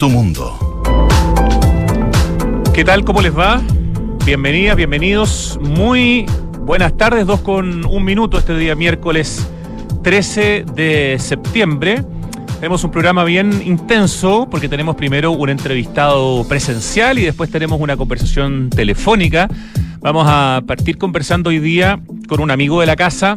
tu 0.00 0.08
mundo. 0.08 0.58
¿Qué 2.72 2.86
tal? 2.86 3.04
¿Cómo 3.04 3.20
les 3.20 3.38
va? 3.38 3.60
Bienvenidas, 4.24 4.74
bienvenidos. 4.74 5.58
Muy 5.60 6.24
buenas 6.60 6.96
tardes, 6.96 7.26
dos 7.26 7.42
con 7.42 7.84
un 7.84 8.02
minuto 8.02 8.38
este 8.38 8.56
día 8.56 8.74
miércoles 8.74 9.46
13 10.02 10.64
de 10.74 11.18
septiembre. 11.18 12.02
Tenemos 12.54 12.82
un 12.82 12.90
programa 12.90 13.24
bien 13.24 13.62
intenso 13.62 14.48
porque 14.50 14.70
tenemos 14.70 14.96
primero 14.96 15.32
un 15.32 15.50
entrevistado 15.50 16.48
presencial 16.48 17.18
y 17.18 17.24
después 17.24 17.50
tenemos 17.50 17.78
una 17.78 17.98
conversación 17.98 18.70
telefónica. 18.70 19.50
Vamos 19.98 20.24
a 20.26 20.62
partir 20.66 20.96
conversando 20.96 21.50
hoy 21.50 21.58
día 21.58 22.00
con 22.26 22.40
un 22.40 22.50
amigo 22.50 22.80
de 22.80 22.86
la 22.86 22.96
casa, 22.96 23.34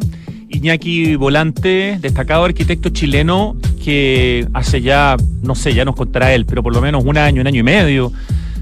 Iñaki 0.48 1.16
Volante, 1.16 1.98
destacado 2.00 2.46
arquitecto 2.46 2.88
chileno 2.88 3.54
que 3.84 4.46
hace 4.54 4.80
ya, 4.80 5.16
no 5.42 5.54
sé, 5.54 5.74
ya 5.74 5.84
nos 5.84 5.94
contará 5.94 6.32
él, 6.32 6.46
pero 6.46 6.62
por 6.62 6.72
lo 6.72 6.80
menos 6.80 7.04
un 7.04 7.18
año, 7.18 7.42
un 7.42 7.46
año 7.46 7.60
y 7.60 7.62
medio, 7.62 8.12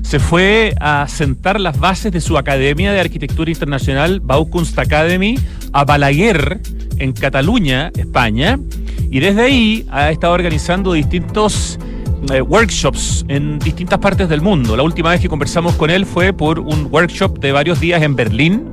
se 0.02 0.18
fue 0.18 0.74
a 0.80 1.06
sentar 1.08 1.60
las 1.60 1.78
bases 1.78 2.10
de 2.10 2.20
su 2.20 2.36
Academia 2.36 2.92
de 2.92 3.00
Arquitectura 3.00 3.50
Internacional, 3.50 4.20
Baukunst 4.20 4.78
Academy, 4.78 5.38
a 5.72 5.84
Balaguer, 5.84 6.60
en 6.98 7.12
Cataluña, 7.12 7.92
España, 7.96 8.58
y 9.10 9.20
desde 9.20 9.42
ahí 9.42 9.86
ha 9.90 10.10
estado 10.10 10.32
organizando 10.32 10.92
distintos 10.92 11.78
eh, 12.32 12.40
workshops 12.40 13.24
en 13.28 13.58
distintas 13.58 13.98
partes 14.00 14.28
del 14.28 14.40
mundo. 14.40 14.76
La 14.76 14.82
última 14.82 15.10
vez 15.10 15.20
que 15.20 15.28
conversamos 15.28 15.74
con 15.74 15.90
él 15.90 16.04
fue 16.04 16.32
por 16.32 16.58
un 16.58 16.88
workshop 16.90 17.38
de 17.38 17.52
varios 17.52 17.80
días 17.80 18.02
en 18.02 18.16
Berlín. 18.16 18.64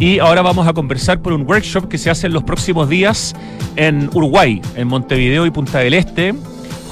Y 0.00 0.18
ahora 0.18 0.40
vamos 0.40 0.66
a 0.66 0.72
conversar 0.72 1.20
por 1.20 1.34
un 1.34 1.42
workshop 1.42 1.86
que 1.86 1.98
se 1.98 2.08
hace 2.08 2.26
en 2.26 2.32
los 2.32 2.42
próximos 2.42 2.88
días 2.88 3.34
en 3.76 4.08
Uruguay, 4.14 4.62
en 4.74 4.88
Montevideo 4.88 5.44
y 5.44 5.50
Punta 5.50 5.80
del 5.80 5.92
Este, 5.92 6.34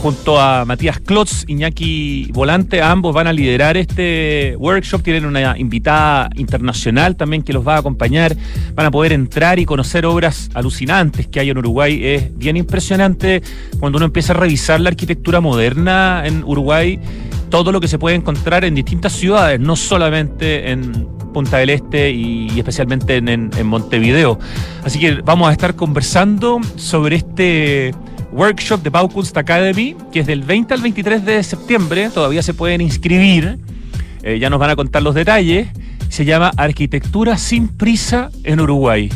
junto 0.02 0.38
a 0.38 0.66
Matías 0.66 1.00
Klotz, 1.00 1.44
Iñaki 1.46 2.30
Volante, 2.34 2.82
ambos 2.82 3.14
van 3.14 3.26
a 3.26 3.32
liderar 3.32 3.78
este 3.78 4.54
workshop, 4.58 5.00
tienen 5.02 5.24
una 5.24 5.56
invitada 5.56 6.28
internacional 6.37 7.16
también 7.16 7.42
que 7.42 7.54
los 7.54 7.66
va 7.66 7.76
a 7.76 7.78
acompañar, 7.78 8.37
van 8.74 8.84
a 8.84 8.90
poder 8.90 9.15
entrar 9.15 9.59
y 9.59 9.65
conocer 9.65 10.04
obras 10.04 10.50
alucinantes 10.52 11.28
que 11.28 11.40
hay 11.40 11.48
en 11.48 11.56
Uruguay, 11.56 12.04
es 12.04 12.37
bien 12.37 12.59
impresionante 12.59 13.43
cuando 13.80 13.96
uno 13.96 14.04
empieza 14.04 14.34
a 14.34 14.37
revisar 14.37 14.82
la 14.82 14.90
arquitectura 14.90 15.40
moderna 15.40 16.24
en 16.26 16.45
Uruguay, 16.45 17.00
todo 17.48 17.72
lo 17.72 17.80
que 17.80 17.88
se 17.88 17.98
puede 17.98 18.16
encontrar 18.16 18.66
en 18.66 18.74
distintas 18.74 19.15
ciudades, 19.15 19.59
no 19.59 19.76
solamente 19.76 20.70
en 20.70 21.18
Punta 21.38 21.58
del 21.58 21.70
Este 21.70 22.10
y, 22.10 22.58
especialmente 22.58 23.18
en, 23.18 23.50
Montevideo. 23.64 24.40
Así 24.82 24.98
que 24.98 25.20
vamos 25.24 25.48
a 25.48 25.52
estar 25.52 25.76
conversando 25.76 26.58
sobre 26.74 27.14
este 27.14 27.94
workshop 28.32 28.82
de 28.82 28.90
Baukunst 28.90 29.36
Academy, 29.36 29.94
que 30.10 30.18
es 30.18 30.26
del 30.26 30.42
20 30.42 30.74
al 30.74 30.82
23 30.82 31.24
de 31.24 31.40
septiembre, 31.44 32.10
todavía 32.12 32.42
se 32.42 32.54
pueden 32.54 32.80
inscribir, 32.80 33.60
eh, 34.24 34.40
ya 34.40 34.50
nos 34.50 34.59
van 34.59 34.70
a 34.70 34.74
contar 34.74 35.04
los 35.04 35.14
detalles, 35.14 35.68
se 36.09 36.24
llama 36.24 36.50
Arquitectura 36.56 37.38
sin 37.38 37.68
prisa 37.68 38.30
en 38.42 38.59
Uruguay. 38.59 39.09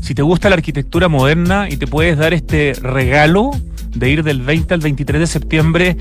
Si 0.00 0.14
te 0.14 0.22
gusta 0.22 0.48
la 0.48 0.54
arquitectura 0.54 1.08
moderna 1.08 1.68
y 1.68 1.78
te 1.78 1.88
puedes 1.88 2.16
dar 2.16 2.32
este 2.32 2.74
regalo 2.80 3.50
de 3.92 4.08
ir 4.08 4.22
del 4.22 4.40
20 4.40 4.72
al 4.72 4.80
23 4.82 5.18
de 5.18 5.26
septiembre 5.26 5.96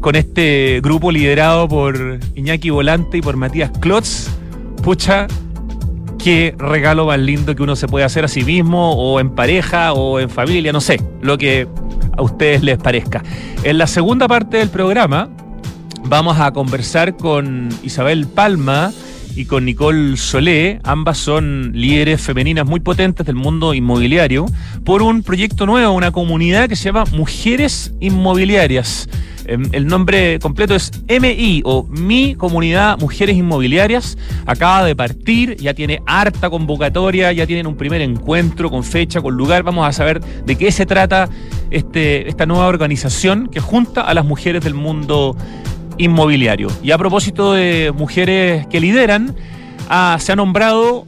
con 0.00 0.14
este 0.14 0.80
grupo 0.80 1.10
liderado 1.10 1.66
por 1.66 2.20
Iñaki 2.36 2.70
Volante 2.70 3.18
y 3.18 3.20
por 3.20 3.36
Matías 3.36 3.70
Klotz, 3.80 4.28
pucha, 4.82 5.26
qué 6.18 6.54
regalo 6.58 7.06
más 7.06 7.18
lindo 7.18 7.54
que 7.54 7.62
uno 7.62 7.76
se 7.76 7.86
puede 7.86 8.04
hacer 8.04 8.24
a 8.24 8.28
sí 8.28 8.42
mismo 8.42 8.92
o 8.92 9.20
en 9.20 9.30
pareja 9.30 9.92
o 9.92 10.20
en 10.20 10.30
familia, 10.30 10.72
no 10.72 10.80
sé, 10.80 11.00
lo 11.22 11.38
que 11.38 11.68
a 12.16 12.22
ustedes 12.22 12.62
les 12.62 12.78
parezca. 12.78 13.22
En 13.62 13.78
la 13.78 13.86
segunda 13.86 14.28
parte 14.28 14.58
del 14.58 14.68
programa 14.68 15.28
vamos 16.04 16.38
a 16.38 16.52
conversar 16.52 17.16
con 17.16 17.68
Isabel 17.82 18.26
Palma 18.26 18.92
y 19.36 19.44
con 19.44 19.64
Nicole 19.64 20.16
Solé, 20.16 20.80
ambas 20.82 21.18
son 21.18 21.70
líderes 21.72 22.20
femeninas 22.20 22.66
muy 22.66 22.80
potentes 22.80 23.24
del 23.24 23.36
mundo 23.36 23.72
inmobiliario, 23.72 24.46
por 24.84 25.00
un 25.00 25.22
proyecto 25.22 25.64
nuevo, 25.64 25.92
una 25.92 26.10
comunidad 26.10 26.68
que 26.68 26.74
se 26.74 26.86
llama 26.86 27.04
Mujeres 27.12 27.92
Inmobiliarias. 28.00 29.08
Em, 29.48 29.62
el 29.72 29.86
nombre 29.86 30.38
completo 30.40 30.74
es 30.74 30.92
MI 31.08 31.62
o 31.64 31.84
Mi 31.84 32.34
Comunidad 32.34 32.98
Mujeres 32.98 33.34
Inmobiliarias. 33.34 34.18
Acaba 34.44 34.84
de 34.84 34.94
partir, 34.94 35.56
ya 35.56 35.72
tiene 35.72 36.02
harta 36.04 36.50
convocatoria, 36.50 37.32
ya 37.32 37.46
tienen 37.46 37.66
un 37.66 37.74
primer 37.74 38.02
encuentro 38.02 38.70
con 38.70 38.84
fecha, 38.84 39.22
con 39.22 39.34
lugar. 39.34 39.62
Vamos 39.62 39.88
a 39.88 39.92
saber 39.92 40.20
de 40.20 40.56
qué 40.56 40.70
se 40.70 40.84
trata 40.84 41.30
este, 41.70 42.28
esta 42.28 42.44
nueva 42.44 42.66
organización 42.66 43.48
que 43.48 43.58
junta 43.58 44.02
a 44.02 44.12
las 44.12 44.26
mujeres 44.26 44.62
del 44.62 44.74
mundo 44.74 45.34
inmobiliario. 45.96 46.68
Y 46.82 46.90
a 46.90 46.98
propósito 46.98 47.54
de 47.54 47.90
mujeres 47.96 48.66
que 48.66 48.80
lideran, 48.80 49.34
ah, 49.88 50.18
se 50.20 50.32
ha 50.32 50.36
nombrado 50.36 51.06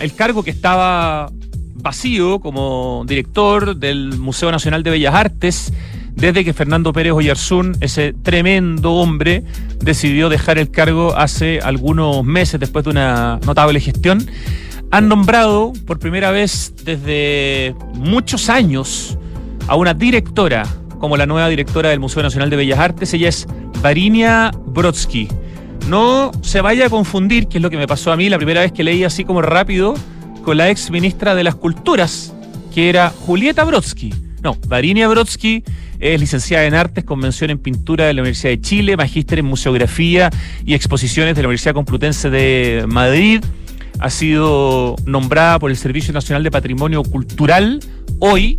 el 0.00 0.14
cargo 0.14 0.42
que 0.42 0.50
estaba 0.50 1.30
vacío 1.74 2.40
como 2.40 3.04
director 3.06 3.76
del 3.76 4.18
Museo 4.18 4.50
Nacional 4.50 4.82
de 4.82 4.90
Bellas 4.90 5.14
Artes 5.14 5.72
desde 6.14 6.44
que 6.44 6.52
Fernando 6.52 6.92
Pérez 6.92 7.12
Oyarzún, 7.12 7.76
ese 7.80 8.12
tremendo 8.22 8.92
hombre, 8.94 9.42
decidió 9.80 10.28
dejar 10.28 10.58
el 10.58 10.70
cargo 10.70 11.16
hace 11.16 11.60
algunos 11.60 12.24
meses 12.24 12.60
después 12.60 12.84
de 12.84 12.90
una 12.90 13.40
notable 13.46 13.80
gestión, 13.80 14.26
han 14.90 15.08
nombrado 15.08 15.72
por 15.86 15.98
primera 15.98 16.30
vez 16.30 16.74
desde 16.84 17.74
muchos 17.94 18.48
años 18.48 19.16
a 19.68 19.76
una 19.76 19.94
directora 19.94 20.64
como 21.00 21.16
la 21.16 21.26
nueva 21.26 21.48
directora 21.48 21.88
del 21.88 21.98
Museo 21.98 22.22
Nacional 22.22 22.50
de 22.50 22.56
Bellas 22.56 22.78
Artes. 22.78 23.14
Ella 23.14 23.28
es 23.28 23.48
Varinia 23.82 24.52
Brodsky. 24.66 25.28
No 25.88 26.30
se 26.42 26.60
vaya 26.60 26.86
a 26.86 26.90
confundir, 26.90 27.48
que 27.48 27.58
es 27.58 27.62
lo 27.62 27.70
que 27.70 27.78
me 27.78 27.88
pasó 27.88 28.12
a 28.12 28.16
mí 28.16 28.28
la 28.28 28.36
primera 28.36 28.60
vez 28.60 28.70
que 28.70 28.84
leí 28.84 29.02
así 29.02 29.24
como 29.24 29.42
rápido, 29.42 29.94
con 30.44 30.58
la 30.58 30.70
ex 30.70 30.90
ministra 30.90 31.34
de 31.34 31.42
las 31.42 31.54
Culturas, 31.54 32.34
que 32.72 32.90
era 32.90 33.10
Julieta 33.10 33.64
Brodsky. 33.64 34.14
No, 34.42 34.56
Varinia 34.68 35.08
Brodsky 35.08 35.64
es 36.00 36.18
licenciada 36.18 36.64
en 36.64 36.74
Artes 36.74 37.04
con 37.04 37.18
mención 37.18 37.50
en 37.50 37.58
Pintura 37.58 38.06
de 38.06 38.14
la 38.14 38.22
Universidad 38.22 38.50
de 38.50 38.60
Chile, 38.60 38.96
magíster 38.96 39.38
en 39.38 39.44
Museografía 39.44 40.30
y 40.64 40.74
Exposiciones 40.74 41.36
de 41.36 41.42
la 41.42 41.48
Universidad 41.48 41.74
Complutense 41.74 42.30
de 42.30 42.84
Madrid. 42.88 43.44
Ha 43.98 44.08
sido 44.08 44.96
nombrada 45.04 45.58
por 45.58 45.70
el 45.70 45.76
Servicio 45.76 46.14
Nacional 46.14 46.42
de 46.42 46.50
Patrimonio 46.50 47.02
Cultural 47.02 47.80
hoy 48.18 48.56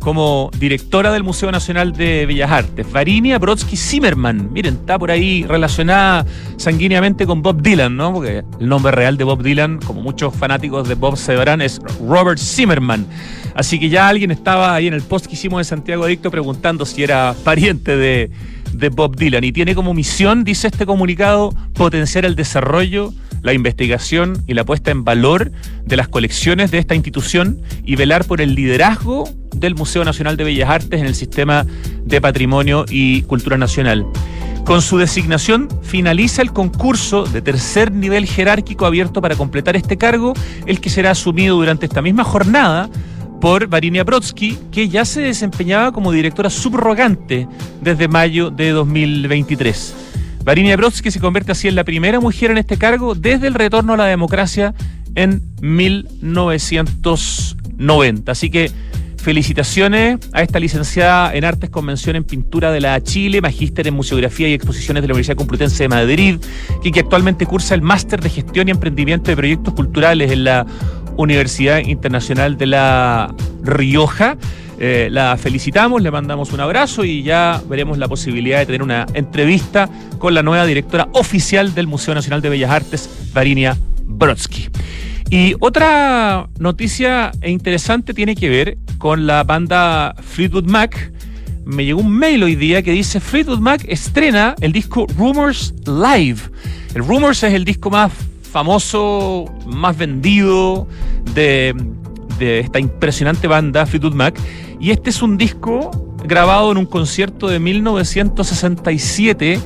como 0.00 0.50
directora 0.58 1.12
del 1.12 1.22
Museo 1.22 1.52
Nacional 1.52 1.92
de 1.92 2.26
Bellas 2.26 2.50
Artes. 2.50 2.90
Varinia 2.90 3.38
Brodsky 3.38 3.76
Zimmerman, 3.76 4.52
miren, 4.52 4.74
está 4.74 4.98
por 4.98 5.10
ahí 5.10 5.44
relacionada 5.46 6.26
sanguíneamente 6.56 7.26
con 7.26 7.42
Bob 7.42 7.62
Dylan, 7.62 7.96
¿no? 7.96 8.12
Porque 8.14 8.42
el 8.58 8.68
nombre 8.68 8.92
real 8.92 9.16
de 9.16 9.24
Bob 9.24 9.42
Dylan, 9.42 9.78
como 9.78 10.00
muchos 10.00 10.34
fanáticos 10.34 10.88
de 10.88 10.94
Bob 10.94 11.16
sabrán, 11.16 11.60
es 11.60 11.80
Robert 12.00 12.40
Zimmerman. 12.40 13.06
Así 13.54 13.78
que 13.78 13.90
ya 13.90 14.08
alguien 14.08 14.30
estaba 14.30 14.74
ahí 14.74 14.86
en 14.86 14.94
el 14.94 15.02
post 15.02 15.26
que 15.26 15.34
hicimos 15.34 15.60
de 15.60 15.64
Santiago 15.64 16.04
Adicto 16.04 16.30
preguntando 16.30 16.86
si 16.86 17.02
era 17.02 17.34
pariente 17.44 17.96
de, 17.96 18.30
de 18.72 18.88
Bob 18.88 19.16
Dylan. 19.16 19.44
Y 19.44 19.52
tiene 19.52 19.74
como 19.74 19.92
misión, 19.92 20.44
dice 20.44 20.68
este 20.68 20.86
comunicado, 20.86 21.54
potenciar 21.74 22.24
el 22.24 22.36
desarrollo 22.36 23.12
la 23.42 23.52
investigación 23.52 24.42
y 24.46 24.54
la 24.54 24.64
puesta 24.64 24.90
en 24.90 25.04
valor 25.04 25.52
de 25.84 25.96
las 25.96 26.08
colecciones 26.08 26.70
de 26.70 26.78
esta 26.78 26.94
institución 26.94 27.60
y 27.84 27.96
velar 27.96 28.24
por 28.24 28.40
el 28.40 28.54
liderazgo 28.54 29.28
del 29.54 29.74
Museo 29.74 30.04
Nacional 30.04 30.36
de 30.36 30.44
Bellas 30.44 30.70
Artes 30.70 31.00
en 31.00 31.06
el 31.06 31.14
sistema 31.14 31.66
de 32.04 32.20
patrimonio 32.20 32.84
y 32.88 33.22
cultura 33.22 33.56
nacional. 33.56 34.06
Con 34.64 34.82
su 34.82 34.98
designación 34.98 35.68
finaliza 35.82 36.42
el 36.42 36.52
concurso 36.52 37.24
de 37.24 37.42
tercer 37.42 37.92
nivel 37.92 38.26
jerárquico 38.26 38.86
abierto 38.86 39.20
para 39.20 39.34
completar 39.34 39.74
este 39.74 39.96
cargo, 39.96 40.34
el 40.66 40.80
que 40.80 40.90
será 40.90 41.10
asumido 41.10 41.56
durante 41.56 41.86
esta 41.86 42.02
misma 42.02 42.24
jornada 42.24 42.88
por 43.40 43.66
Varinia 43.68 44.04
Brodsky, 44.04 44.58
que 44.70 44.88
ya 44.88 45.04
se 45.04 45.22
desempeñaba 45.22 45.92
como 45.92 46.12
directora 46.12 46.50
subrogante 46.50 47.48
desde 47.80 48.06
mayo 48.06 48.50
de 48.50 48.70
2023. 48.70 50.09
Varinia 50.44 50.76
Brodsky 50.76 51.10
se 51.10 51.18
convierte 51.20 51.52
así 51.52 51.68
en 51.68 51.74
la 51.74 51.84
primera 51.84 52.20
mujer 52.20 52.50
en 52.50 52.58
este 52.58 52.76
cargo 52.78 53.14
desde 53.14 53.46
el 53.46 53.54
retorno 53.54 53.94
a 53.94 53.96
la 53.96 54.04
democracia 54.06 54.74
en 55.14 55.42
1990. 55.60 58.32
Así 58.32 58.50
que 58.50 58.70
felicitaciones 59.20 60.18
a 60.32 60.42
esta 60.42 60.58
licenciada 60.58 61.34
en 61.34 61.44
Artes 61.44 61.68
Convención 61.68 62.16
en 62.16 62.24
Pintura 62.24 62.72
de 62.72 62.80
la 62.80 63.00
Chile, 63.02 63.40
magíster 63.40 63.86
en 63.86 63.94
Museografía 63.94 64.48
y 64.48 64.54
Exposiciones 64.54 65.02
de 65.02 65.08
la 65.08 65.14
Universidad 65.14 65.36
Complutense 65.36 65.84
de 65.84 65.88
Madrid, 65.88 66.38
que, 66.82 66.90
que 66.90 67.00
actualmente 67.00 67.46
cursa 67.46 67.74
el 67.74 67.82
Máster 67.82 68.20
de 68.20 68.30
Gestión 68.30 68.68
y 68.68 68.70
Emprendimiento 68.70 69.30
de 69.30 69.36
Proyectos 69.36 69.74
Culturales 69.74 70.32
en 70.32 70.44
la 70.44 70.66
Universidad 71.16 71.80
Internacional 71.80 72.56
de 72.56 72.66
La 72.66 73.34
Rioja. 73.62 74.36
Eh, 74.82 75.08
la 75.10 75.36
felicitamos, 75.36 76.00
le 76.00 76.10
mandamos 76.10 76.52
un 76.52 76.60
abrazo 76.60 77.04
y 77.04 77.22
ya 77.22 77.62
veremos 77.68 77.98
la 77.98 78.08
posibilidad 78.08 78.60
de 78.60 78.66
tener 78.66 78.82
una 78.82 79.04
entrevista 79.12 79.90
con 80.18 80.32
la 80.32 80.42
nueva 80.42 80.64
directora 80.64 81.08
oficial 81.12 81.74
del 81.74 81.86
Museo 81.86 82.14
Nacional 82.14 82.40
de 82.40 82.48
Bellas 82.48 82.70
Artes, 82.70 83.10
Varinia 83.34 83.76
Brodsky. 84.06 84.70
Y 85.28 85.54
otra 85.60 86.48
noticia 86.58 87.30
interesante 87.44 88.14
tiene 88.14 88.34
que 88.34 88.48
ver 88.48 88.78
con 88.96 89.26
la 89.26 89.44
banda 89.44 90.14
Fleetwood 90.18 90.64
Mac, 90.64 91.12
me 91.66 91.84
llegó 91.84 92.00
un 92.00 92.10
mail 92.10 92.42
hoy 92.42 92.56
día 92.56 92.82
que 92.82 92.90
dice 92.90 93.20
Fleetwood 93.20 93.60
Mac 93.60 93.84
estrena 93.86 94.54
el 94.60 94.72
disco 94.72 95.06
Rumors 95.16 95.74
Live. 95.86 96.40
El 96.94 97.06
Rumors 97.06 97.42
es 97.42 97.52
el 97.52 97.64
disco 97.64 97.90
más 97.90 98.10
famoso, 98.50 99.44
más 99.66 99.96
vendido 99.96 100.88
de, 101.34 101.74
de 102.46 102.60
esta 102.60 102.80
impresionante 102.80 103.46
banda 103.46 103.86
Fleetwood 103.86 104.14
Mac. 104.14 104.38
Y 104.80 104.90
este 104.90 105.10
es 105.10 105.22
un 105.22 105.38
disco 105.38 105.92
grabado 106.24 106.72
en 106.72 106.78
un 106.78 106.86
concierto 106.86 107.46
de 107.48 107.60
1967 107.60 109.60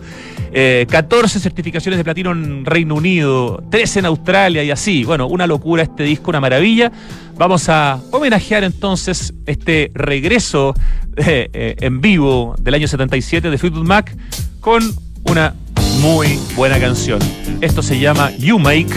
14 0.51 1.37
eh, 1.37 1.41
certificaciones 1.41 1.97
de 1.97 2.03
platino 2.03 2.31
en 2.31 2.63
Reino 2.63 2.95
Unido, 2.95 3.63
13 3.69 3.99
en 3.99 4.05
Australia 4.05 4.63
y 4.63 4.71
así. 4.71 5.03
Bueno, 5.03 5.27
una 5.27 5.47
locura 5.47 5.83
este 5.83 6.03
disco, 6.03 6.29
una 6.29 6.39
maravilla. 6.39 6.91
Vamos 7.35 7.69
a 7.69 7.99
homenajear 8.11 8.63
entonces 8.63 9.33
este 9.45 9.91
regreso 9.93 10.73
eh, 11.17 11.49
eh, 11.53 11.75
en 11.79 12.01
vivo 12.01 12.55
del 12.59 12.75
año 12.75 12.87
77 12.87 13.49
de 13.49 13.57
Fleetwood 13.57 13.85
Mac 13.85 14.15
con 14.59 14.83
una 15.25 15.53
muy 16.01 16.39
buena 16.55 16.79
canción. 16.79 17.19
Esto 17.61 17.81
se 17.81 17.99
llama 17.99 18.31
You 18.37 18.59
Make 18.59 18.93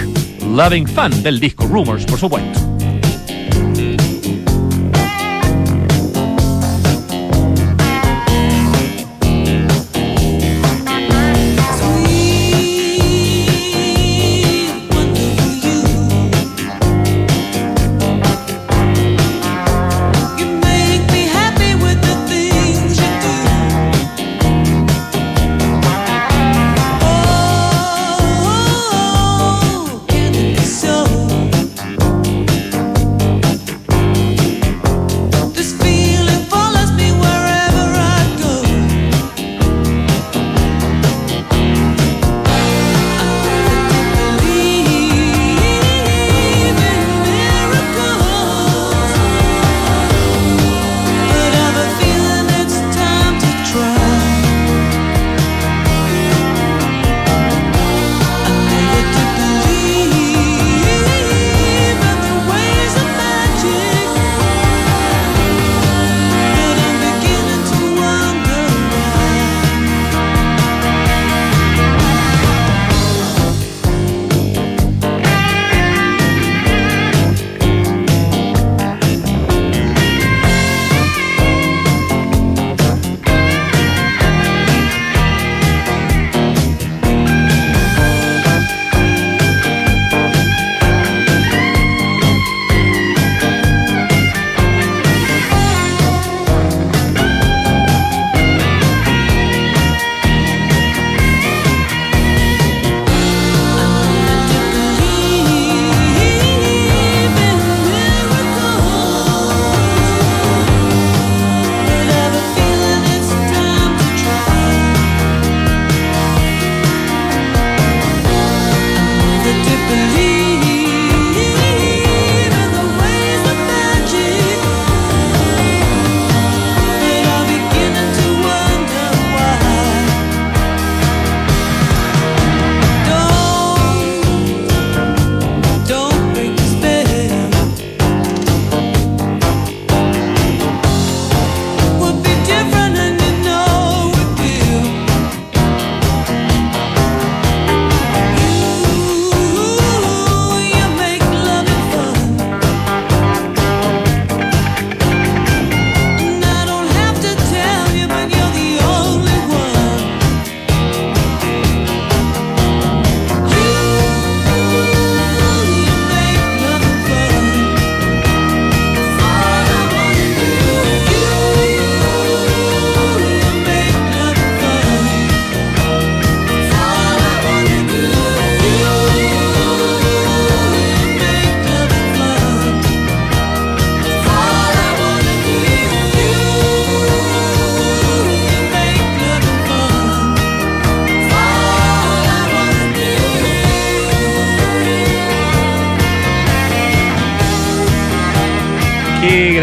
Loving 0.47 0.87
Fun 0.87 1.23
del 1.23 1.41
disco 1.41 1.67
Rumors, 1.67 2.05
por 2.05 2.19
supuesto. 2.19 2.70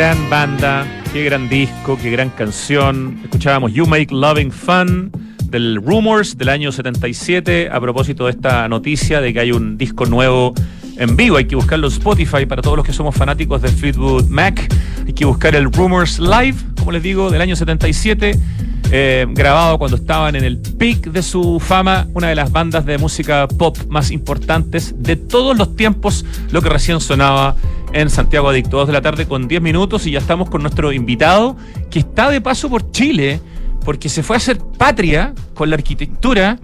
Gran 0.08 0.30
banda, 0.30 0.88
qué 1.12 1.22
gran 1.26 1.50
disco, 1.50 1.98
qué 2.02 2.10
gran 2.10 2.30
canción. 2.30 3.20
Escuchábamos 3.26 3.74
You 3.74 3.86
Make 3.86 4.08
Loving 4.12 4.54
Fun 4.54 5.12
del 5.50 5.82
Rumors 5.84 6.38
del 6.38 6.48
año 6.48 6.72
77 6.72 7.68
a 7.70 7.82
propósito 7.82 8.24
de 8.24 8.32
esta 8.32 8.70
noticia 8.70 9.20
de 9.20 9.34
que 9.34 9.42
hay 9.42 9.52
un 9.52 9.78
disco 9.78 10.06
nuevo 10.06 10.54
en 10.96 11.18
vivo. 11.18 11.36
Hay 11.36 11.44
que 11.44 11.58
buscarlo 11.58 11.88
en 11.88 11.94
Spotify 11.94 12.46
para 12.46 12.62
todos 12.62 12.78
los 12.78 12.86
que 12.86 12.94
somos 12.94 13.16
fanáticos 13.16 13.62
de 13.62 13.68
Fleetwood 13.68 14.30
Mac. 14.30 14.74
Hay 15.06 15.12
que 15.12 15.26
buscar 15.26 15.56
el 15.56 15.70
Rumors 15.74 16.20
Live, 16.20 16.56
como 16.80 16.94
les 16.94 17.04
digo, 17.04 17.30
del 17.30 17.42
año 17.42 17.58
77. 17.58 18.40
eh, 18.90 19.26
grabado 19.32 19.78
cuando 19.78 19.98
estaban 19.98 20.38
en 20.38 20.46
el 20.46 20.58
peak 20.58 21.12
de 21.12 21.22
su 21.22 21.60
fama, 21.60 22.08
una 22.14 22.30
de 22.30 22.36
las 22.36 22.50
bandas 22.54 22.86
de 22.86 22.98
música 22.98 23.46
pop 23.50 23.78
más 23.90 24.12
importantes 24.12 24.96
de 24.98 25.18
todos 25.18 25.58
los 25.58 25.76
tiempos, 25.76 26.24
lo 26.52 26.62
que 26.62 26.70
recién 26.70 27.02
sonaba 27.02 27.58
en 27.94 28.10
Santiago 28.10 28.50
Adicto. 28.50 28.78
Dos 28.78 28.88
de 28.88 28.94
la 28.94 29.02
tarde 29.02 29.28
con 29.28 29.48
10 29.48 29.62
minutos 29.62 30.06
y 30.08 30.12
ya 30.12 30.20
estamos 30.20 30.50
con 30.50 30.62
nuestro 30.62 30.92
invitado 30.92 31.56
que 31.90 32.00
está 32.00 32.30
de 32.30 32.42
paso 32.42 32.70
por 32.70 32.92
Chile 32.92 33.42
porque 33.86 34.10
se 34.10 34.24
fue 34.24 34.36
a 34.36 34.38
hacer 34.38 34.60
patria 34.78 35.34
con 35.54 35.70
la 35.70 35.76
arquitectura 35.76 36.60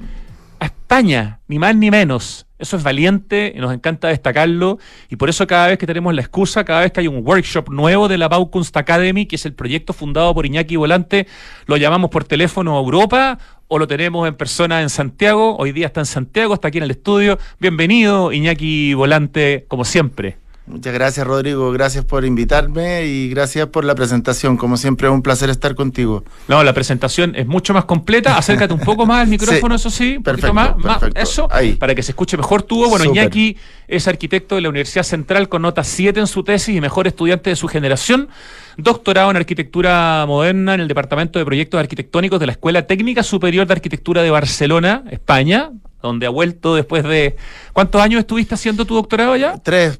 a 0.59 0.65
España, 0.65 1.39
ni 1.47 1.59
más 1.59 1.75
ni 1.75 1.89
menos. 1.89 2.45
Eso 2.59 2.77
es 2.77 2.83
valiente 2.83 3.51
y 3.55 3.59
nos 3.59 3.73
encanta 3.73 4.07
destacarlo. 4.07 4.79
Y 5.09 5.17
por 5.17 5.29
eso 5.29 5.45
cada 5.47 5.67
vez 5.67 5.77
que 5.77 5.85
tenemos 5.85 6.13
la 6.13 6.21
excusa, 6.21 6.63
cada 6.63 6.81
vez 6.81 6.91
que 6.91 7.01
hay 7.01 7.07
un 7.07 7.25
workshop 7.25 7.69
nuevo 7.69 8.07
de 8.07 8.17
la 8.17 8.29
Baukunst 8.29 8.75
Academy, 8.77 9.25
que 9.25 9.35
es 9.35 9.45
el 9.45 9.53
proyecto 9.53 9.91
fundado 9.91 10.33
por 10.33 10.45
Iñaki 10.45 10.75
Volante, 10.75 11.27
lo 11.65 11.77
llamamos 11.77 12.09
por 12.09 12.23
teléfono 12.23 12.77
a 12.77 12.79
Europa 12.79 13.37
o 13.67 13.79
lo 13.79 13.87
tenemos 13.87 14.27
en 14.27 14.35
persona 14.35 14.81
en 14.81 14.89
Santiago. 14.89 15.57
Hoy 15.57 15.71
día 15.71 15.87
está 15.87 16.01
en 16.01 16.05
Santiago, 16.05 16.53
está 16.53 16.69
aquí 16.69 16.77
en 16.77 16.85
el 16.85 16.91
estudio. 16.91 17.37
Bienvenido, 17.59 18.31
Iñaki 18.31 18.93
Volante, 18.93 19.65
como 19.67 19.83
siempre. 19.83 20.42
Muchas 20.65 20.93
gracias 20.93 21.27
Rodrigo, 21.27 21.71
gracias 21.71 22.05
por 22.05 22.23
invitarme 22.23 23.05
y 23.05 23.27
gracias 23.29 23.67
por 23.67 23.83
la 23.83 23.95
presentación. 23.95 24.55
Como 24.55 24.77
siempre 24.77 25.09
es 25.09 25.13
un 25.13 25.21
placer 25.21 25.49
estar 25.49 25.75
contigo. 25.75 26.23
No, 26.47 26.63
la 26.63 26.73
presentación 26.73 27.35
es 27.35 27.45
mucho 27.45 27.73
más 27.73 27.83
completa. 27.83 28.37
Acércate 28.37 28.73
un 28.73 28.79
poco 28.79 29.05
más 29.05 29.23
al 29.23 29.27
micrófono, 29.27 29.75
eso 29.75 29.89
sí, 29.89 30.15
un 30.17 30.23
perfecto, 30.23 30.53
más, 30.53 30.73
perfecto. 30.81 31.19
eso, 31.19 31.47
Ahí. 31.51 31.73
para 31.73 31.93
que 31.93 32.01
se 32.01 32.11
escuche 32.11 32.37
mejor 32.37 32.63
tú. 32.63 32.87
Bueno. 32.87 33.03
Iñaki 33.03 33.57
es 33.89 34.07
arquitecto 34.07 34.55
de 34.55 34.61
la 34.61 34.69
Universidad 34.69 35.03
Central 35.03 35.49
con 35.49 35.63
nota 35.63 35.83
7 35.83 36.17
en 36.21 36.27
su 36.27 36.43
tesis 36.43 36.73
y 36.73 36.79
mejor 36.79 37.07
estudiante 37.07 37.49
de 37.49 37.57
su 37.57 37.67
generación. 37.67 38.29
Doctorado 38.77 39.31
en 39.31 39.37
arquitectura 39.37 40.23
moderna 40.25 40.75
en 40.75 40.79
el 40.79 40.87
Departamento 40.87 41.39
de 41.39 41.45
Proyectos 41.45 41.77
Arquitectónicos 41.77 42.39
de 42.39 42.45
la 42.45 42.53
Escuela 42.53 42.87
Técnica 42.87 43.21
Superior 43.21 43.67
de 43.67 43.73
Arquitectura 43.73 44.23
de 44.23 44.31
Barcelona, 44.31 45.03
España, 45.11 45.71
donde 46.01 46.25
ha 46.25 46.29
vuelto 46.29 46.75
después 46.75 47.03
de... 47.03 47.35
¿Cuántos 47.71 48.01
años 48.01 48.19
estuviste 48.19 48.55
haciendo 48.55 48.85
tu 48.85 48.95
doctorado 48.95 49.35
ya? 49.35 49.57
Tres, 49.57 49.99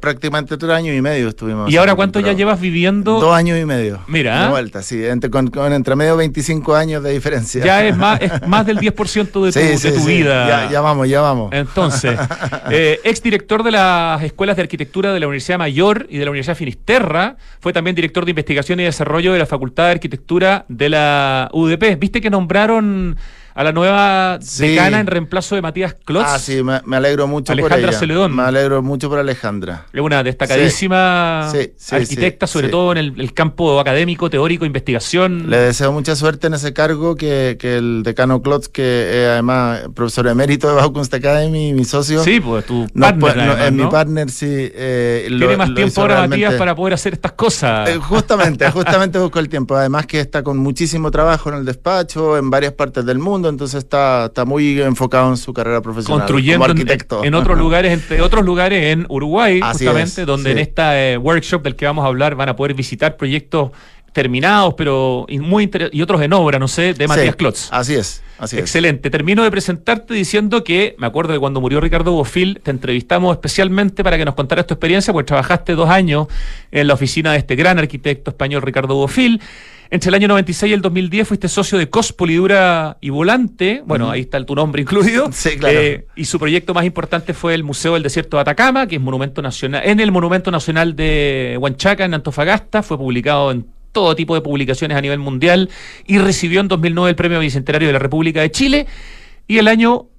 prácticamente 0.00 0.56
tres 0.56 0.70
años 0.72 0.94
y 0.94 1.00
medio 1.00 1.28
estuvimos. 1.28 1.70
¿Y 1.70 1.76
ahora 1.76 1.94
cuánto 1.94 2.20
ya 2.20 2.32
llevas 2.32 2.60
viviendo? 2.60 3.18
Dos 3.20 3.34
años 3.34 3.58
y 3.58 3.64
medio. 3.64 4.00
Mira. 4.06 4.44
De 4.44 4.50
vuelta, 4.50 4.82
sí. 4.82 5.04
Entre, 5.04 5.30
con, 5.30 5.48
con 5.48 5.72
entre 5.72 5.96
medio 5.96 6.16
25 6.16 6.74
años 6.74 7.02
de 7.02 7.12
diferencia. 7.12 7.64
Ya 7.64 7.84
es 7.84 7.96
más, 7.96 8.20
es 8.20 8.46
más 8.46 8.66
del 8.66 8.78
10% 8.80 9.24
de 9.24 9.30
tu, 9.30 9.52
Sí, 9.52 9.60
de 9.60 9.78
sí, 9.78 9.92
tu 9.92 10.00
sí. 10.00 10.06
vida. 10.06 10.46
Ya, 10.46 10.70
ya 10.70 10.80
vamos, 10.80 11.08
ya 11.08 11.20
vamos. 11.20 11.52
Entonces, 11.52 12.18
eh, 12.70 13.00
exdirector 13.04 13.62
de 13.62 13.70
las 13.72 14.22
escuelas 14.22 14.56
de 14.56 14.62
arquitectura 14.62 15.12
de 15.12 15.20
la 15.20 15.26
Universidad 15.26 15.58
Mayor 15.58 16.06
y 16.10 16.18
de 16.18 16.24
la 16.24 16.30
Universidad 16.30 16.56
Finisterra, 16.56 17.36
fue 17.60 17.72
también 17.72 17.96
director 17.96 18.24
de 18.24 18.30
investigación 18.30 18.80
y 18.80 18.84
desarrollo 18.84 19.32
de 19.32 19.38
la 19.38 19.46
Facultad 19.46 19.86
de 19.86 19.92
Arquitectura 19.92 20.64
de 20.68 20.88
la 20.90 21.48
UDP. 21.52 21.98
¿Viste 21.98 22.20
que 22.20 22.30
nombraron 22.30 23.16
a 23.54 23.64
la 23.64 23.72
nueva 23.72 24.38
Sí. 24.40 24.68
decana 24.68 25.00
en 25.00 25.06
reemplazo 25.06 25.54
de 25.54 25.62
Matías 25.62 25.96
Klotz? 26.04 26.26
Ah, 26.28 26.38
sí, 26.38 26.62
me, 26.62 26.80
me 26.84 26.96
alegro 26.96 27.26
mucho 27.26 27.52
Alejandra 27.52 27.78
por 27.78 27.88
ella. 27.90 27.98
Celedón. 27.98 28.34
Me 28.36 28.42
alegro 28.42 28.82
mucho 28.82 29.08
por 29.08 29.18
Alejandra. 29.18 29.86
Es 29.92 30.00
una 30.00 30.22
destacadísima 30.70 31.48
Sí, 31.50 31.58
sí, 31.58 31.72
sí, 31.76 31.94
arquitecta, 31.96 32.46
sobre 32.46 32.68
todo 32.68 32.92
en 32.92 32.98
el, 32.98 33.20
el 33.20 33.32
campo 33.34 33.80
académico, 33.80 34.30
teórico, 34.30 34.64
investigación. 34.64 35.50
Le 35.50 35.56
deseo 35.58 35.92
mucha 35.92 36.14
suerte 36.16 36.46
en 36.46 36.54
ese 36.54 36.72
cargo 36.72 37.16
que, 37.16 37.56
que 37.58 37.76
el 37.76 38.02
decano 38.04 38.40
Klotz, 38.42 38.68
que 38.68 39.22
es 39.24 39.28
además 39.28 39.80
profesor 39.94 40.28
emérito 40.28 40.68
de 40.68 40.74
Baukunst 40.74 41.12
Academy 41.14 41.70
y 41.70 41.72
mi 41.74 41.84
socio. 41.84 42.22
Sí, 42.22 42.40
pues 42.40 42.64
tu 42.66 42.86
no, 42.94 43.06
partner, 43.06 43.36
no, 43.36 43.42
además, 43.42 43.66
es 43.66 43.72
mi 43.72 43.86
partner, 43.86 44.30
sí. 44.30 44.46
eh, 44.48 45.26
lo- 45.30 45.38
Tiene 45.38 45.56
más 45.56 45.68
lo 45.70 45.74
tiempo 45.74 46.00
ahora, 46.02 46.14
realmente- 46.16 46.44
Matías, 46.44 46.58
para 46.58 46.74
poder 46.74 46.94
hacer 46.94 47.12
estas 47.14 47.32
cosas. 47.32 47.88
Eh, 47.88 47.96
justamente, 47.98 48.70
justamente 48.70 49.18
busco 49.18 49.38
el 49.38 49.48
tiempo. 49.48 49.74
Además 49.76 50.06
que 50.06 50.20
está 50.20 50.42
con 50.42 50.58
muchísimo 50.58 51.10
trabajo 51.10 51.50
en 51.50 51.56
el 51.56 51.64
despacho, 51.64 52.36
en 52.36 52.50
varias 52.50 52.72
partes 52.72 53.04
del 53.04 53.18
mundo, 53.18 53.39
entonces 53.48 53.82
está, 53.82 54.26
está 54.26 54.44
muy 54.44 54.80
enfocado 54.80 55.30
en 55.30 55.36
su 55.36 55.52
carrera 55.52 55.80
profesional 55.80 56.20
construyendo 56.20 56.64
como 56.64 56.72
en, 56.72 56.78
arquitecto. 56.78 57.24
en 57.24 57.34
otros 57.34 57.58
lugares, 57.58 57.92
entre 57.92 58.20
otros 58.20 58.44
lugares 58.44 58.92
en 58.92 59.06
Uruguay, 59.08 59.60
Así 59.62 59.84
justamente, 59.84 60.20
es, 60.22 60.26
donde 60.26 60.50
sí. 60.50 60.52
en 60.52 60.58
esta 60.58 61.00
eh, 61.00 61.16
workshop 61.16 61.62
del 61.62 61.76
que 61.76 61.86
vamos 61.86 62.04
a 62.04 62.08
hablar 62.08 62.34
van 62.34 62.48
a 62.48 62.56
poder 62.56 62.74
visitar 62.74 63.16
proyectos 63.16 63.70
terminados, 64.12 64.74
pero 64.74 65.26
muy 65.28 65.70
y 65.92 66.02
otros 66.02 66.20
en 66.22 66.32
obra, 66.32 66.58
no 66.58 66.68
sé, 66.68 66.94
de 66.94 67.06
Matías 67.06 67.26
Sí, 67.26 67.32
Klotz. 67.34 67.68
Así 67.70 67.94
es, 67.94 68.22
así 68.38 68.56
es. 68.56 68.62
Excelente. 68.62 69.10
Termino 69.10 69.44
de 69.44 69.50
presentarte 69.50 70.14
diciendo 70.14 70.64
que 70.64 70.96
me 70.98 71.06
acuerdo 71.06 71.32
de 71.32 71.38
cuando 71.38 71.60
murió 71.60 71.80
Ricardo 71.80 72.12
Bofil, 72.12 72.60
te 72.62 72.70
entrevistamos 72.70 73.32
especialmente 73.32 74.02
para 74.02 74.18
que 74.18 74.24
nos 74.24 74.34
contaras 74.34 74.66
tu 74.66 74.74
experiencia, 74.74 75.12
porque 75.12 75.28
trabajaste 75.28 75.74
dos 75.74 75.88
años 75.88 76.26
en 76.72 76.88
la 76.88 76.94
oficina 76.94 77.32
de 77.32 77.38
este 77.38 77.54
gran 77.54 77.78
arquitecto 77.78 78.30
español 78.30 78.62
Ricardo 78.62 78.94
Bofil. 78.94 79.40
Entre 79.92 80.08
el 80.08 80.14
año 80.14 80.28
96 80.28 80.70
y 80.70 80.72
el 80.72 80.82
2010 80.82 81.26
fuiste 81.26 81.48
socio 81.48 81.76
de 81.76 81.90
COS 81.90 82.12
Polidura 82.12 82.96
y 83.00 83.10
Volante, 83.10 83.82
bueno, 83.84 84.08
ahí 84.08 84.20
está 84.20 84.44
tu 84.44 84.54
nombre 84.54 84.82
incluido. 84.82 85.30
Sí, 85.40 85.56
claro. 85.56 85.78
Eh, 85.78 86.06
y 86.14 86.26
su 86.26 86.38
proyecto 86.38 86.74
más 86.74 86.84
importante 86.84 87.34
fue 87.34 87.54
el 87.54 87.64
Museo 87.64 87.94
del 87.94 88.02
Desierto 88.02 88.36
de 88.36 88.42
Atacama, 88.42 88.86
que 88.86 88.96
es 88.96 89.02
monumento 89.02 89.42
nacional, 89.42 89.82
en 89.84 89.98
el 89.98 90.12
Monumento 90.12 90.50
Nacional 90.50 90.94
de 90.94 91.56
Huanchaca, 91.58 92.04
en 92.04 92.14
Antofagasta, 92.14 92.82
fue 92.82 92.98
publicado 92.98 93.50
en 93.50 93.66
todo 93.92 94.14
tipo 94.14 94.34
de 94.34 94.42
publicaciones 94.42 94.96
a 94.96 95.00
nivel 95.00 95.18
mundial 95.18 95.70
y 96.06 96.18
recibió 96.18 96.60
en 96.60 96.68
2009 96.68 97.10
el 97.10 97.16
Premio 97.16 97.40
Bicentenario 97.40 97.88
de 97.88 97.92
la 97.92 97.98
República 97.98 98.40
de 98.42 98.50
Chile. 98.50 98.86
Y 99.48 99.58
el 99.58 99.66
año 99.66 100.09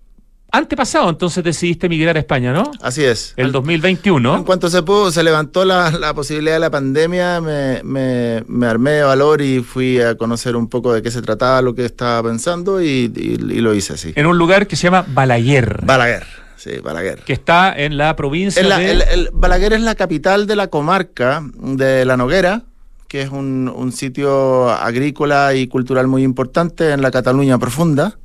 antepasado, 0.52 1.10
entonces 1.10 1.44
decidiste 1.44 1.86
emigrar 1.88 2.18
a 2.18 2.20
España, 2.20 2.52
¿no? 2.52 2.72
Así 2.82 3.04
es. 3.04 3.34
El 3.38 3.48
En 3.48 3.52
2021. 3.54 4.44
cuanto 4.46 4.70
se 4.70 4.84
pudo, 4.84 5.10
se 5.12 5.24
levantó 5.24 5.64
la, 5.66 5.92
la 5.92 6.14
posibilidad 6.14 6.54
de 6.56 6.60
la 6.60 6.70
pandemia, 6.70 7.40
me, 7.42 7.82
me- 7.84 8.44
me 8.48 8.66
armé 8.68 8.92
de 8.92 9.04
valor 9.04 9.42
y 9.42 9.62
fui 9.62 10.00
a 10.02 10.16
conocer 10.16 10.56
un 10.56 10.68
poco 10.68 10.94
de 10.94 11.02
qué 11.02 11.10
se 11.12 11.22
trataba, 11.22 11.62
lo 11.62 11.74
que 11.74 11.86
estaba 11.86 12.22
pensando 12.30 12.82
y, 12.82 13.12
y- 13.16 13.38
y 13.40 13.62
lo 13.62 13.74
hice 13.74 13.94
así. 13.94 14.12
En 14.16 14.26
un 14.28 14.38
lugar 14.38 14.68
que 14.68 14.76
se 14.76 14.84
llama 14.84 15.06
Balaguer, 15.08 15.86
Balaguer, 15.86 16.26
sí, 16.58 16.72
Balaguer. 16.84 17.20
que 17.24 17.34
está 17.34 17.74
en 17.78 17.96
la 17.98 18.16
provincia 18.16 18.62
Es 18.62 18.68
la- 18.68 18.78
de... 18.80 18.92
el- 18.92 19.02
el- 19.04 19.30
Balaguer 19.34 19.74
es 19.74 19.82
la 19.82 19.96
capital 19.96 20.48
de 20.48 20.56
la 20.58 20.68
comarca 20.68 21.42
de 21.56 22.04
La 22.06 22.18
Noguera, 22.18 22.64
que 23.08 23.22
es 23.22 23.30
un, 23.30 23.72
un 23.74 23.92
sitio 23.92 24.70
agrícola 24.70 25.54
y 25.54 25.68
cultural 25.68 26.08
muy 26.08 26.24
importante 26.24 26.92
en 26.92 27.02
la 27.02 27.12
Cataluña 27.12 27.58
profunda. 27.58 28.18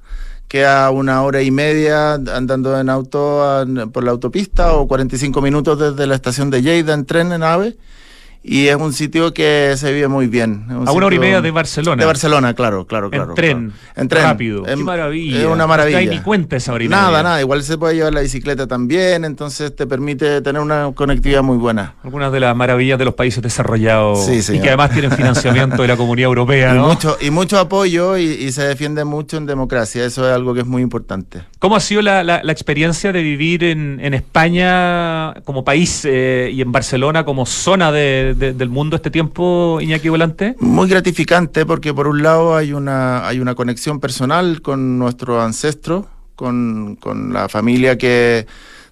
Queda 0.48 0.90
una 0.90 1.22
hora 1.22 1.42
y 1.42 1.50
media 1.50 2.14
andando 2.14 2.78
en 2.78 2.88
auto 2.88 3.42
a- 3.42 3.66
por 3.92 4.04
la 4.04 4.12
autopista 4.12 4.74
o 4.74 4.86
45 4.86 5.42
minutos 5.42 5.78
desde 5.78 6.06
la 6.06 6.14
estación 6.14 6.50
de 6.50 6.62
Lleida 6.62 6.94
en 6.94 7.04
tren 7.04 7.32
en 7.32 7.42
AVE. 7.42 7.76
Y 8.48 8.68
es 8.68 8.76
un 8.76 8.92
sitio 8.92 9.34
que 9.34 9.74
se 9.76 9.92
vive 9.92 10.06
muy 10.06 10.28
bien. 10.28 10.66
Un 10.70 10.86
a 10.86 10.92
una 10.92 11.06
hora 11.06 11.16
y 11.16 11.18
media 11.18 11.40
de 11.40 11.50
Barcelona. 11.50 12.00
De 12.00 12.06
Barcelona, 12.06 12.54
claro, 12.54 12.86
claro, 12.86 13.10
claro. 13.10 13.30
en 13.30 13.34
tren, 13.34 13.58
claro. 13.70 13.92
En 13.96 14.08
tren. 14.08 14.22
rápido. 14.22 14.62
Qué 14.62 14.72
Es- 14.74 14.78
maravilla. 14.78 15.38
Es 15.40 15.46
una 15.46 15.56
No 15.56 15.66
maravilla. 15.68 15.98
te 15.98 16.06
das 16.06 16.14
ni 16.14 16.22
cuenta 16.22 16.56
esa 16.56 16.72
hora 16.72 16.84
y 16.84 16.88
Nada, 16.88 17.08
media. 17.08 17.22
nada. 17.24 17.40
Igual 17.40 17.62
se 17.64 17.76
puede 17.76 17.96
llevar 17.96 18.14
la 18.14 18.20
bicicleta 18.20 18.68
también, 18.68 19.24
entonces 19.24 19.74
te 19.74 19.86
permite 19.88 20.40
tener 20.42 20.62
una 20.62 20.92
conectividad 20.94 21.42
muy 21.42 21.56
buena. 21.56 21.94
Algunas 22.04 22.30
de 22.30 22.38
las 22.38 22.54
maravillas 22.54 22.98
de 23.00 23.04
los 23.04 23.14
países 23.14 23.42
desarrollados 23.42 24.24
Sí, 24.26 24.40
y 24.54 24.60
que 24.60 24.68
además 24.68 24.90
tienen 24.92 25.10
financiamiento 25.10 25.82
de 25.82 25.88
la 25.88 25.96
comunidad 25.96 26.28
europea, 26.28 26.72
Y 26.72 26.76
¿no? 26.78 26.86
mucho, 26.86 27.16
y 27.20 27.30
mucho 27.30 27.58
apoyo 27.58 28.16
y, 28.16 28.22
y 28.26 28.52
se 28.52 28.62
defiende 28.62 29.04
mucho 29.04 29.38
en 29.38 29.46
democracia. 29.46 30.04
Eso 30.04 30.24
es 30.28 30.32
algo 30.32 30.54
que 30.54 30.60
es 30.60 30.66
muy 30.66 30.82
importante. 30.82 31.42
¿Cómo 31.58 31.74
ha 31.76 31.80
sido 31.80 32.02
la, 32.02 32.22
la- 32.22 32.42
experiencia 32.52 33.12
de 33.12 33.22
vivir 33.22 33.64
en, 33.64 33.98
en 34.02 34.12
España 34.14 35.32
como 35.44 35.64
país 35.64 36.02
eh, 36.04 36.50
y 36.52 36.60
en 36.60 36.70
Barcelona 36.70 37.24
como 37.24 37.46
zona 37.46 37.90
de- 37.92 38.34
de- 38.36 38.52
del 38.52 38.68
mundo 38.68 38.96
este 38.96 39.10
tiempo, 39.10 39.78
Iñaki 39.80 40.08
Volante? 40.10 40.54
Muy 40.60 40.86
gratificante 40.88 41.64
porque 41.64 41.94
por 41.94 42.08
un 42.08 42.22
lado 42.22 42.54
hay 42.56 42.72
una, 42.74 43.26
hay 43.26 43.40
una 43.40 43.54
conexión 43.54 44.00
personal 44.00 44.60
con 44.60 44.98
nuestros 44.98 45.42
ancestros, 45.42 46.04
con, 46.34 46.96
con 46.96 47.32
la 47.32 47.48
familia 47.48 47.96
que 47.96 48.46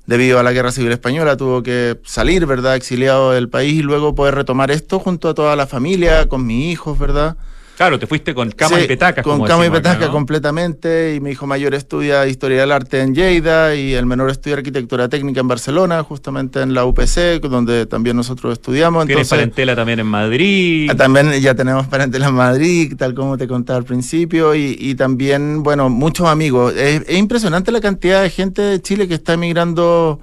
debido 0.06 0.38
a 0.38 0.42
la 0.42 0.52
guerra 0.52 0.72
civil 0.72 0.92
española 0.92 1.36
tuvo 1.36 1.62
que 1.62 1.98
salir, 2.04 2.46
¿verdad? 2.46 2.76
Exiliado 2.76 3.32
del 3.32 3.48
país 3.50 3.74
y 3.74 3.82
luego 3.82 4.14
poder 4.14 4.34
retomar 4.34 4.70
esto 4.70 4.98
junto 5.00 5.28
a 5.28 5.34
toda 5.34 5.54
la 5.54 5.66
familia, 5.66 6.28
con 6.28 6.46
mis 6.46 6.72
hijos, 6.72 6.98
¿verdad? 6.98 7.36
Claro, 7.76 7.98
te 7.98 8.06
fuiste 8.06 8.34
con 8.34 8.50
camas 8.52 8.78
Sí, 8.78 8.84
y 8.84 8.88
petacas. 8.88 9.24
Con 9.24 9.34
como 9.38 9.46
cama 9.46 9.64
y 9.66 9.68
acá, 9.68 9.98
¿no? 9.98 10.12
completamente. 10.12 11.14
Y 11.14 11.20
mi 11.20 11.30
hijo 11.30 11.46
mayor 11.46 11.74
estudia 11.74 12.26
Historia 12.26 12.60
del 12.60 12.70
Arte 12.72 13.00
en 13.00 13.14
Lleida 13.14 13.74
y 13.74 13.94
el 13.94 14.06
menor 14.06 14.30
estudia 14.30 14.56
Arquitectura 14.56 15.08
Técnica 15.08 15.40
en 15.40 15.48
Barcelona, 15.48 16.02
justamente 16.02 16.60
en 16.62 16.72
la 16.74 16.84
UPC, 16.84 17.40
donde 17.42 17.86
también 17.86 18.16
nosotros 18.16 18.52
estudiamos. 18.52 19.06
Tienes 19.06 19.22
Entonces, 19.22 19.38
parentela 19.38 19.74
también 19.74 20.00
en 20.00 20.06
Madrid. 20.06 20.88
ah, 20.90 20.94
también 20.94 21.32
ya 21.40 21.54
tenemos 21.54 21.86
parentela 21.88 22.28
en 22.28 22.34
Madrid, 22.34 22.94
tal 22.96 23.14
como 23.14 23.36
te 23.36 23.48
contaba 23.48 23.78
al 23.78 23.84
principio, 23.84 24.54
y, 24.54 24.76
y 24.78 24.94
también, 24.94 25.62
bueno, 25.62 25.90
muchos 25.90 26.28
amigos. 26.28 26.74
Es, 26.76 27.02
es 27.08 27.18
impresionante 27.18 27.72
la 27.72 27.80
cantidad 27.80 28.22
de 28.22 28.30
gente 28.30 28.62
de 28.62 28.80
Chile 28.80 29.08
que 29.08 29.14
está 29.14 29.34
emigrando 29.34 30.20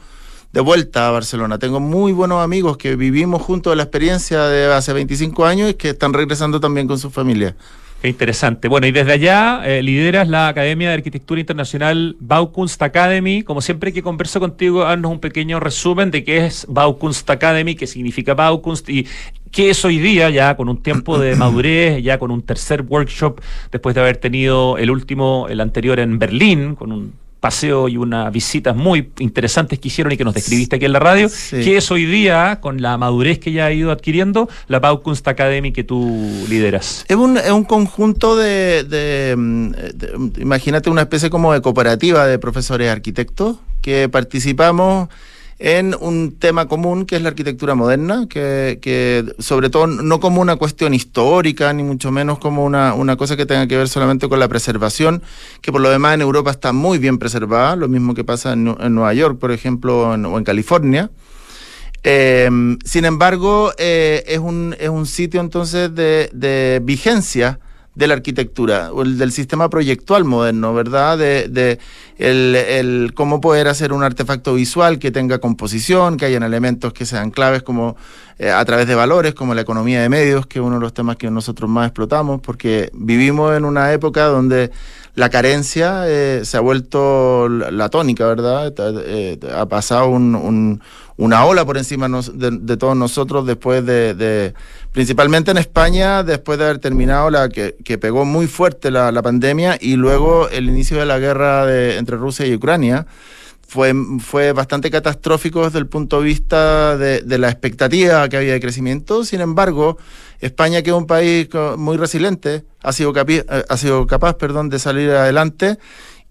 de 0.54 0.60
vuelta 0.62 1.08
a 1.08 1.12
Barcelona. 1.12 1.60
Tengo 1.60 1.80
muy 1.80 2.12
buenos 2.12 2.44
amigos 2.44 2.78
que 2.78 2.96
vivimos 2.96 3.42
juntos 3.42 3.76
la 3.76 3.84
experiencia 3.84 4.44
de 4.44 4.74
hace 4.74 4.94
25 4.94 5.46
años 5.46 5.70
y 5.72 5.74
que 5.76 5.90
están 5.90 6.14
regresando 6.14 6.60
también 6.60 6.88
con 6.88 7.00
su 7.00 7.10
familia. 7.10 7.56
Qué 8.02 8.10
interesante. 8.10 8.68
Bueno, 8.68 8.88
y 8.88 8.92
desde 8.92 9.12
allá 9.12 9.62
eh, 9.64 9.84
lideras 9.84 10.28
la 10.28 10.48
Academia 10.48 10.88
de 10.90 10.96
Arquitectura 10.96 11.40
Internacional 11.40 12.18
Baukunst 12.20 12.82
Academy. 12.82 13.44
Como 13.44 13.62
siempre 13.62 13.94
que 13.94 14.02
converso 14.02 14.40
contigo, 14.40 14.84
haznos 14.86 15.12
un 15.12 15.20
pequeño 15.20 15.60
resumen 15.60 16.10
de 16.10 16.24
qué 16.24 16.48
es 16.48 16.66
Baukunst 16.68 17.30
Academy, 17.30 17.76
qué 17.76 17.86
significa 17.86 18.34
Baukunst 18.34 18.90
y 18.90 19.06
qué 19.52 19.70
es 19.70 19.86
hoy 19.86 20.00
día, 20.00 20.32
ya 20.32 20.58
con 20.58 20.68
un 20.68 20.82
tiempo 20.82 21.20
de 21.20 21.36
madurez, 21.38 22.02
ya 22.02 22.18
con 22.18 22.32
un 22.32 22.42
tercer 22.42 22.82
workshop, 22.82 23.40
después 23.72 23.94
de 23.94 24.02
haber 24.02 24.18
tenido 24.18 24.80
el 24.80 24.90
último, 24.90 25.46
el 25.48 25.62
anterior 25.62 26.00
en 26.00 26.18
Berlín, 26.18 26.74
con 26.74 26.92
un 26.92 27.14
paseo 27.42 27.90
y 27.90 27.98
unas 27.98 28.32
visitas 28.32 28.76
muy 28.76 29.10
interesantes 29.20 29.80
que 29.80 29.90
hicieron 29.90 30.14
y 30.14 30.18
que 30.18 30.24
nos 30.24 30.36
describiste 30.36 30.78
aquí 30.78 30.86
en 30.86 30.94
la 30.94 31.00
radio, 31.00 31.28
que 31.50 31.76
es 31.76 31.92
hoy 31.92 32.06
día, 32.06 32.60
con 32.62 32.82
la 32.82 32.98
madurez 32.98 33.40
que 33.40 33.52
ya 33.52 33.66
ha 33.66 33.72
ido 33.74 33.92
adquiriendo, 33.92 34.48
la 34.68 34.80
Baukunst 34.80 35.28
Academy 35.28 35.74
que 35.74 35.84
tú 35.84 36.46
lideras. 36.48 37.04
Es 37.10 37.18
un, 37.18 37.38
es 37.38 37.52
un 37.52 37.66
conjunto 37.66 38.38
de, 38.38 39.36
imagínate 40.38 40.90
una 40.90 41.02
especie 41.02 41.30
como 41.30 41.52
de 41.52 41.62
cooperativa 41.62 42.28
de 42.28 42.38
profesores 42.38 42.90
arquitectos 42.90 43.58
que 43.82 44.08
participamos 44.08 45.10
en 45.64 45.96
un 46.00 46.40
tema 46.40 46.68
común 46.68 47.06
que 47.06 47.16
es 47.16 47.22
la 47.22 47.30
arquitectura 47.30 47.76
moderna, 47.76 48.26
que, 48.28 49.24
sobre 49.38 49.70
todo 49.70 49.86
no 49.86 50.20
como 50.20 50.42
una 50.42 50.56
cuestión 50.56 50.96
histórica, 50.96 51.72
ni 51.72 51.84
mucho 51.84 52.12
menos 52.12 52.40
como 52.40 52.66
una, 52.66 53.16
cosa 53.16 53.38
que 53.38 53.46
tenga 53.46 53.68
que 53.68 53.78
ver 53.78 53.88
solamente 53.88 54.28
con 54.28 54.40
la 54.40 54.48
preservación, 54.48 55.22
que 55.62 55.72
por 55.72 55.80
lo 55.82 55.92
demás 55.92 56.16
en 56.16 56.22
Europa 56.22 56.50
está 56.50 56.74
muy 56.74 56.98
bien 56.98 57.20
preservada, 57.20 57.76
lo 57.76 57.88
mismo 57.88 58.16
que 58.16 58.24
pasa 58.24 58.54
en, 58.54 58.64
Nueva 58.64 59.14
York, 59.14 59.38
por 59.38 59.52
ejemplo, 59.52 60.10
o 60.10 60.38
en 60.38 60.44
California. 60.44 61.12
Em, 62.02 62.80
sin 62.84 63.06
embargo, 63.06 63.72
eh, 63.78 64.24
es, 64.26 64.40
un, 64.40 64.76
es 64.80 64.90
un 64.90 65.06
sitio 65.06 65.42
entonces 65.42 65.94
de, 65.94 66.32
de 66.34 66.82
vigencia 66.84 67.60
de 67.94 68.08
la 68.08 68.14
arquitectura, 68.14 68.92
o 68.94 69.02
el, 69.02 69.18
del 69.18 69.32
sistema 69.32 69.70
proyectual 69.70 70.24
moderno, 70.24 70.74
¿verdad? 70.74 71.18
De, 71.18 71.50
de 71.50 71.78
el, 72.18 72.56
el, 72.56 73.14
cómo 73.14 73.42
poder 73.42 73.68
hacer 73.68 73.92
un 73.92 74.04
artefacto 74.04 74.54
visual 74.54 74.98
que 74.98 75.12
tenga 75.12 75.40
composición, 75.40 76.16
que 76.18 76.26
hayan 76.26 76.44
elementos 76.44 76.94
que 76.94 77.06
sean 77.06 77.32
claves 77.32 77.64
como 77.64 77.98
eh, 78.40 78.50
a 78.50 78.64
través 78.66 78.88
de 78.88 78.96
valores, 78.96 79.34
como 79.34 79.54
la 79.54 79.62
economía 79.62 80.02
de 80.02 80.10
medios, 80.10 80.48
que 80.48 80.60
es 80.60 80.66
uno 80.66 80.76
de 80.76 80.82
los 80.82 80.94
temas 80.94 81.18
que 81.18 81.30
nosotros 81.30 81.70
más 81.70 81.88
explotamos, 81.88 82.42
porque 82.42 82.90
vivimos 82.94 83.56
en 83.56 83.66
una 83.66 83.92
época 83.94 84.26
donde 84.26 84.72
la 85.14 85.30
carencia 85.30 86.06
eh, 86.08 86.42
se 86.44 86.58
ha 86.58 86.60
vuelto 86.62 87.50
la, 87.50 87.90
tónica, 87.90 88.26
¿verdad? 88.26 88.74
Eh, 89.06 89.38
ha 89.54 89.68
pasado 89.68 90.08
un, 90.08 90.82
una 91.22 91.46
ola 91.46 91.64
por 91.66 91.78
encima 91.78 92.10
de, 92.10 92.78
todos 92.78 92.98
nosotros 92.98 93.46
después 93.46 93.86
de, 93.86 94.56
principalmente 94.92 95.52
en 95.52 95.60
España, 95.60 96.24
después 96.24 96.58
de 96.58 96.66
haber 96.66 96.80
terminado 96.80 97.30
la 97.30 97.48
que, 97.50 97.98
pegó 98.00 98.26
muy 98.26 98.48
fuerte 98.48 98.90
la, 98.90 99.22
pandemia 99.22 99.78
y 99.80 99.98
luego 99.98 100.50
el 100.50 100.68
inicio 100.68 100.98
de 100.98 101.06
la 101.06 101.20
guerra 101.20 101.72
entre 101.96 102.18
Rusia 102.18 102.48
y 102.48 102.56
Ucrania. 102.56 103.06
Fue, 103.68 103.94
fue 104.20 104.52
bastante 104.52 104.92
catastrófico 104.92 105.64
desde 105.64 105.80
el 105.80 105.88
punto 105.88 106.20
de 106.20 106.26
vista 106.26 106.98
de, 106.98 107.22
de 107.22 107.38
la 107.38 107.50
expectativa 107.50 108.28
que 108.28 108.38
había 108.38 108.54
de 108.54 108.60
crecimiento. 108.60 109.24
Sin 109.24 109.40
embargo, 109.40 109.98
España, 110.42 110.82
que 110.82 110.90
es 110.90 110.96
un 110.96 111.06
país 111.06 111.48
muy 111.78 111.98
resiliente, 111.98 112.66
ha 112.82 112.92
sido, 112.94 113.14
eh, 113.16 113.46
ha 113.70 113.78
sido 113.78 114.08
capaz 114.08 114.34
perdón, 114.34 114.70
de 114.70 114.80
salir 114.80 115.12
adelante 115.12 115.78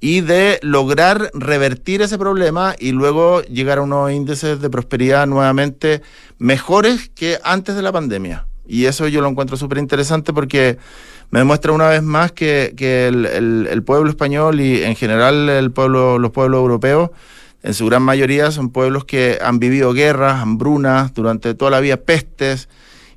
y 0.01 0.23
de 0.23 0.59
lograr 0.63 1.31
revertir 1.35 2.01
ese 2.01 2.19
problema 2.19 2.75
y 2.79 2.93
luego 2.93 3.43
llegar 3.43 3.79
a 3.79 3.83
unos 3.83 4.11
índices 4.11 4.61
de 4.61 4.71
prosperidad 4.71 5.27
nuevamente 5.27 6.01
mejores 6.39 7.11
que 7.11 7.39
antes 7.45 7.77
de 7.77 7.83
la 7.83 7.93
pandemia. 7.93 8.47
Y 8.67 8.87
eso 8.87 9.09
yo 9.09 9.21
lo 9.21 9.29
encuentro 9.29 9.57
súper 9.57 9.79
interesante 9.79 10.33
porque 10.33 10.79
me 11.31 11.41
demuestra 11.41 11.73
una 11.73 11.89
vez 11.89 12.03
más 12.03 12.33
que, 12.33 12.75
el, 12.79 13.83
pueblo 13.85 14.09
español 14.09 14.61
y 14.61 14.83
en 14.83 14.97
general 14.97 15.49
el 15.49 15.71
pueblo, 15.71 16.19
los 16.19 16.31
pueblos 16.31 16.61
europeos, 16.61 17.11
en 17.63 17.75
su 17.75 17.87
gran 17.87 18.03
mayoría 18.03 18.51
son 18.51 18.71
pueblos 18.71 19.05
que 19.05 19.39
han 19.43 19.59
vivido 19.59 19.93
guerras, 19.93 20.41
hambrunas, 20.41 21.13
durante 21.13 21.55
toda 21.55 21.71
la 21.71 21.81
vida 21.81 21.99
pestes, 21.99 22.69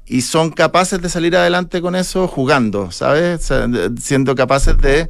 y 0.06 0.22
son 0.22 0.52
capaces 0.52 1.02
de 1.02 1.08
salir 1.08 1.36
adelante 1.38 1.82
con 1.82 1.96
eso 1.96 2.28
jugando, 2.28 2.92
¿sabes? 2.92 3.50
Siendo 4.02 4.36
capaces 4.36 4.78
de 4.78 5.10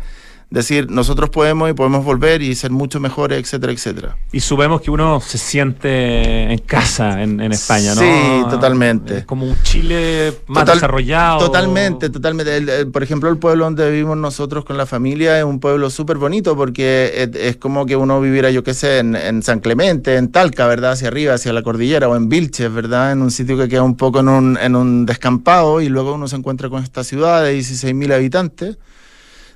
decir, 0.54 0.90
nosotros 0.92 1.32
podemos 1.32 1.68
y 1.72 1.74
podemos 1.74 2.06
volver 2.06 2.44
y 2.44 2.54
ser 2.54 2.70
mucho 2.70 3.00
mejores, 3.00 3.40
etcétera, 3.40 3.74
etcétera. 3.74 4.18
Y 4.32 4.40
subemos 4.40 4.82
que 4.82 4.92
uno 4.92 5.20
se 5.20 5.40
siente 5.40 6.44
en 6.44 6.60
casa 6.60 7.24
en, 7.24 7.42
España, 7.52 7.96
¿no? 7.96 8.02
Sí, 8.02 8.50
totalmente. 8.52 9.26
como 9.26 9.48
un 9.48 9.58
Chile 9.64 10.32
más 10.46 10.68
desarrollado. 10.68 11.40
Totalmente, 11.40 12.12
totalmente. 12.12 12.86
por 12.86 13.02
ejemplo, 13.02 13.30
el 13.30 13.38
pueblo 13.38 13.66
donde 13.66 13.90
vivimos 13.90 14.16
nosotros 14.16 14.64
con 14.64 14.78
la 14.78 14.86
familia 14.86 15.40
es 15.40 15.44
un 15.44 15.60
pueblo 15.60 15.90
súper 15.90 16.18
bonito 16.18 16.56
porque 16.56 17.32
es, 17.34 17.58
como 17.58 17.88
que 17.88 17.96
uno 17.96 18.22
viviera, 18.22 18.52
yo 18.52 18.64
qué 18.64 18.76
sé, 18.76 19.00
en, 19.00 19.42
San 19.42 19.60
Clemente, 19.60 20.18
en 20.18 20.32
Talca, 20.32 20.68
¿verdad? 20.68 20.92
Hacia 20.92 21.08
arriba, 21.08 21.34
hacia 21.34 21.52
la 21.52 21.64
cordillera, 21.64 22.08
o 22.08 22.16
en 22.16 22.30
Vilches, 22.30 22.72
¿verdad? 22.72 23.12
En 23.12 23.24
un 23.24 23.32
sitio 23.32 23.58
que 23.58 23.68
queda 23.68 23.82
un 23.82 23.98
poco 23.98 24.20
en 24.20 24.28
un, 24.28 24.60
en 24.62 24.76
un 24.76 25.08
descampado 25.08 25.82
y 25.82 25.90
luego 25.90 26.14
uno 26.14 26.28
se 26.28 26.36
encuentra 26.36 26.70
con 26.70 26.84
esta 26.84 27.04
ciudad 27.04 27.44
de 27.44 27.58
16.000 27.58 28.14
habitantes 28.14 28.78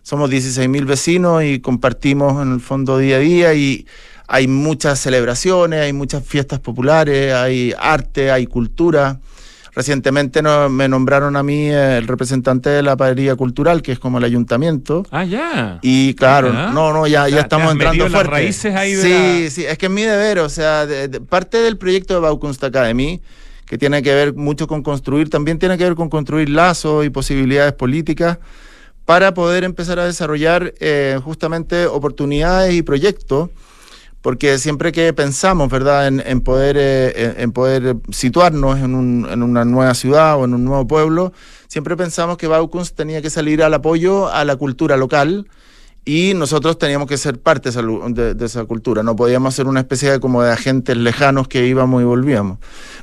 somos 0.08 0.32
16.000 0.32 0.86
vecinos 0.86 1.44
y 1.44 1.60
compartimos 1.60 2.42
en 2.42 2.54
el 2.54 2.62
fondo 2.62 2.98
día 2.98 3.18
a 3.18 3.20
día 3.20 3.54
y 3.56 3.86
hay 4.26 4.48
muchas 4.48 5.00
celebraciones, 5.00 5.82
hay 5.82 5.92
muchas 5.92 6.26
fiestas 6.26 6.62
populares, 6.62 7.34
hay 7.34 7.74
arte, 7.78 8.32
hay 8.32 8.48
cultura. 8.48 9.20
Recientemente 9.76 10.42
me 10.70 10.88
nombraron 10.88 11.36
a 11.36 11.44
mí 11.44 11.68
el 11.68 12.08
representante 12.08 12.70
de 12.70 12.84
la 12.84 12.96
padería 12.96 13.36
cultural, 13.36 13.82
que 13.82 13.92
es 13.92 14.00
como 14.00 14.20
el 14.20 14.24
ayuntamiento. 14.24 15.06
Ah, 15.12 15.26
ya. 15.26 15.80
Y 15.82 16.14
claro, 16.14 16.54
no, 16.54 16.94
no, 16.94 17.06
ya, 17.06 17.28
ya 17.28 17.42
estamos 17.42 17.74
entrando 17.74 18.10
fuerte. 18.10 18.32
raíces 18.32 18.76
ahí 18.76 18.96
sí, 18.96 19.50
sí, 19.50 19.66
es 19.66 19.78
que 19.78 19.88
es 19.88 19.92
mi 19.92 20.04
deber, 20.04 20.40
o 20.40 20.48
sea, 20.48 20.88
parte 21.28 21.58
del 21.58 21.78
proyecto 21.78 22.14
de 22.14 22.22
Baukunst 22.22 22.64
Academy, 22.64 23.20
que 23.66 23.78
tiene 23.78 24.02
que 24.02 24.14
ver 24.14 24.34
mucho 24.34 24.68
con 24.68 24.84
construir, 24.84 25.30
también 25.30 25.60
tiene 25.60 25.78
que 25.78 25.84
ver 25.84 25.96
con 25.96 26.10
construir 26.10 26.48
lazos 26.48 27.06
y 27.06 27.10
posibilidades 27.10 27.74
políticas 27.74 28.38
para 29.08 29.34
poder 29.34 29.64
empezar 29.64 30.00
a 30.00 30.06
desarrollar 30.06 30.74
eh, 30.82 31.18
justamente 31.24 31.86
oportunidades 31.86 32.74
y 32.74 32.82
proyectos, 32.82 33.50
porque 34.22 34.60
siempre 34.60 34.92
que 34.92 35.14
pensamos, 35.14 35.70
¿verdad?, 35.70 36.08
en, 36.08 36.42
poder, 36.42 36.76
eh, 36.78 37.36
en 37.38 37.54
poder 37.54 37.96
situarnos 38.12 38.78
en, 38.80 38.94
una 38.94 39.64
nueva 39.64 39.94
ciudad 39.94 40.38
o 40.38 40.44
en 40.44 40.56
un 40.56 40.66
nuevo 40.66 40.88
pueblo, 40.88 41.32
siempre 41.70 41.96
pensamos 41.96 42.36
que 42.36 42.48
Baukunst 42.48 42.98
tenía 42.98 43.22
que 43.22 43.30
salir 43.30 43.64
al 43.64 43.74
apoyo 43.76 44.28
a 44.28 44.44
la 44.44 44.58
cultura 44.58 44.98
local, 44.98 45.48
y 46.08 46.34
nosotros 46.34 46.80
teníamos 46.80 47.10
que 47.10 47.18
ser 47.18 47.38
parte 47.38 47.70
de, 47.70 48.46
esa 48.46 48.64
cultura, 48.64 49.04
no 49.04 49.18
podíamos 49.18 49.54
ser 49.54 49.68
una 49.68 49.82
especie 49.82 50.10
de, 50.10 50.20
como 50.22 50.42
de 50.42 50.54
agentes 50.54 50.96
lejanos 50.96 51.50
que 51.50 51.68
íbamos 51.68 52.02
y 52.02 52.06
volvíamos. 52.06 52.60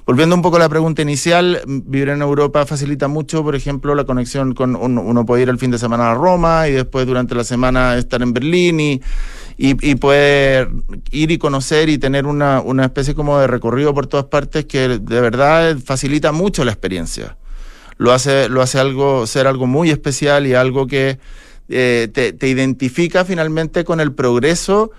Volviendo 0.07 0.35
un 0.35 0.41
poco 0.41 0.57
a 0.57 0.61
la 0.61 0.71
pregunta 0.71 1.03
inicial, 1.03 1.61
vivir 1.67 2.09
en 2.09 2.23
Europa 2.23 2.65
facilita 2.65 3.07
mucho, 3.07 3.45
por 3.45 3.57
ejemplo, 3.57 3.95
la 3.95 4.05
conexión 4.05 4.55
con 4.55 4.75
uno, 4.75 5.27
puede 5.27 5.43
ir 5.43 5.51
el 5.51 5.59
fin 5.59 5.71
de 5.71 5.77
semana 5.77 6.13
a 6.13 6.15
Roma 6.15 6.67
y 6.67 6.73
después 6.73 7.07
durante 7.07 7.35
la 7.35 7.45
semana 7.45 7.99
estar 7.99 8.23
en 8.23 8.33
Berlín 8.33 8.81
y, 8.81 9.03
y, 9.59 9.95
poder 9.97 10.71
ir 11.11 11.31
y 11.31 11.37
conocer 11.37 11.91
y 11.91 11.99
tener 11.99 12.25
una, 12.25 12.63
una 12.63 12.87
especie 12.87 13.15
como 13.15 13.39
de 13.39 13.49
recorrido 13.49 13.93
por 13.93 14.07
todas 14.07 14.27
partes 14.27 14.65
que 14.65 14.89
de 14.89 15.21
verdad 15.21 15.77
facilita 15.77 16.33
mucho 16.33 16.65
la 16.65 16.73
experiencia. 16.73 17.37
Lo 17.99 18.13
hace, 18.13 18.49
lo 18.49 18.63
hace 18.63 18.79
algo, 18.79 19.27
ser 19.27 19.47
algo 19.47 19.67
muy 19.67 19.91
especial 19.91 20.47
y 20.47 20.55
algo 20.55 20.87
que 20.87 21.19
eh, 21.69 22.09
te, 22.13 22.49
identifica 22.49 23.25
finalmente 23.25 23.85
con 23.85 24.01
el 24.01 24.13
progreso 24.13 24.91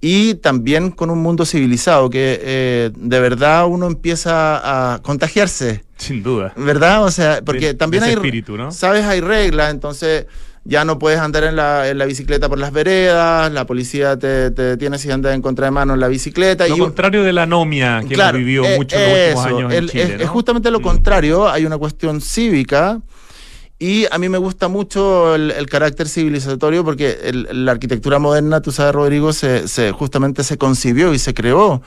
y 0.00 0.34
también 0.34 0.90
con 0.90 1.10
un 1.10 1.20
mundo 1.20 1.46
civilizado, 1.46 2.10
que 2.10 2.40
eh, 2.42 2.90
de 2.96 3.20
verdad 3.20 3.66
uno 3.66 3.86
empieza 3.86 4.94
a 4.94 5.02
contagiarse. 5.02 5.84
Sin 5.96 6.22
duda. 6.22 6.52
¿Verdad? 6.56 7.04
O 7.04 7.10
sea, 7.10 7.40
porque 7.44 7.74
también 7.74 8.02
hay... 8.02 8.14
Espíritu, 8.14 8.56
¿no? 8.56 8.72
Sabes, 8.72 9.04
hay 9.04 9.20
reglas, 9.20 9.70
entonces 9.70 10.26
ya 10.64 10.84
no 10.84 10.98
puedes 10.98 11.18
andar 11.18 11.44
en 11.44 11.56
la, 11.56 11.88
en 11.88 11.98
la 11.98 12.04
bicicleta 12.04 12.48
por 12.48 12.58
las 12.58 12.72
veredas, 12.72 13.52
la 13.52 13.66
policía 13.66 14.16
te, 14.16 14.50
te 14.52 14.76
tiene 14.76 14.98
si 14.98 15.10
andas 15.10 15.34
en 15.34 15.42
contra 15.42 15.66
de 15.66 15.70
mano 15.72 15.94
en 15.94 16.00
la 16.00 16.08
bicicleta. 16.08 16.68
Lo 16.68 16.78
contrario 16.78 17.24
de 17.24 17.32
la 17.32 17.42
anomia 17.42 18.02
que 18.06 18.14
hemos 18.14 18.32
vivido 18.32 18.64
eh, 18.64 18.76
mucho 18.76 18.96
en 18.96 19.02
los 19.02 19.44
últimos 19.44 19.46
años 19.46 19.72
en 19.72 19.88
Chile, 19.88 20.16
Es 20.20 20.28
justamente 20.28 20.70
lo 20.70 20.80
contrario, 20.80 21.48
hay 21.48 21.66
una 21.66 21.78
cuestión 21.78 22.20
cívica 22.20 23.00
y 23.82 24.06
a 24.12 24.18
mí 24.18 24.28
me 24.28 24.38
gusta 24.38 24.68
mucho 24.68 25.34
el, 25.34 25.66
carácter 25.68 26.08
civilizatorio 26.08 26.84
porque 26.84 27.18
la 27.50 27.72
arquitectura 27.72 28.20
moderna, 28.20 28.60
tú 28.60 28.70
sabes, 28.70 28.94
Rodrigo, 28.94 29.32
se, 29.32 29.90
justamente 29.90 30.44
se 30.44 30.56
concibió 30.56 31.12
y 31.12 31.18
se 31.18 31.34
creó 31.34 31.82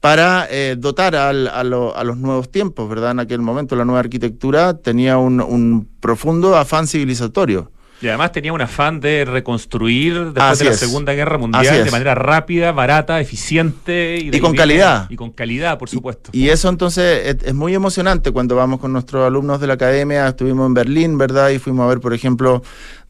para 0.00 0.48
eh, 0.50 0.74
dotar 0.76 1.14
a, 1.14 1.32
los 1.32 2.16
nuevos 2.16 2.50
tiempos, 2.50 2.88
¿verdad? 2.88 3.12
En 3.12 3.20
aquel 3.20 3.40
momento 3.40 3.76
la 3.76 3.84
nueva 3.84 4.00
arquitectura 4.00 4.78
tenía 4.78 5.18
un, 5.18 5.88
profundo 6.00 6.56
afán 6.56 6.88
civilizatorio. 6.88 7.70
Y 8.00 8.08
además 8.08 8.30
tenía 8.30 8.52
un 8.52 8.60
afán 8.60 9.00
de 9.00 9.24
reconstruir 9.24 10.32
después 10.32 10.58
de 10.60 10.64
la 10.66 10.72
Segunda 10.74 11.14
Guerra 11.14 11.36
Mundial 11.36 11.84
de 11.84 11.90
manera 11.90 12.14
rápida, 12.14 12.70
barata, 12.72 13.20
eficiente 13.20 14.18
y, 14.18 14.38
con 14.38 14.54
calidad. 14.54 15.10
Y 15.10 15.16
con 15.16 15.30
calidad, 15.32 15.78
por 15.78 15.88
supuesto. 15.88 16.30
Y, 16.32 16.48
eso 16.48 16.68
entonces 16.68 17.36
es, 17.44 17.54
muy 17.54 17.74
emocionante 17.74 18.30
cuando 18.30 18.54
vamos 18.54 18.78
con 18.80 18.92
nuestros 18.92 19.26
alumnos 19.26 19.60
de 19.60 19.66
la 19.66 19.74
academia. 19.74 20.28
Estuvimos 20.28 20.66
en 20.66 20.74
Berlín, 20.74 21.18
¿verdad? 21.18 21.50
Y 21.50 21.58
fuimos 21.58 21.84
a 21.84 21.88
ver, 21.88 22.00
por 22.00 22.14
ejemplo, 22.14 22.62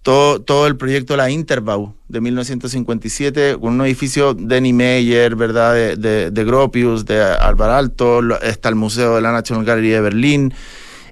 todo, 0.03 0.40
todo 0.40 0.66
el 0.66 0.77
proyecto 0.77 1.16
La 1.16 1.31
Interbau 1.31 1.94
de 2.09 2.20
1957, 2.22 3.59
con 3.61 3.74
un 3.74 3.85
edificio 3.85 4.33
de 4.33 4.61
Niemeyer, 4.61 5.37
¿verdad? 5.37 5.74
De, 5.74 6.31
de, 6.31 6.44
Gropius, 6.44 7.05
de 7.05 7.22
Alvar 7.22 7.70
Alto, 7.70 8.20
está 8.40 8.70
el 8.70 8.74
Museo 8.74 9.16
de 9.16 9.20
la 9.20 9.33
National 9.33 9.66
Gallery 9.66 9.90
de 9.90 10.01
Berlín. 10.01 10.55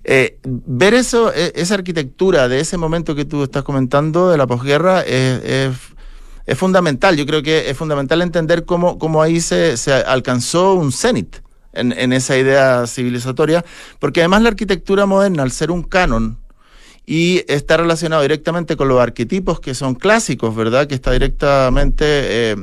Eh, 0.09 0.39
ver 0.45 0.95
eso, 0.95 1.35
e, 1.35 1.53
esa 1.57 1.75
arquitectura 1.75 2.47
de 2.47 2.61
ese 2.61 2.77
momento 2.77 3.17
que 3.17 3.25
tú 3.25 3.43
estás 3.43 3.65
comentando 3.65 4.31
de 4.31 4.39
la 4.39 4.47
posguerra 4.47 5.03
es, 5.03 5.73
fundamental. 6.57 7.17
Yo 7.17 7.27
creo 7.27 7.43
que 7.43 7.69
es 7.69 7.77
fundamental 7.77 8.23
entender 8.23 8.65
cómo, 8.65 9.21
ahí 9.21 9.41
se, 9.41 9.75
alcanzó 10.07 10.75
un 10.75 10.93
cenit 10.93 11.39
en, 11.73 11.91
en, 11.91 12.13
esa 12.13 12.39
idea 12.39 12.87
civilizatoria, 12.87 13.65
porque 13.99 14.21
además 14.21 14.43
la 14.43 14.51
arquitectura 14.51 15.07
moderna, 15.07 15.43
al 15.43 15.51
ser 15.51 15.73
un 15.73 15.83
canon 15.83 16.39
y 17.05 17.43
está 17.49 17.77
relacionado 17.77 18.23
directamente 18.23 18.77
con 18.77 18.87
los 18.87 19.01
arquetipos 19.01 19.59
que 19.59 19.75
son 19.75 19.97
clásicos, 19.97 20.55
¿verdad? 20.55 20.87
Que 20.87 20.95
está 20.95 21.11
directamente 21.11 22.05
eh, 22.07 22.57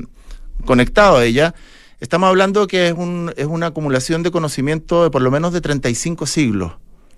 conectado 0.66 1.18
a 1.18 1.26
ella. 1.26 1.54
Estamos 2.00 2.30
hablando 2.30 2.68
que 2.68 2.88
es, 2.88 2.94
un, 2.94 3.34
es 3.36 3.48
una 3.48 3.68
acumulación 3.68 4.24
de 4.24 4.32
conocimiento 4.32 5.04
de 5.04 5.10
por 5.10 5.22
lo 5.22 5.30
menos 5.30 5.52
de 5.52 5.60
35 5.60 6.26
siglos. 6.26 6.74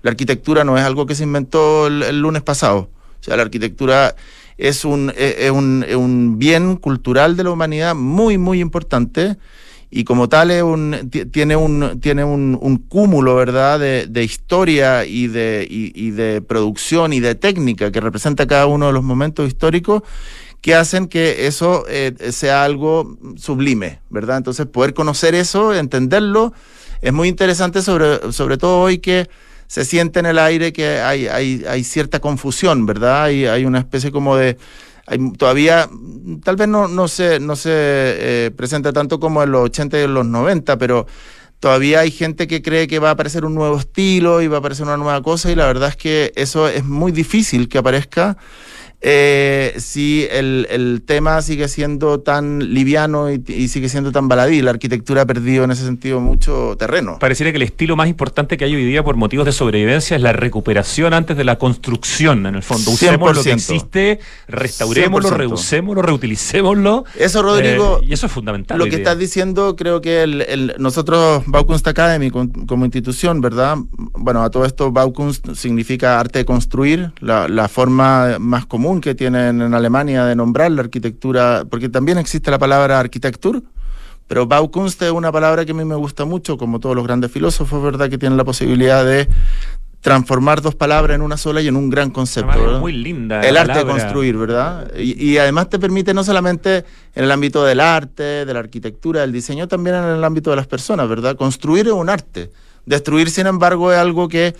La 0.06 0.12
arquitectura 0.12 0.64
no 0.64 0.78
es 0.78 0.84
algo 0.84 1.08
que 1.08 1.16
se 1.16 1.24
inventó 1.24 1.88
el, 1.88 2.20
lunes 2.20 2.44
pasado. 2.44 2.92
O 3.20 3.24
sea, 3.24 3.38
la 3.38 3.42
arquitectura 3.42 4.16
es 4.56 4.86
un, 4.86 5.12
es 5.18 5.50
un, 5.50 5.84
es 5.88 5.96
un 5.96 6.38
bien 6.38 6.76
cultural 6.76 7.36
de 7.36 7.44
la 7.44 7.50
humanidad 7.50 7.96
muy, 7.96 8.38
muy 8.38 8.60
importante 8.60 9.36
y 9.90 10.04
como 10.04 10.30
tal 10.30 10.52
es 10.52 10.62
un, 10.62 11.10
tiene 11.32 11.56
un, 11.56 12.00
tiene 12.02 12.24
un, 12.24 12.56
un 12.62 12.78
cúmulo, 12.78 13.34
¿verdad?, 13.34 13.80
de, 13.80 14.06
de 14.06 14.24
historia 14.24 15.06
y 15.06 15.26
de, 15.26 15.66
y, 15.68 16.12
de 16.12 16.40
producción 16.40 17.12
y 17.12 17.20
de 17.20 17.34
técnica 17.34 17.92
que 17.92 18.00
representa 18.00 18.46
cada 18.46 18.68
uno 18.68 18.86
de 18.86 18.94
los 18.94 19.04
momentos 19.04 19.48
históricos 19.48 20.04
que 20.62 20.76
hacen 20.76 21.08
que 21.08 21.48
eso 21.48 21.84
eh, 21.90 22.14
sea 22.32 22.64
algo 22.64 23.18
sublime, 23.38 24.02
¿verdad? 24.12 24.38
Entonces, 24.38 24.68
poder 24.68 24.94
conocer 24.94 25.34
eso, 25.34 25.74
entenderlo, 25.74 26.54
es 27.02 27.12
muy 27.12 27.28
interesante, 27.28 27.82
sobre, 27.82 28.32
sobre 28.32 28.60
todo 28.60 28.82
hoy 28.82 29.00
que 29.00 29.28
se 29.68 29.86
siente 29.86 30.20
en 30.20 30.26
el 30.26 30.40
aire 30.40 30.74
que 30.74 31.00
hay, 31.00 31.28
hay, 31.28 31.66
hay 31.68 31.84
cierta 31.84 32.20
confusión, 32.20 32.86
¿verdad? 32.86 33.24
Hay, 33.24 33.46
hay 33.46 33.66
una 33.66 33.80
especie 33.80 34.12
como 34.12 34.36
de... 34.36 34.58
Hay 35.08 35.20
todavía, 35.34 35.88
tal 36.44 36.56
vez 36.56 36.68
no, 36.68 36.88
no 36.88 37.08
se, 37.08 37.40
no 37.40 37.56
se 37.56 37.70
eh, 37.72 38.52
presenta 38.56 38.92
tanto 38.92 39.20
como 39.20 39.44
en 39.44 39.52
los 39.52 39.66
80 39.66 40.00
y 40.00 40.02
en 40.02 40.14
los 40.16 40.26
90, 40.26 40.80
pero 40.80 41.06
todavía 41.60 42.00
hay 42.00 42.10
gente 42.10 42.48
que 42.48 42.64
cree 42.64 42.88
que 42.88 42.98
va 42.98 43.10
a 43.10 43.12
aparecer 43.12 43.46
un 43.46 43.54
nuevo 43.54 43.78
estilo 43.78 44.42
y 44.42 44.48
va 44.48 44.58
a 44.58 44.60
aparecer 44.60 44.86
una 44.86 44.98
nueva 44.98 45.22
cosa 45.22 45.52
y 45.52 45.56
la 45.56 45.68
verdad 45.68 45.90
es 45.90 45.96
que 45.96 46.32
eso 46.36 46.68
es 46.68 46.84
muy 46.84 47.12
difícil 47.12 47.70
que 47.70 47.78
aparezca 47.78 48.38
eh, 49.02 49.76
si 49.78 50.28
el, 50.32 51.04
tema 51.06 51.42
sigue 51.42 51.68
siendo 51.68 52.22
tan 52.22 52.74
liviano 52.74 53.30
y, 53.32 53.68
sigue 53.68 53.90
siendo 53.90 54.12
tan 54.12 54.28
baladí. 54.28 54.62
La 54.62 54.72
arquitectura 54.72 55.24
ha 55.24 55.26
perdido 55.26 55.64
en 55.64 55.72
ese 55.72 55.84
sentido 55.84 56.20
mucho 56.20 56.76
terreno. 56.78 57.20
Pareciera 57.20 57.52
que 57.52 57.58
el 57.58 57.64
estilo 57.64 57.96
más 57.96 58.08
importante 58.08 58.58
que 58.58 58.66
hay 58.66 58.76
hoy 58.76 58.86
día 58.86 59.04
por 59.04 59.16
motivos 59.16 59.46
de 59.46 59.52
sobrevivencia 59.52 60.16
es 60.16 60.22
la 60.24 60.34
recuperación 60.34 61.14
antes 61.14 61.38
de 61.38 61.44
la 61.44 61.58
construcción, 61.58 62.46
en 62.46 62.56
el 62.56 62.64
fondo. 62.64 62.92
Usemos 62.92 63.36
lo 63.36 63.44
que 63.44 63.52
existe, 63.52 64.20
restaurémoslo, 64.48 65.32
reusémoslo, 65.32 66.02
reutilicémoslo. 66.02 67.06
Eso, 67.18 67.44
Rodrigo. 67.44 68.00
Eh, 68.02 68.08
y 68.10 68.14
eso 68.14 68.26
es 68.26 68.32
fundamental. 68.32 68.78
Lo 68.78 68.86
que 68.86 68.96
estás 68.96 69.18
diciendo, 69.18 69.76
creo 69.76 70.02
que 70.02 70.24
el, 70.24 70.74
nosotros, 70.80 71.44
Baukunst 71.46 71.88
Academy, 71.88 72.32
como 72.32 72.86
institución, 72.86 73.42
¿verdad? 73.42 73.78
Bueno, 74.14 74.42
a 74.44 74.50
todo 74.50 74.66
esto, 74.66 74.92
Baukunst 74.92 75.54
significa 75.54 76.20
arte 76.20 76.40
de 76.40 76.46
construir, 76.46 77.12
la, 77.20 77.48
la 77.48 77.68
forma 77.68 78.38
más 78.40 78.66
común 78.66 78.85
que 79.02 79.16
tienen 79.16 79.62
en 79.62 79.74
Alemania 79.74 80.26
de 80.26 80.36
nombrar 80.36 80.72
la 80.72 80.82
arquitectura, 80.82 81.64
porque 81.70 81.90
también 81.90 82.18
existe 82.18 82.52
la 82.52 82.60
palabra 82.60 83.00
arquitectura, 83.00 83.62
pero 84.28 84.48
Baukunst 84.48 85.02
es 85.02 85.12
una 85.12 85.32
palabra 85.32 85.66
que 85.66 85.72
a 85.72 85.76
mí 85.76 85.86
me 85.86 85.96
gusta 85.96 86.26
mucho, 86.26 86.58
como 86.58 86.80
todos 86.80 86.96
los 86.96 87.06
grandes 87.06 87.32
filósofos, 87.32 87.82
¿verdad? 87.84 88.10
Que 88.10 88.18
tienen 88.18 88.38
la 88.38 88.44
posibilidad 88.44 89.06
de 89.06 89.28
transformar 90.02 90.62
dos 90.62 90.76
palabras 90.76 91.16
en 91.16 91.22
una 91.24 91.36
sola 91.36 91.62
y 91.62 91.68
en 91.68 91.76
un 91.76 91.90
gran 91.90 92.12
concepto. 92.12 92.80
Muy 92.80 92.92
linda. 92.94 93.42
El 93.42 93.58
arte 93.58 93.80
de 93.80 93.86
construir, 93.86 94.38
¿verdad? 94.38 94.92
Y, 94.96 95.32
y, 95.32 95.38
además 95.40 95.70
te 95.70 95.80
permite 95.80 96.14
no 96.14 96.24
solamente 96.24 96.86
en 97.16 97.24
el 97.24 97.32
ámbito 97.32 97.66
del 97.66 97.80
arte, 97.80 98.46
de 98.46 98.54
la 98.54 98.60
arquitectura, 98.60 99.22
del 99.22 99.32
diseño, 99.32 99.68
también 99.68 99.96
en 99.96 100.04
el 100.04 100.24
ámbito 100.24 100.52
de 100.52 100.58
las 100.58 100.68
personas, 100.68 101.10
¿verdad? 101.10 101.36
Construir 101.36 101.88
es 101.88 101.94
un 101.94 102.10
arte. 102.10 102.52
Destruir, 102.86 103.32
sin 103.32 103.48
embargo, 103.48 103.92
es 103.92 103.98
algo 103.98 104.30
que 104.30 104.56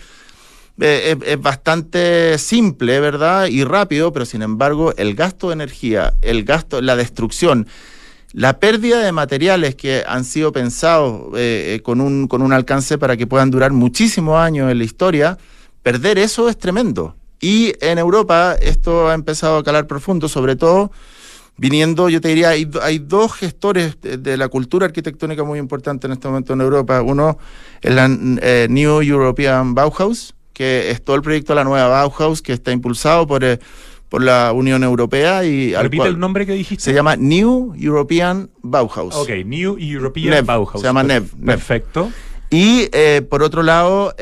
eh, 0.78 1.16
es, 1.24 1.40
bastante 1.40 2.36
simple, 2.36 3.00
¿verdad? 3.00 3.46
Y 3.46 3.64
rápido, 3.64 4.12
pero 4.12 4.26
sin 4.26 4.42
embargo 4.42 4.92
el 4.96 5.14
gasto 5.14 5.48
de 5.48 5.54
energía, 5.54 6.14
el 6.20 6.44
gasto, 6.44 6.82
la 6.82 6.96
destrucción, 6.96 7.66
la 8.32 8.58
pérdida 8.58 9.00
de 9.00 9.10
materiales 9.10 9.74
que 9.74 10.04
han 10.06 10.24
sido 10.24 10.52
pensados 10.52 11.34
eh, 11.34 11.76
eh, 11.76 11.82
con, 11.82 12.02
un, 12.02 12.28
con 12.28 12.42
un 12.42 12.52
alcance 12.52 12.98
para 12.98 13.16
que 13.16 13.26
puedan 13.26 13.50
durar 13.50 13.72
muchísimos 13.72 14.38
años 14.38 14.70
en 14.70 14.76
la 14.76 14.84
historia, 14.84 15.38
perder 15.82 16.18
eso 16.18 16.48
es 16.50 16.58
tremendo. 16.58 17.16
Y 17.40 17.72
en 17.80 17.96
Europa 17.98 18.54
esto 18.60 19.08
ha 19.08 19.14
empezado 19.14 19.58
a 19.58 19.64
calar 19.64 19.86
profundo, 19.86 20.28
sobre 20.28 20.56
todo 20.56 20.90
viniendo, 21.56 22.10
yo 22.10 22.20
te 22.20 22.28
diría, 22.28 22.50
hay, 22.50 22.70
hay 22.82 22.98
dos 22.98 23.32
gestores 23.32 23.96
de, 24.02 24.36
la 24.36 24.48
cultura 24.48 24.84
arquitectónica 24.84 25.42
muy 25.42 25.58
importantes 25.58 26.06
en 26.06 26.12
este 26.12 26.28
momento 26.28 26.52
en 26.52 26.60
Europa. 26.60 27.00
Uno 27.00 27.38
es 27.80 27.94
la 27.94 28.08
New 28.08 29.00
European 29.00 29.74
Bauhaus, 29.74 30.34
que 30.56 30.90
es 30.90 31.04
todo 31.04 31.16
el 31.16 31.20
proyecto 31.20 31.52
de 31.52 31.56
la 31.56 31.64
nueva 31.64 31.86
Bauhaus, 31.88 32.40
que 32.40 32.54
está 32.54 32.72
impulsado 32.72 33.26
por, 33.26 33.44
eh, 33.44 33.58
por 34.08 34.22
la 34.22 34.54
Unión 34.54 34.82
Europea. 34.84 35.44
y 35.44 35.74
Repite 35.74 36.06
el 36.06 36.18
nombre 36.18 36.46
que 36.46 36.54
dijiste. 36.54 36.82
Se 36.82 36.94
llama 36.94 37.14
New 37.14 37.74
European 37.78 38.48
Bauhaus. 38.62 39.14
Ok, 39.16 39.28
New 39.44 39.76
European 39.78 40.46
Bauhaus. 40.46 40.80
Se 40.80 40.86
llama 40.86 41.02
NEV. 41.02 41.24
Perfecto. 41.44 42.10
Y 42.48 42.88
eh, 42.92 43.20
por 43.28 43.42
otro 43.42 43.62
lado, 43.62 44.14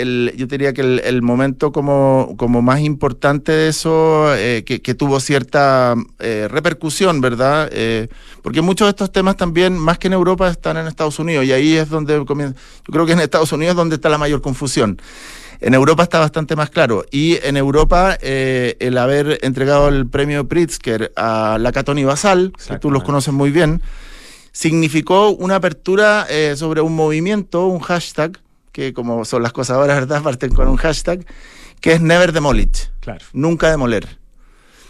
em, 0.00 0.36
yo 0.36 0.46
diría 0.46 0.72
que 0.72 0.80
el, 0.80 1.22
momento 1.22 1.72
como, 1.72 2.34
como, 2.36 2.62
más 2.62 2.80
importante 2.80 3.52
de 3.52 3.68
eso, 3.68 4.34
eh, 4.34 4.64
que, 4.64 4.94
tuvo 4.94 5.20
cierta 5.20 5.94
eh, 6.18 6.48
repercusión, 6.50 7.20
¿verdad? 7.20 7.68
Eh, 7.72 8.08
porque 8.42 8.60
muchos 8.60 8.86
de 8.86 8.90
estos 8.90 9.12
temas 9.12 9.36
también, 9.36 9.76
más 9.78 9.98
que 9.98 10.08
en 10.08 10.14
Europa, 10.14 10.48
están 10.48 10.76
en 10.76 10.86
Estados 10.86 11.18
Unidos 11.18 11.44
y 11.44 11.52
ahí 11.52 11.76
es 11.76 11.88
donde 11.88 12.24
comienza. 12.24 12.56
Yo 12.86 12.92
creo 12.92 13.06
que 13.06 13.12
en 13.12 13.20
Estados 13.20 13.52
Unidos 13.52 13.72
es 13.72 13.76
donde 13.76 13.96
está 13.96 14.08
la 14.08 14.18
mayor 14.18 14.40
confusión. 14.40 15.00
En 15.60 15.74
Europa 15.74 16.04
está 16.04 16.20
bastante 16.20 16.54
más 16.54 16.70
claro. 16.70 17.04
Y 17.10 17.38
en 17.42 17.56
Europa, 17.56 18.16
el 18.20 18.96
haber 18.96 19.40
entregado 19.42 19.88
el 19.88 20.06
premio 20.06 20.46
Pritzker 20.46 21.12
a 21.16 21.58
la 21.58 21.72
Catoni 21.72 22.04
Basal, 22.04 22.52
que 22.68 22.78
tú 22.78 22.92
los 22.92 23.02
conoces 23.02 23.34
muy 23.34 23.50
bien, 23.50 23.82
significó 24.52 25.30
una 25.30 25.56
apertura 25.56 26.28
sobre 26.54 26.80
un 26.80 26.94
movimiento, 26.94 27.66
un 27.66 27.80
hashtag, 27.80 28.38
que 28.78 28.92
como 28.92 29.24
son 29.24 29.42
las 29.42 29.52
cosas 29.52 29.76
ahora, 29.76 29.94
¿verdad? 30.00 30.22
Parten 30.22 30.54
con 30.54 30.68
un 30.68 30.76
hashtag, 30.76 31.26
que 31.80 31.94
es 31.94 32.00
Never 32.00 32.32
Demolish. 32.32 32.90
Claro. 33.00 33.24
Nunca 33.32 33.70
demoler. 33.70 34.18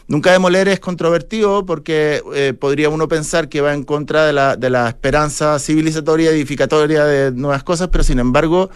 Nunca 0.08 0.30
demoler 0.30 0.68
es 0.68 0.78
controvertido 0.78 1.64
porque 1.64 2.22
eh, 2.34 2.52
podría 2.52 2.90
uno 2.90 3.08
pensar 3.08 3.48
que 3.48 3.62
va 3.62 3.72
en 3.72 3.84
contra 3.84 4.26
de 4.26 4.34
la, 4.34 4.56
de 4.56 4.68
la 4.68 4.88
esperanza 4.88 5.58
civilizatoria, 5.58 6.30
edificatoria 6.30 7.04
de 7.04 7.32
nuevas 7.32 7.62
cosas, 7.62 7.88
pero 7.88 8.04
sin 8.04 8.18
embargo, 8.18 8.68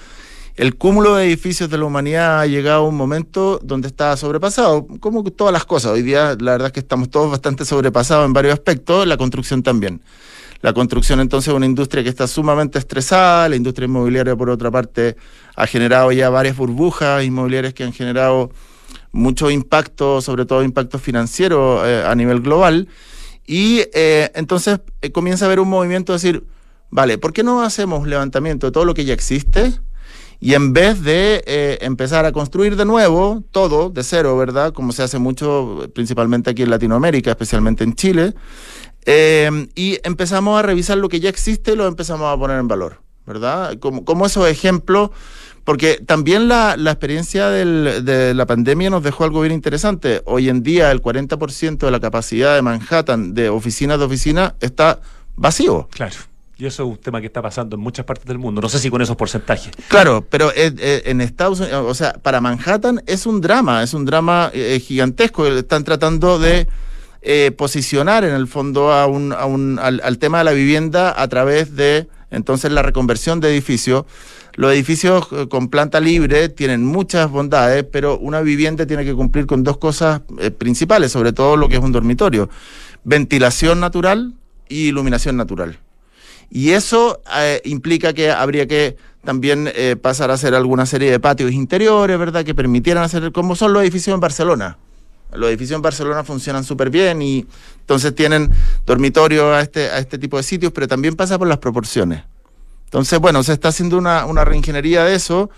el 0.57 0.77
cúmulo 0.77 1.17
de 1.17 1.27
edificios 1.27 1.69
de 1.69 1.77
la 1.77 1.85
humanidad 1.85 2.41
ha 2.41 2.47
llegado 2.47 2.85
a 2.85 2.89
un 2.89 2.97
momento 2.97 3.61
donde 3.63 3.89
está 3.89 4.17
sobrepasado, 4.17 4.87
como 5.01 5.25
todas 5.25 5.53
las 5.53 5.67
cosas. 5.67 5.93
Hoy 5.93 6.03
día, 6.03 6.37
la 6.41 6.53
verdad 6.53 6.69
es 6.69 6.73
que 6.73 6.81
estamos 6.81 7.11
todos 7.11 7.31
bastante 7.31 7.67
sobrepasados 7.67 8.25
en 8.25 8.33
varios 8.33 8.55
aspectos, 8.55 9.07
la 9.07 9.19
construcción 9.19 9.63
también. 9.63 10.01
La 10.63 10.73
construcción 10.73 11.19
entonces 11.19 11.49
es 11.49 11.55
una 11.55 11.67
industria 11.67 12.05
que 12.05 12.09
está 12.09 12.29
sumamente 12.29 12.79
estresada, 12.79 13.49
la 13.49 13.57
industria 13.57 13.87
inmobiliaria 13.87 14.37
por 14.37 14.49
otra 14.49 14.71
parte 14.71 15.17
ha 15.57 15.67
generado 15.67 16.13
ya 16.13 16.31
varias 16.31 16.57
burbujas 16.57 17.25
inmobiliarias 17.25 17.75
que 17.75 17.83
han 17.83 17.93
generado 17.93 18.51
mucho 19.11 19.51
impacto, 19.51 20.21
sobre 20.21 20.47
todo 20.47 20.63
impacto 20.63 21.01
financiero 21.01 21.85
eh, 21.85 22.05
a 22.05 22.15
nivel 22.15 22.41
global. 22.41 22.89
Y 23.45 23.81
eh, 23.93 24.31
entonces 24.37 24.79
eh, 25.01 25.11
comienza 25.11 25.45
a 25.45 25.47
haber 25.47 25.59
un 25.59 25.69
movimiento 25.69 26.13
de 26.13 26.17
decir, 26.17 26.45
vale, 26.91 27.19
¿por 27.19 27.33
qué 27.33 27.43
no 27.43 27.63
hacemos 27.63 28.07
levantamiento 28.07 28.67
de 28.67 28.73
todo 28.73 28.85
lo 28.85 28.95
que 28.95 29.05
ya 29.05 29.15
existe? 29.15 29.73
Y 30.43 30.55
en 30.55 30.73
vez 30.73 31.03
de 31.03 31.79
empezar 31.81 32.27
a 32.27 32.33
construir 32.33 32.77
de 32.77 32.85
nuevo 32.85 33.45
todo 33.53 33.91
de 33.91 34.03
cero, 34.03 34.37
¿verdad? 34.37 34.73
Como 34.73 34.93
se 34.93 35.03
hace 35.03 35.19
mucho, 35.19 35.89
principalmente 35.95 36.51
aquí 36.51 36.63
en 36.63 36.71
Latinoamérica, 36.71 37.31
especialmente 37.31 37.85
en 37.85 37.95
Chile, 37.95 38.35
Em, 39.05 39.69
y 39.75 39.99
empezamos 40.05 40.59
a 40.59 40.63
revisar 40.63 40.97
lo 40.99 41.09
que 41.09 41.19
ya 41.19 41.29
existe 41.29 41.73
y 41.73 41.77
lo 41.77 41.87
empezamos 41.87 42.33
a 42.33 42.39
poner 42.39 42.59
en 42.59 42.69
valor, 42.69 43.01
¿verdad? 43.27 43.79
Como, 43.79 44.05
como 44.05 44.27
esos 44.27 44.49
ejemplos, 44.49 45.11
Porque 45.65 46.03
también 46.05 46.49
la, 46.49 46.75
experiencia 46.75 47.49
de 47.49 48.35
la 48.35 48.47
pandemia 48.47 48.91
nos 48.91 49.05
dejó 49.05 49.23
algo 49.23 49.43
bien 49.43 49.53
interesante. 49.53 50.21
Hoy 50.25 50.49
en 50.49 50.65
día 50.65 50.91
el 50.91 51.01
40% 51.01 51.79
de 51.79 51.91
la 51.93 52.01
capacidad 52.01 52.57
de 52.57 52.63
Manhattan 52.63 53.33
de 53.33 53.49
oficinas 53.49 54.01
de 54.01 54.05
oficina 54.05 54.57
está 54.59 55.01
vacío. 55.37 55.89
Claro. 55.93 56.17
Y 56.63 56.67
eso 56.67 56.85
es 56.85 56.91
un 56.91 56.97
tema 56.97 57.21
que 57.21 57.27
está 57.27 57.43
pasando 57.43 57.75
en 57.75 57.83
muchas 57.83 58.05
partes 58.05 58.25
del 58.25 58.39
mundo. 58.39 58.61
No 58.61 58.69
sé 58.69 58.79
si 58.79 58.89
con 58.89 59.03
esos 59.03 59.17
porcentajes. 59.17 59.73
Claro, 59.89 60.25
pero 60.31 60.53
en 60.55 61.21
Estados 61.21 61.59
Unidos, 61.59 61.85
o 61.89 61.93
sea, 61.93 62.13
para 62.13 62.41
Manhattan 62.41 63.03
es 63.07 63.27
un 63.27 63.41
drama, 63.41 63.83
es 63.83 63.95
un 63.95 64.05
drama 64.05 64.49
eh, 64.55 64.79
gigantesco. 64.79 65.45
Están 65.45 65.83
tratando 65.83 66.39
de 66.39 66.69
eh, 67.21 67.51
posicionar 67.51 68.23
en 68.23 68.33
el 68.33 68.47
fondo 68.47 68.93
a 68.93 69.09
un, 69.09 69.33
a 69.33 69.45
un, 69.45 69.81
al, 69.81 70.19
tema 70.19 70.39
de 70.39 70.45
la 70.45 70.53
vivienda 70.53 71.21
a 71.21 71.27
través 71.27 71.75
de 71.75 72.07
entonces 72.31 72.71
la 72.71 72.83
reconversión 72.83 73.41
de 73.41 73.51
edificios. 73.51 74.05
Los 74.55 74.73
edificios 74.73 75.27
eh, 75.33 75.49
con 75.49 75.67
planta 75.67 75.99
libre 75.99 76.49
tienen 76.49 76.87
muchas 76.87 77.29
bondades, 77.29 77.83
pero 77.91 78.19
una 78.19 78.41
vivienda 78.41 78.87
tiene 78.87 79.05
que 79.05 79.15
cumplir 79.15 79.47
con 79.47 79.65
dos 79.65 79.79
cosas 79.79 80.21
principales, 80.59 81.11
sobre 81.11 81.33
todo 81.33 81.57
lo 81.57 81.69
que 81.69 81.75
es 81.75 81.83
un 81.83 81.91
dormitorio. 81.91 82.49
Ventilación 83.03 83.81
natural 83.81 84.35
y 84.69 84.87
iluminación 84.87 85.37
natural. 85.37 85.81
Y 86.55 86.73
eso 86.73 87.23
eh, 87.35 87.63
implica 87.65 88.13
que 88.13 88.31
habría 88.31 88.69
que 88.69 88.99
también 89.25 89.73
eh, 89.75 89.97
pasar 89.97 90.31
a 90.31 90.35
hacer 90.35 90.55
alguna 90.55 90.85
serie 90.85 91.11
de 91.11 91.19
patios 91.19 91.51
interiores, 91.51 92.19
¿verdad? 92.19 92.45
Que 92.45 92.55
permitieran 92.55 93.03
hacer, 93.03 93.33
como 93.33 93.57
son 93.57 93.73
los 93.73 93.83
edificios 93.83 94.13
en 94.13 94.21
Barcelona. 94.21 94.77
Los 95.33 95.49
edificios 95.49 95.77
en 95.77 95.83
Barcelona 95.83 96.25
funcionan 96.25 96.63
súper 96.63 96.91
bien 96.91 97.23
y 97.23 97.47
entonces 97.81 98.15
tienen 98.15 98.51
dormitorios 98.85 99.47
a 99.47 99.63
este, 99.63 99.89
a 99.89 99.97
este 99.97 100.19
tipo 100.19 100.37
de 100.37 100.43
sitios, 100.43 100.73
pero 100.73 100.87
también 100.87 101.17
pasa 101.17 101.39
por 101.39 101.49
las 101.49 101.57
proporciones. 101.57 102.23
Entonces, 102.85 103.19
bueno, 103.19 103.43
se 103.43 103.55
está 103.55 103.69
haciendo 103.69 103.97
una, 103.97 104.27
una 104.27 104.45
reingeniería 104.45 105.05
de 105.05 105.15
eso 105.15 105.49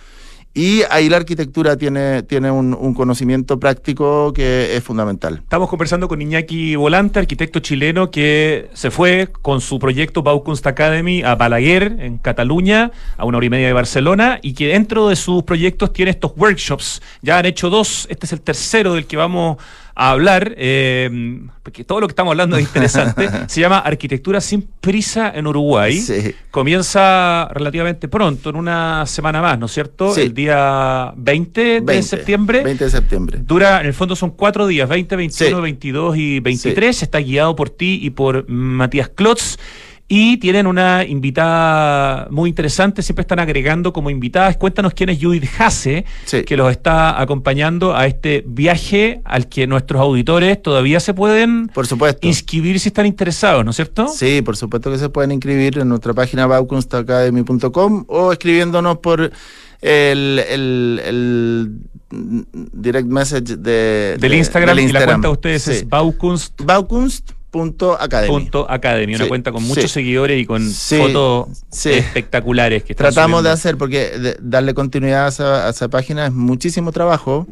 y 0.54 0.82
ahí 0.88 1.08
la 1.08 1.16
arquitectura 1.16 1.76
tiene, 1.76 2.22
tiene 2.22 2.48
un, 2.48 2.94
conocimiento 2.94 3.58
práctico 3.58 4.32
que 4.32 4.76
es 4.76 4.84
fundamental. 4.84 5.40
Estamos 5.42 5.68
conversando 5.68 6.06
con 6.06 6.22
Iñaki 6.22 6.76
Volante, 6.76 7.18
arquitecto 7.18 7.58
chileno 7.58 8.12
que 8.12 8.70
se 8.72 8.92
fue 8.92 9.30
con 9.42 9.60
su 9.60 9.80
proyecto 9.80 10.22
Baukunst 10.22 10.64
Academy 10.68 11.22
a 11.24 11.34
Balaguer, 11.34 11.96
en 11.98 12.18
Cataluña, 12.18 12.92
a 13.16 13.24
una 13.24 13.38
hora 13.38 13.46
y 13.46 13.50
media 13.50 13.66
de 13.66 13.72
Barcelona, 13.72 14.38
y 14.42 14.54
que 14.54 14.68
dentro 14.68 15.08
de 15.08 15.16
sus 15.16 15.42
proyectos 15.42 15.92
tiene 15.92 16.12
estos 16.12 16.32
workshops. 16.36 17.02
Ya 17.20 17.38
han 17.38 17.46
hecho 17.46 17.68
dos, 17.68 18.06
este 18.08 18.26
es 18.26 18.32
el 18.32 18.40
tercero 18.40 18.94
del 18.94 19.06
que 19.06 19.16
vamos 19.16 19.56
a 19.96 20.10
hablar, 20.10 20.54
eh, 20.56 21.40
porque 21.62 21.84
todo 21.84 22.00
lo 22.00 22.08
que 22.08 22.12
estamos 22.12 22.32
hablando 22.32 22.56
es 22.56 22.64
interesante, 22.64 23.28
se 23.46 23.60
llama 23.60 23.78
Arquitectura 23.78 24.40
sin 24.40 24.62
prisa 24.62 25.32
en 25.34 25.46
Uruguay. 25.46 26.04
Comienza 26.50 27.48
relativamente 27.52 28.08
pronto, 28.08 28.50
en 28.50 28.56
una 28.56 29.06
semana 29.06 29.40
más, 29.40 29.58
¿no 29.58 29.66
es 29.66 29.72
cierto? 29.72 30.16
El 30.16 30.34
día 30.34 31.12
20, 31.16 31.80
de 31.82 32.02
septiembre. 32.02 32.62
20 32.64 32.84
de 32.84 32.90
septiembre. 32.90 33.38
Dura, 33.40 33.80
en 33.80 33.86
el 33.86 33.94
fondo 33.94 34.16
son 34.16 34.30
cuatro 34.30 34.66
días, 34.66 34.88
20, 34.88 35.16
21, 35.16 35.60
22 35.60 36.16
y 36.16 36.40
23. 36.40 37.02
Está 37.02 37.18
guiado 37.18 37.54
por 37.54 37.70
ti 37.70 38.00
y 38.02 38.10
por 38.10 38.48
Matías 38.48 39.08
Klotz. 39.08 39.58
Y 40.06 40.36
tienen 40.36 40.66
una 40.66 41.04
invitada 41.04 42.28
muy 42.30 42.50
interesante, 42.50 43.02
siempre 43.02 43.22
están 43.22 43.38
agregando 43.38 43.92
como 43.94 44.10
invitadas. 44.10 44.56
Cuéntanos 44.58 44.92
quién 44.92 45.08
es 45.08 45.18
Judith 45.18 45.48
Hase, 45.58 46.04
que 46.46 46.56
los 46.58 46.70
está 46.70 47.20
acompañando 47.20 47.96
a 47.96 48.06
este 48.06 48.44
viaje 48.46 49.22
al 49.24 49.48
que 49.48 49.66
nuestros 49.66 50.02
auditores 50.02 50.60
todavía 50.60 51.00
se 51.00 51.14
pueden 51.14 51.68
por 51.68 51.86
supuesto. 51.86 52.26
inscribir 52.26 52.78
si 52.80 52.88
están 52.88 53.06
interesados, 53.06 53.64
¿no 53.64 53.70
es 53.70 53.76
cierto? 53.76 54.08
Sí, 54.08 54.42
por 54.42 54.58
supuesto 54.58 54.90
que 54.90 54.98
se 54.98 55.08
pueden 55.08 55.32
inscribir 55.32 55.78
en 55.78 55.88
nuestra 55.88 56.12
página 56.12 56.46
baukunstacademy.com 56.46 58.04
o 58.08 58.32
escribiéndonos 58.32 58.98
por 58.98 59.32
el, 59.80 60.38
el, 60.48 61.72
direct 62.10 63.08
message 63.08 63.56
de, 63.56 64.16
del, 64.18 64.34
Instagram, 64.34 64.78
Y 64.78 64.92
la 64.92 65.04
cuenta 65.04 65.28
de 65.28 65.32
ustedes 65.32 65.68
es 65.68 65.88
Baukunst. 65.88 66.60
Baukunst 66.62 67.32
Punto 67.54 67.96
Academy. 68.00 68.32
Punto 68.32 68.66
Academy, 68.68 69.14
una 69.14 69.28
cuenta 69.28 69.52
con 69.52 69.62
muchos 69.62 69.88
seguidores 69.92 70.42
y 70.42 70.44
con 70.44 70.68
fotos 70.72 71.46
espectaculares 71.84 72.82
que 72.82 72.96
Tratamos 72.96 73.44
de 73.44 73.50
hacer, 73.50 73.78
porque 73.78 74.36
darle 74.40 74.74
continuidad 74.74 75.26
a 75.26 75.68
esa, 75.68 75.88
página 75.88 76.26
es 76.26 76.32
muchísimo 76.32 76.90
trabajo 76.90 77.46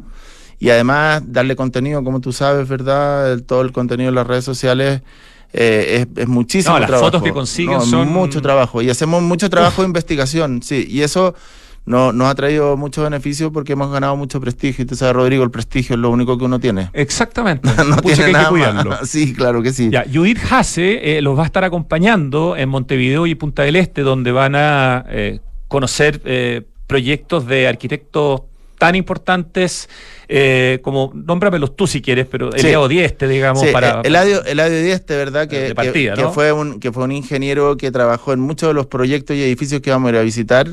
y 0.58 0.70
además 0.70 1.22
darle 1.24 1.54
contenido, 1.54 2.02
como 2.02 2.20
tú 2.20 2.32
sabes, 2.32 2.66
¿verdad? 2.66 3.38
todo 3.46 3.60
el 3.60 3.70
contenido 3.70 4.08
en 4.08 4.16
las 4.16 4.26
redes 4.26 4.44
sociales. 4.44 5.02
Eh, 5.52 6.04
es, 6.16 6.26
muchísimo 6.26 6.80
no, 6.80 6.88
las 6.88 7.00
fotos 7.00 7.22
que 7.22 7.30
consiguen 7.30 7.80
son 7.82 8.08
mucho 8.08 8.42
trabajo 8.42 8.82
y 8.82 8.90
hacemos 8.90 9.22
mucho 9.22 9.48
trabajo 9.50 9.82
de 9.82 9.86
investigación, 9.86 10.62
sí, 10.64 10.84
y 10.90 11.02
eso 11.02 11.36
no, 11.84 12.12
nos 12.12 12.30
ha 12.30 12.34
traído 12.34 12.76
mucho 12.76 13.02
beneficio 13.02 13.52
porque 13.52 13.72
hemos 13.72 13.90
ganado 13.90 14.16
mucho 14.16 14.40
prestigio. 14.40 14.84
Y 14.84 14.86
tú 14.86 14.94
sabes, 14.94 15.16
Rodrigo, 15.16 15.42
el 15.42 15.50
prestigio 15.50 15.94
es 15.94 16.00
lo 16.00 16.10
único 16.10 16.38
que 16.38 16.44
uno 16.44 16.60
tiene. 16.60 16.90
Exactamente. 16.92 17.68
no 17.86 17.96
tiene 17.96 18.32
nada 18.32 18.44
que 18.44 18.50
cuidarlo. 18.50 18.98
Sí, 19.04 19.34
claro 19.34 19.62
que 19.62 19.72
sí. 19.72 19.90
Ya, 19.90 20.04
Judith 20.12 20.38
Hase 20.50 21.18
eh, 21.18 21.22
los 21.22 21.36
va 21.36 21.42
a 21.42 21.46
estar 21.46 21.64
acompañando 21.64 22.56
en 22.56 22.68
Montevideo 22.68 23.26
y 23.26 23.34
Punta 23.34 23.62
del 23.62 23.76
Este, 23.76 24.02
donde 24.02 24.30
van 24.32 24.54
a 24.54 25.04
eh, 25.08 25.40
conocer 25.68 26.20
eh, 26.24 26.62
proyectos 26.86 27.46
de 27.46 27.66
arquitectos 27.66 28.42
tan 28.78 28.94
importantes 28.96 29.88
como, 30.82 31.12
nómbramelos 31.14 31.76
tú 31.76 31.86
si 31.86 32.00
quieres, 32.00 32.26
pero 32.26 32.52
Eladio 32.52 32.88
Dieste, 32.88 33.28
digamos, 33.28 33.64
para... 33.66 34.00
Eladio, 34.00 34.42
Eladio 34.44 34.82
Dieste, 34.82 35.14
¿verdad? 35.14 35.46
Que, 35.46 35.74
que, 35.74 36.28
fue 36.32 36.52
un, 36.52 36.80
que 36.80 36.90
fue 36.90 37.04
un 37.04 37.12
ingeniero 37.12 37.76
que 37.76 37.92
trabajó 37.92 38.32
en 38.32 38.40
muchos 38.40 38.70
de 38.70 38.74
los 38.74 38.86
proyectos 38.86 39.36
y 39.36 39.42
edificios 39.42 39.82
que 39.82 39.90
vamos 39.90 40.08
a 40.08 40.10
ir 40.12 40.16
a 40.16 40.22
visitar. 40.22 40.68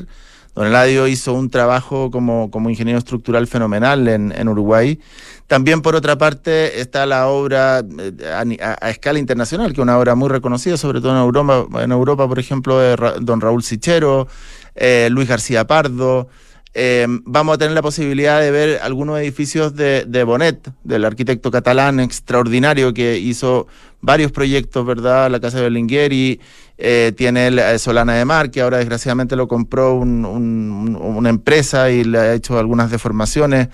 Don 0.54 0.66
Eladio 0.66 1.06
hizo 1.06 1.32
un 1.32 1.48
trabajo 1.48 2.10
como, 2.10 2.50
como 2.50 2.70
ingeniero 2.70 2.98
estructural 2.98 3.46
fenomenal 3.46 4.08
en, 4.08 4.48
Uruguay. 4.48 4.98
También, 5.46 5.80
por 5.82 5.94
otra 5.94 6.18
parte, 6.18 6.80
está 6.80 7.06
la 7.06 7.28
obra 7.28 7.82
eh, 7.98 8.58
a, 8.60 8.90
escala 8.90 9.18
internacional, 9.18 9.68
que 9.68 9.80
es 9.80 9.82
una 9.82 9.98
obra 9.98 10.14
muy 10.14 10.28
reconocida, 10.28 10.76
sobre 10.76 11.00
todo 11.00 11.12
en 11.12 11.18
Europa, 11.18 11.66
en 11.82 11.92
Europa 11.92 12.28
por 12.28 12.38
ejemplo, 12.38 12.78
de 12.78 12.96
don 13.20 13.40
Raúl 13.40 13.62
Sichero, 13.62 14.28
eh, 14.74 15.08
Luis 15.10 15.28
García 15.28 15.66
Pardo. 15.66 16.28
Eh, 16.72 17.06
vamos 17.24 17.56
a 17.56 17.58
tener 17.58 17.74
la 17.74 17.82
posibilidad 17.82 18.40
de 18.40 18.52
ver 18.52 18.78
algunos 18.82 19.18
edificios 19.18 19.74
de, 19.74 20.24
Bonet, 20.24 20.70
del 20.84 21.04
arquitecto 21.04 21.50
catalán 21.50 21.98
extraordinario 21.98 22.94
que 22.94 23.18
hizo 23.18 23.66
varios 24.00 24.30
proyectos, 24.30 24.86
¿verdad? 24.86 25.30
La 25.30 25.40
Casa 25.40 25.56
de 25.56 25.64
Berlingueri, 25.64 26.40
eh, 26.80 27.12
tiene 27.16 27.50
la 27.50 27.78
Solana 27.78 28.14
de 28.14 28.24
Mar, 28.24 28.50
que 28.50 28.60
ahora 28.62 28.78
desgraciadamente 28.78 29.36
lo 29.36 29.46
compró 29.48 29.94
una 29.94 31.28
empresa 31.28 31.90
y 31.90 32.04
le 32.04 32.18
ha 32.18 32.32
hecho 32.34 32.58
algunas 32.58 32.90
deformaciones. 32.90 33.68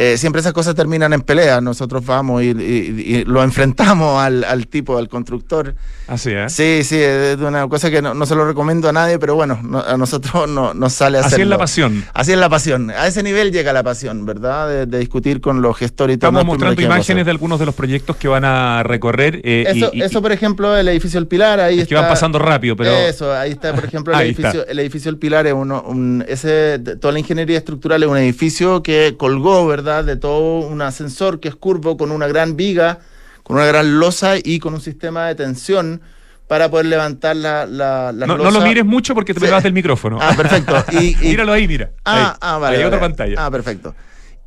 Eh, 0.00 0.16
siempre 0.16 0.38
esas 0.38 0.52
cosas 0.52 0.76
terminan 0.76 1.12
en 1.12 1.22
pelea. 1.22 1.60
Nosotros 1.60 2.06
vamos 2.06 2.40
y, 2.44 3.24
lo 3.24 3.42
enfrentamos 3.42 4.22
al, 4.22 4.68
tipo, 4.68 4.96
al 4.96 5.08
constructor. 5.08 5.74
Así 6.06 6.30
es. 6.30 6.52
Sí, 6.52 6.84
sí, 6.84 6.98
es 7.00 7.36
una 7.38 7.66
cosa 7.66 7.90
que 7.90 8.00
no, 8.00 8.24
se 8.24 8.36
lo 8.36 8.46
recomiendo 8.46 8.88
a 8.88 8.92
nadie, 8.92 9.18
pero 9.18 9.34
bueno, 9.34 9.60
a 9.84 9.96
nosotros 9.96 10.48
no, 10.48 10.72
nos 10.72 10.92
sale 10.92 11.18
a 11.18 11.22
Así 11.22 11.40
es 11.40 11.48
la 11.48 11.58
pasión. 11.58 12.04
Así 12.14 12.30
es 12.30 12.38
la 12.38 12.48
pasión. 12.48 12.92
A 12.92 13.08
ese 13.08 13.24
nivel 13.24 13.50
llega 13.50 13.72
la 13.72 13.82
pasión, 13.82 14.24
¿verdad? 14.24 14.86
De, 14.86 14.98
discutir 14.98 15.40
con 15.40 15.62
los 15.62 15.76
gestores 15.76 16.14
y 16.14 16.18
todo. 16.18 16.30
Estamos 16.30 16.46
mostrando 16.46 16.80
imágenes 16.80 17.24
de 17.24 17.32
algunos 17.32 17.58
de 17.58 17.66
los 17.66 17.74
proyectos 17.74 18.14
que 18.14 18.28
van 18.28 18.44
a 18.44 18.84
recorrer. 18.84 19.40
Eh, 19.42 19.64
eso, 19.66 19.90
eso, 19.92 20.22
por 20.22 20.30
ejemplo, 20.30 20.76
el 20.76 20.86
edificio 20.86 21.18
El 21.18 21.26
Pilar, 21.26 21.58
ahí 21.58 21.80
es 21.80 21.88
que 21.88 21.96
van 21.96 22.06
pasando 22.06 22.38
rápido, 22.38 22.76
pero... 22.76 22.92
Eso, 22.92 23.34
ahí 23.34 23.50
está, 23.50 23.74
por 23.74 23.84
ejemplo, 23.84 24.14
el, 24.20 24.26
edificio, 24.28 24.64
el 24.64 24.78
edificio 24.78 25.10
El 25.10 25.18
Pilar 25.18 25.48
es 25.48 25.54
uno, 25.54 25.82
un, 25.82 26.24
ese, 26.28 26.78
toda 27.00 27.10
la 27.10 27.18
ingeniería 27.18 27.58
estructural 27.58 28.00
es 28.04 28.08
un 28.08 28.16
edificio 28.16 28.80
que 28.80 29.16
colgó, 29.18 29.66
¿verdad? 29.66 29.87
De 29.88 30.16
todo 30.16 30.60
un 30.60 30.82
ascensor 30.82 31.40
que 31.40 31.48
es 31.48 31.56
curvo 31.56 31.96
con 31.96 32.10
una 32.10 32.26
gran 32.26 32.56
viga, 32.56 33.00
con 33.42 33.56
una 33.56 33.66
gran 33.66 33.98
losa 33.98 34.34
y 34.42 34.58
con 34.58 34.74
un 34.74 34.80
sistema 34.80 35.26
de 35.26 35.34
tensión 35.34 36.02
para 36.46 36.70
poder 36.70 36.86
levantar 36.86 37.36
la, 37.36 37.66
la, 37.66 38.12
no, 38.12 38.38
no, 38.38 38.50
lo 38.50 38.60
mires 38.62 38.84
mucho 38.84 39.14
porque 39.14 39.34
te 39.34 39.40
pegas 39.40 39.62
del 39.62 39.74
micrófono. 39.74 40.18
Ah, 40.20 40.34
perfecto. 40.36 40.74
Y, 40.92 41.14
Míralo 41.16 41.52
ahí, 41.52 41.68
mira. 41.68 41.90
Ah, 42.04 42.36
ah 42.40 42.58
vale. 42.58 42.78
Hay 42.78 42.84
otra 42.84 42.98
pantalla. 42.98 43.34
Ah, 43.38 43.50
perfecto. 43.50 43.94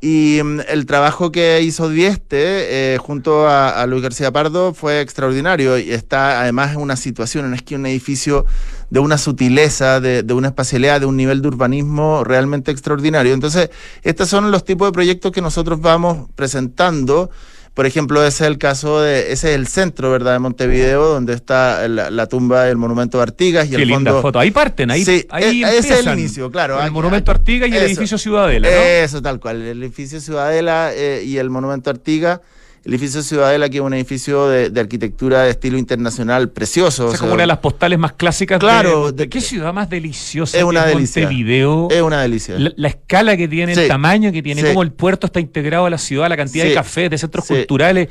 Y 0.00 0.40
mm, 0.42 0.60
el 0.68 0.84
trabajo 0.84 1.30
que 1.30 1.62
hizo 1.62 1.88
Dieste 1.88 2.94
eh, 2.94 2.98
junto 2.98 3.48
a, 3.48 3.86
Luis 3.86 4.02
García 4.02 4.32
Pardo 4.32 4.74
fue 4.74 5.00
extraordinario 5.00 5.78
y 5.78 5.92
está 5.92 6.40
además 6.40 6.72
en 6.72 6.80
una 6.80 6.96
situación, 6.96 7.46
en 7.46 7.54
es 7.54 7.62
que 7.62 7.76
un 7.76 7.86
edificio 7.86 8.44
de 8.92 9.00
una 9.00 9.16
sutileza, 9.16 10.00
de, 10.00 10.22
de, 10.22 10.34
una 10.34 10.48
espacialidad, 10.48 11.00
de 11.00 11.06
un 11.06 11.16
nivel 11.16 11.40
de 11.40 11.48
urbanismo 11.48 12.24
realmente 12.24 12.70
extraordinario. 12.70 13.32
Entonces, 13.32 13.70
estos 14.02 14.28
son 14.28 14.50
los 14.50 14.66
tipos 14.66 14.86
de 14.86 14.92
proyectos 14.92 15.32
que 15.32 15.40
nosotros 15.40 15.80
vamos 15.80 16.28
presentando 16.34 17.30
por 17.72 17.86
ejemplo, 17.86 18.22
ese 18.22 18.44
es 18.44 18.50
el 18.50 18.58
caso 18.58 19.00
de, 19.00 19.32
ese 19.32 19.50
es 19.50 19.56
el 19.56 19.66
centro, 19.66 20.10
¿verdad?, 20.10 20.34
de 20.34 20.40
Montevideo, 20.40 21.06
donde 21.06 21.32
está 21.32 21.88
la, 21.88 22.26
tumba 22.26 22.64
del 22.64 22.76
monumento 22.76 23.16
de 23.16 23.22
Artigas. 23.22 23.66
Y 23.66 23.70
Qué 23.70 23.86
linda 23.86 24.20
foto. 24.20 24.38
Ahí 24.38 24.50
parten, 24.50 24.90
ahí, 24.90 25.06
sí, 25.06 25.26
ahí 25.30 25.64
e, 25.64 25.78
es 25.78 25.90
el 25.90 26.06
inicio, 26.12 26.50
claro. 26.50 26.82
El 26.82 26.90
monumento 26.90 27.30
Artigas 27.30 27.70
y 27.70 27.74
el 27.74 27.84
edificio 27.84 28.18
Ciudadela, 28.18 28.68
¿no? 28.68 28.76
Eso, 28.76 29.22
tal 29.22 29.40
cual. 29.40 29.62
El 29.62 29.82
edificio 29.82 30.20
Ciudadela 30.20 30.90
eh, 30.92 31.22
y 31.24 31.38
el 31.38 31.48
monumento 31.48 31.88
Artigas 31.88 32.40
el 32.84 32.94
edificio 32.94 33.22
Ciudadela, 33.22 33.68
que 33.68 33.76
es 33.76 33.82
un 33.82 33.94
edificio 33.94 34.48
de, 34.48 34.80
arquitectura 34.80 35.42
de 35.42 35.50
estilo 35.50 35.78
internacional 35.78 36.50
precioso. 36.50 37.12
es 37.12 37.20
como 37.20 37.34
una 37.34 37.44
de 37.44 37.46
las 37.46 37.58
postales 37.58 37.98
más 37.98 38.12
clásicas 38.14 38.58
claro, 38.58 39.12
de, 39.12 39.28
qué 39.28 39.40
ciudad 39.40 39.72
más 39.72 39.88
deliciosa 39.88 40.58
es 40.58 40.64
una 40.64 40.84
delicia. 40.84 41.22
Montevideo. 41.22 41.88
Es 41.90 42.02
una 42.02 42.22
delicia. 42.22 42.56
La, 42.58 42.88
escala 42.88 43.36
que 43.36 43.46
tiene, 43.46 43.72
el 43.72 43.88
tamaño 43.88 44.32
que 44.32 44.42
tiene, 44.42 44.64
cómo 44.64 44.82
el 44.82 44.92
puerto 44.92 45.26
está 45.26 45.38
integrado 45.38 45.86
a 45.86 45.90
la 45.90 45.98
ciudad, 45.98 46.28
la 46.28 46.36
cantidad 46.36 46.64
de 46.64 46.74
cafés, 46.74 47.08
de 47.08 47.18
centros 47.18 47.46
culturales. 47.46 48.08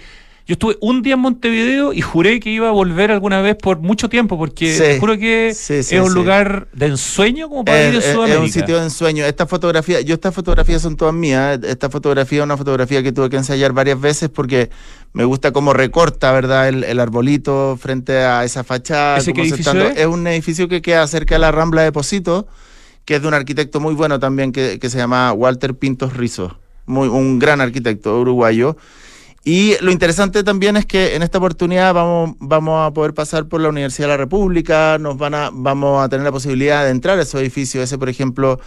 Yo 0.51 0.55
estuve 0.55 0.75
un 0.81 1.01
día 1.01 1.13
en 1.13 1.21
Montevideo 1.21 1.93
y 1.93 2.01
juré 2.01 2.41
que 2.41 2.49
iba 2.49 2.67
a 2.67 2.71
volver 2.71 3.09
alguna 3.09 3.39
vez 3.39 3.55
por 3.55 3.79
mucho 3.79 4.09
tiempo, 4.09 4.37
porque 4.37 4.97
juro 4.99 5.17
que 5.17 5.47
es 5.51 5.91
un 5.93 6.13
lugar 6.13 6.67
de 6.73 6.87
ensueño 6.87 7.47
como 7.47 7.63
para 7.63 7.87
ir 7.87 7.95
a 7.95 8.01
Sudamérica. 8.01 8.33
Es 8.33 8.39
un 8.41 8.51
sitio 8.51 8.77
de 8.77 8.83
ensueño. 8.83 9.23
Esta 9.23 9.47
fotografía, 9.47 10.01
yo 10.01 10.13
estas 10.13 10.35
fotografías 10.35 10.81
son 10.81 10.97
todas 10.97 11.13
mías. 11.13 11.57
Esta 11.63 11.89
fotografía 11.89 12.39
es 12.39 12.43
una 12.43 12.57
fotografía 12.57 13.01
que 13.01 13.13
tuve 13.13 13.29
que 13.29 13.37
ensayar 13.37 13.71
varias 13.71 14.01
veces 14.01 14.27
porque 14.27 14.69
me 15.13 15.23
gusta 15.23 15.53
cómo 15.53 15.71
recorta, 15.71 16.33
¿verdad? 16.33 16.67
El, 16.67 16.99
arbolito 16.99 17.77
frente 17.79 18.17
a 18.17 18.43
esa 18.43 18.65
fachada. 18.65 19.19
¿Ese 19.19 19.31
qué 19.31 19.43
edificio 19.43 19.87
es? 19.87 19.99
es? 19.99 20.05
un 20.05 20.27
edificio 20.27 20.67
que 20.67 20.81
queda 20.81 21.07
cerca 21.07 21.35
de 21.35 21.39
la 21.39 21.53
Rambla 21.53 21.83
de 21.83 21.93
Posito, 21.93 22.45
que 23.05 23.15
es 23.15 23.21
de 23.21 23.27
un 23.29 23.35
arquitecto 23.35 23.79
muy 23.79 23.93
bueno 23.93 24.19
también 24.19 24.51
que, 24.51 24.79
que 24.79 24.89
se 24.89 24.97
llama 24.97 25.31
Walter 25.31 25.75
Pintos 25.75 26.11
Rizo. 26.11 26.57
Muy, 26.87 27.07
un 27.07 27.39
gran 27.39 27.61
arquitecto 27.61 28.19
uruguayo 28.19 28.75
y 29.43 29.75
lo 29.81 29.91
interesante 29.91 30.43
también 30.43 30.77
es 30.77 30.85
que 30.85 31.15
en 31.15 31.23
esta 31.23 31.39
oportunidad 31.39 31.93
vamos, 31.93 32.35
vamos 32.39 32.87
a 32.87 32.91
poder 32.93 33.13
pasar 33.13 33.47
por 33.47 33.59
la 33.59 33.69
Universidad 33.69 34.07
de 34.07 34.13
la 34.13 34.17
República, 34.17 34.97
nos 34.99 35.17
van 35.17 35.33
a, 35.33 35.49
vamos 35.51 36.03
a 36.03 36.09
tener 36.09 36.23
la 36.23 36.31
posibilidad 36.31 36.83
de 36.83 36.91
entrar 36.91 37.17
a 37.17 37.23
esos 37.23 37.41
edificios. 37.41 37.83
Ese, 37.83 37.97
por 37.97 38.07
ejemplo, 38.07 38.59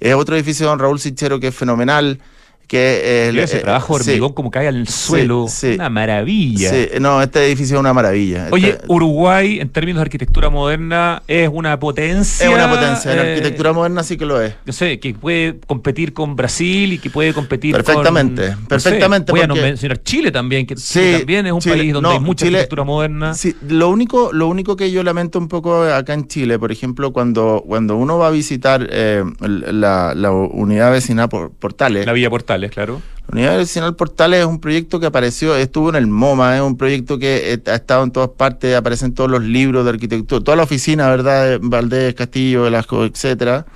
es 0.00 0.14
otro 0.14 0.36
edificio 0.36 0.66
de 0.66 0.70
don 0.70 0.78
Raúl 0.78 1.00
Sichero 1.00 1.40
que 1.40 1.48
es 1.48 1.54
fenomenal 1.54 2.20
que 2.68 3.28
el, 3.28 3.38
ese 3.38 3.60
trabajo 3.60 3.94
hormigón 3.94 4.34
como 4.34 4.50
cae 4.50 4.68
al 4.68 4.86
suelo, 4.86 5.46
una 5.74 5.88
maravilla. 5.88 6.70
no, 7.00 7.22
este 7.22 7.46
edificio 7.46 7.76
es 7.76 7.80
una 7.80 7.94
maravilla. 7.94 8.48
Oye, 8.50 8.76
Uruguay 8.88 9.58
en 9.58 9.70
términos 9.70 10.00
de 10.00 10.02
arquitectura 10.02 10.50
moderna 10.50 11.22
es 11.26 11.48
una 11.50 11.80
potencia. 11.80 12.46
Es 12.46 12.54
una 12.54 12.68
potencia, 12.68 13.12
en 13.12 13.18
eh, 13.18 13.30
arquitectura 13.32 13.72
moderna 13.72 14.02
sí 14.02 14.18
que 14.18 14.26
lo 14.26 14.40
es. 14.40 14.54
No 14.66 14.74
sé, 14.74 15.00
que 15.00 15.14
puede 15.14 15.58
competir 15.66 16.12
con 16.12 16.36
Brasil 16.36 16.92
y 16.92 16.98
que 16.98 17.08
puede 17.08 17.32
competir 17.32 17.74
perfectamente, 17.74 18.52
con, 18.52 18.66
perfectamente. 18.66 19.32
voy 19.32 19.40
a 19.40 19.46
mencionar 19.46 20.02
Chile 20.02 20.30
también, 20.30 20.66
que, 20.66 20.74
también 20.74 21.46
es 21.46 21.52
un 21.52 21.60
país 21.60 21.92
donde 21.92 22.10
hay 22.10 22.20
mucha 22.20 22.44
arquitectura 22.44 22.84
moderna. 22.84 23.32
Sí, 23.32 23.56
lo 23.66 23.88
único, 23.88 24.30
lo 24.34 24.46
único 24.46 24.76
que 24.76 24.92
yo 24.92 25.02
lamento 25.02 25.38
un 25.38 25.48
poco 25.48 25.84
acá 25.84 26.12
en 26.12 26.28
Chile, 26.28 26.58
por 26.58 26.70
ejemplo, 26.70 27.14
cuando, 27.14 27.64
cuando 27.66 27.96
uno 27.96 28.18
va 28.18 28.28
a 28.28 28.30
visitar 28.30 28.86
eh, 28.90 29.24
la, 29.40 30.12
la, 30.14 30.30
unidad 30.32 30.92
vecinal 30.92 31.30
por, 31.30 31.50
Portales. 31.52 32.04
La 32.04 32.12
Villa 32.12 32.28
Portales 32.28 32.57
claro. 32.66 33.00
La 33.28 33.32
Unidad 33.32 33.58
Vecinal 33.58 33.94
Portales 33.94 34.40
es 34.40 34.46
un 34.46 34.58
proyecto 34.58 34.98
que 34.98 35.06
apareció, 35.06 35.54
estuvo 35.54 35.90
en 35.90 35.96
el 35.96 36.06
MoMA, 36.06 36.56
es 36.56 36.62
un 36.62 36.78
proyecto 36.78 37.18
que 37.18 37.52
eh, 37.52 37.62
ha 37.66 37.74
estado 37.74 38.02
en 38.04 38.10
todas 38.10 38.30
partes, 38.30 38.74
aparece 38.74 39.04
en 39.04 39.12
todos 39.12 39.30
los 39.30 39.42
libros 39.42 39.84
de 39.84 39.90
arquitectura, 39.90 40.42
toda 40.42 40.56
la 40.56 40.62
oficina, 40.62 41.10
¿verdad? 41.10 41.44
De 41.44 41.58
Valdés, 41.60 42.14
Castillo, 42.14 42.62
Velasco, 42.62 43.04
etcétera. 43.04 43.66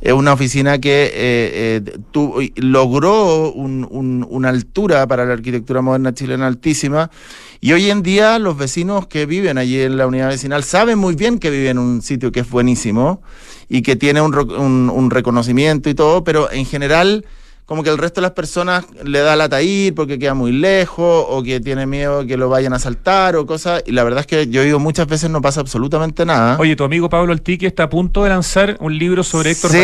Es 0.00 0.12
una 0.12 0.32
oficina 0.32 0.80
que 0.80 1.04
eh, 1.14 1.82
eh 2.14 2.50
logró 2.56 3.52
una 3.52 4.48
altura 4.48 5.06
para 5.06 5.24
la 5.24 5.34
arquitectura 5.34 5.82
moderna 5.82 6.12
chilena 6.12 6.48
altísima. 6.48 7.10
Y 7.60 7.72
hoy 7.72 7.90
en 7.90 8.02
día 8.02 8.38
los 8.40 8.56
vecinos 8.56 9.06
que 9.06 9.24
viven 9.24 9.56
allí 9.56 9.80
en 9.80 9.96
la 9.96 10.06
unidad 10.06 10.28
vecinal 10.28 10.64
saben 10.64 10.98
muy 10.98 11.14
bien 11.14 11.38
que 11.38 11.50
viven 11.50 11.70
en 11.70 11.78
un 11.78 12.02
sitio 12.02 12.32
que 12.32 12.40
es 12.40 12.50
buenísimo 12.50 13.22
y 13.68 13.82
que 13.82 13.96
tiene 13.96 14.20
un 14.20 15.10
reconocimiento 15.10 15.88
y 15.88 15.94
todo, 15.94 16.24
pero 16.24 16.50
en 16.50 16.66
general 16.66 17.24
como 17.66 17.82
que 17.82 17.90
el 17.90 17.98
resto 17.98 18.20
de 18.20 18.22
las 18.22 18.30
personas 18.30 18.84
le 19.02 19.18
da 19.18 19.34
la 19.34 19.60
ir 19.60 19.94
porque 19.94 20.20
queda 20.20 20.34
muy 20.34 20.52
lejos 20.52 21.26
o 21.28 21.42
que 21.42 21.58
tiene 21.58 21.84
miedo 21.84 22.24
que 22.24 22.36
lo 22.36 22.48
vayan 22.48 22.72
a 22.72 22.78
saltar 22.78 23.34
o 23.34 23.44
cosas. 23.44 23.82
Y 23.86 23.92
la 23.92 24.04
verdad 24.04 24.20
es 24.20 24.26
que 24.26 24.46
yo 24.46 24.62
digo 24.62 24.78
muchas 24.78 25.08
veces 25.08 25.30
no 25.30 25.42
pasa 25.42 25.60
absolutamente 25.60 26.24
nada. 26.24 26.56
Oye, 26.60 26.76
tu 26.76 26.84
amigo 26.84 27.08
Pablo 27.08 27.32
Altique 27.32 27.66
está 27.66 27.84
a 27.84 27.90
punto 27.90 28.22
de 28.22 28.30
lanzar 28.30 28.76
un 28.80 28.96
libro 28.96 29.24
sobre 29.24 29.50
Héctor 29.50 29.72
sí, 29.72 29.78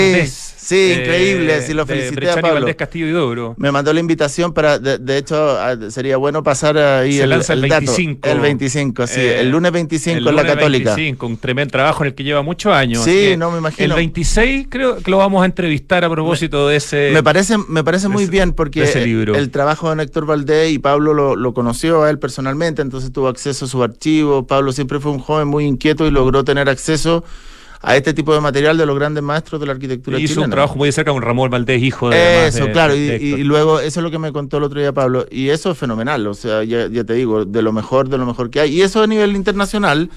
Sí, 0.72 0.78
eh, 0.78 1.00
increíble. 1.00 1.62
Sí, 1.62 1.74
lo 1.74 1.84
felicité 1.84 2.30
a 2.30 2.34
Pablo. 2.36 2.54
Valdés 2.54 2.76
Castillo 2.76 3.06
y 3.06 3.10
Dobro. 3.10 3.54
Me 3.58 3.70
mandó 3.70 3.92
la 3.92 4.00
invitación 4.00 4.54
para, 4.54 4.78
de, 4.78 5.18
hecho, 5.18 5.58
sería 5.90 6.16
bueno 6.16 6.42
pasar 6.42 6.78
ahí 6.78 7.18
Se 7.18 7.24
el, 7.24 7.30
lanza 7.30 7.52
el, 7.52 7.60
25. 7.60 8.28
el 8.28 8.40
25, 8.40 9.06
sí. 9.06 9.20
el 9.20 9.50
lunes 9.50 9.70
25 9.70 10.30
en 10.30 10.36
la 10.36 10.44
Católica. 10.44 10.94
25, 10.94 11.26
un 11.26 11.36
tremendo 11.36 11.72
trabajo 11.72 12.04
en 12.04 12.08
el 12.08 12.14
que 12.14 12.24
lleva 12.24 12.42
muchos 12.42 12.72
años. 12.72 13.04
Sí, 13.04 13.34
no 13.36 13.50
me 13.50 13.58
imagino. 13.58 13.84
El 13.84 13.92
26 13.92 14.66
creo 14.70 14.96
que 14.96 15.10
lo 15.10 15.18
vamos 15.18 15.42
a 15.42 15.46
entrevistar 15.46 16.04
a 16.04 16.10
propósito 16.10 16.68
de 16.68 16.76
ese. 16.76 17.10
Me 17.12 17.22
parece, 17.22 17.58
me 17.58 17.84
parece 17.84 18.08
muy 18.08 18.26
bien 18.26 18.52
porque 18.52 18.82
el 18.82 19.50
trabajo 19.50 19.94
de 19.94 20.02
Héctor 20.02 20.24
Valdés 20.24 20.72
y 20.72 20.78
Pablo 20.78 21.12
lo, 21.12 21.36
lo, 21.36 21.52
conoció 21.52 22.02
a 22.02 22.10
él 22.10 22.18
personalmente, 22.18 22.80
entonces 22.80 23.12
tuvo 23.12 23.28
acceso 23.28 23.66
a 23.66 23.68
su 23.68 23.82
archivo. 23.82 24.46
Pablo 24.46 24.72
siempre 24.72 25.00
fue 25.00 25.12
un 25.12 25.18
joven 25.18 25.48
muy 25.48 25.66
inquieto 25.66 26.06
y 26.06 26.10
logró 26.10 26.44
tener 26.44 26.70
acceso 26.70 27.24
a 27.26 27.51
este 27.90 28.14
tipo 28.14 28.32
de 28.32 28.40
material 28.40 28.78
de 28.78 28.86
los 28.86 28.96
grandes 28.96 29.22
maestros 29.22 29.60
de 29.60 29.66
la 29.66 29.72
arquitectura 29.72 30.18
Hizo 30.18 30.34
chilena. 30.34 30.46
un 30.46 30.50
trabajo 30.52 30.76
muy 30.76 30.88
de 30.88 30.92
cerca 30.92 31.10
con 31.10 31.22
Ramón 31.22 31.50
Valdés, 31.50 31.82
hijo 31.82 32.10
de... 32.10 32.46
Eso, 32.46 32.70
claro, 32.70 32.94
y, 32.94 33.42
luego 33.42 33.80
eso 33.80 34.00
es 34.00 34.04
lo 34.04 34.10
que 34.10 34.18
me 34.18 34.32
contó 34.32 34.58
el 34.58 34.64
otro 34.64 34.80
día 34.80 34.92
Pablo, 34.92 35.26
y 35.30 35.48
eso 35.48 35.72
es 35.72 35.78
fenomenal, 35.78 36.26
o 36.26 36.34
sea, 36.34 36.62
ya, 36.62 36.86
ya 36.86 37.04
te 37.04 37.14
digo, 37.14 37.44
de 37.44 37.62
lo 37.62 37.72
mejor, 37.72 38.08
de 38.08 38.18
lo 38.18 38.26
mejor 38.26 38.50
que 38.50 38.60
hay. 38.60 38.72
Y 38.72 38.82
eso 38.82 39.02
a 39.02 39.06
nivel 39.06 39.34
internacional 39.34 40.10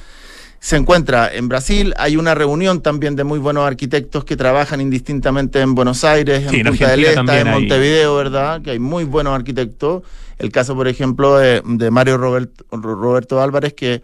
se 0.59 0.77
encuentra 0.77 1.31
en 1.31 1.47
Brasil. 1.47 1.93
Hay 1.97 2.17
una 2.17 2.33
reunión 2.33 2.81
también 2.81 3.15
de 3.15 3.23
muy 3.23 3.37
buenos 3.37 3.67
arquitectos 3.67 4.25
que 4.25 4.35
trabajan 4.35 4.81
indistintamente 4.81 5.61
en 5.61 5.75
Buenos 5.75 6.03
Aires, 6.03 6.51
en 6.51 6.65
Punta 6.65 6.89
del 6.89 7.05
Este, 7.05 7.39
en 7.39 7.47
Montevideo, 7.49 8.15
¿verdad? 8.15 8.63
Que 8.63 8.71
hay 8.71 8.79
muy 8.79 9.03
buenos 9.03 9.35
arquitectos. 9.35 10.01
El 10.39 10.51
caso, 10.51 10.75
por 10.75 10.87
ejemplo, 10.87 11.37
de, 11.37 11.61
Mario 11.91 12.17
Roberto 12.17 13.41
Álvarez, 13.41 13.73
que 13.73 14.01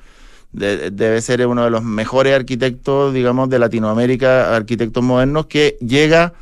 debe 0.54 1.22
ser 1.22 1.46
uno 1.48 1.64
de 1.64 1.70
los 1.70 1.84
mejores 1.84 2.36
arquitectos, 2.36 3.14
digamos, 3.14 3.50
de 3.50 3.60
Latinoamérica, 3.60 4.56
arquitectos 4.56 5.04
modernos, 5.04 5.46
que 5.46 5.78
llega 5.80 6.34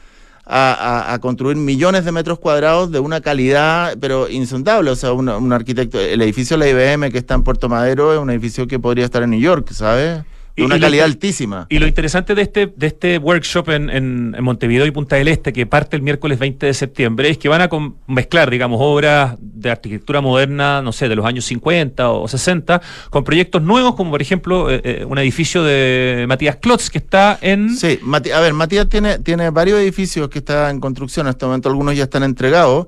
a, 0.51 1.17
construir 1.21 1.57
millones 1.57 2.05
de 2.05 2.11
metros 2.11 2.39
cuadrados 2.39 2.91
de 2.91 2.99
una 2.99 3.21
calidad, 3.21 3.95
pero 3.99 4.27
insondable. 4.29 4.89
O 4.89 4.95
sea, 4.95 5.13
un, 5.13 5.53
arquitecto, 5.53 5.99
el 5.99 6.21
edificio 6.21 6.57
de 6.57 6.65
la 6.65 6.95
IBM 6.95 7.11
que 7.11 7.19
está 7.19 7.35
en 7.35 7.43
Puerto 7.43 7.69
Madero 7.69 8.13
es 8.13 8.19
un 8.19 8.31
edificio 8.31 8.67
que 8.67 8.79
podría 8.79 9.05
estar 9.05 9.21
en 9.21 9.29
New 9.31 9.39
York, 9.39 9.71
¿sabes? 9.71 10.23
De 10.59 10.65
una 10.65 10.79
calidad 10.79 11.05
altísima. 11.05 11.65
Y 11.69 11.79
lo 11.79 11.87
interesante 11.87 12.35
de 12.35 12.41
este, 12.41 12.73
de 12.75 12.87
este 12.87 13.17
workshop 13.17 13.69
en, 13.69 13.89
en, 13.89 14.43
Montevideo 14.43 14.85
y 14.85 14.91
Punta 14.91 15.15
del 15.15 15.27
Este, 15.27 15.53
que 15.53 15.65
parte 15.65 15.95
el 15.95 16.01
miércoles 16.01 16.39
20 16.39 16.65
de 16.65 16.73
septiembre, 16.73 17.29
es 17.29 17.37
que 17.37 17.49
van 17.49 17.61
a 17.61 17.69
mezclar, 18.07 18.49
digamos, 18.49 18.79
obras 18.81 19.35
de 19.39 19.71
arquitectura 19.71 20.21
moderna, 20.21 20.81
no 20.81 20.91
sé, 20.91 21.09
de 21.09 21.15
los 21.15 21.25
años 21.25 21.45
50 21.45 22.11
o 22.11 22.27
60, 22.27 22.81
con 23.09 23.23
proyectos 23.23 23.61
nuevos, 23.61 23.95
como 23.95 24.11
por 24.11 24.21
ejemplo 24.21 24.71
eh, 24.71 24.81
eh, 24.83 25.05
un 25.05 25.17
edificio 25.17 25.63
de 25.63 26.25
Matías 26.27 26.57
Klotz, 26.57 26.89
que 26.89 26.97
está 26.97 27.37
en... 27.41 27.75
Sí, 27.75 27.99
a 28.33 28.39
ver, 28.39 28.53
Matías 28.53 28.87
tiene, 28.89 29.19
tiene 29.19 29.49
varios 29.49 29.79
edificios 29.79 30.29
que 30.29 30.39
están 30.39 30.75
en 30.75 30.79
construcción, 30.79 31.27
en 31.27 31.31
este 31.31 31.45
momento 31.45 31.69
algunos 31.69 31.95
ya 31.95 32.03
están 32.03 32.23
entregados. 32.23 32.87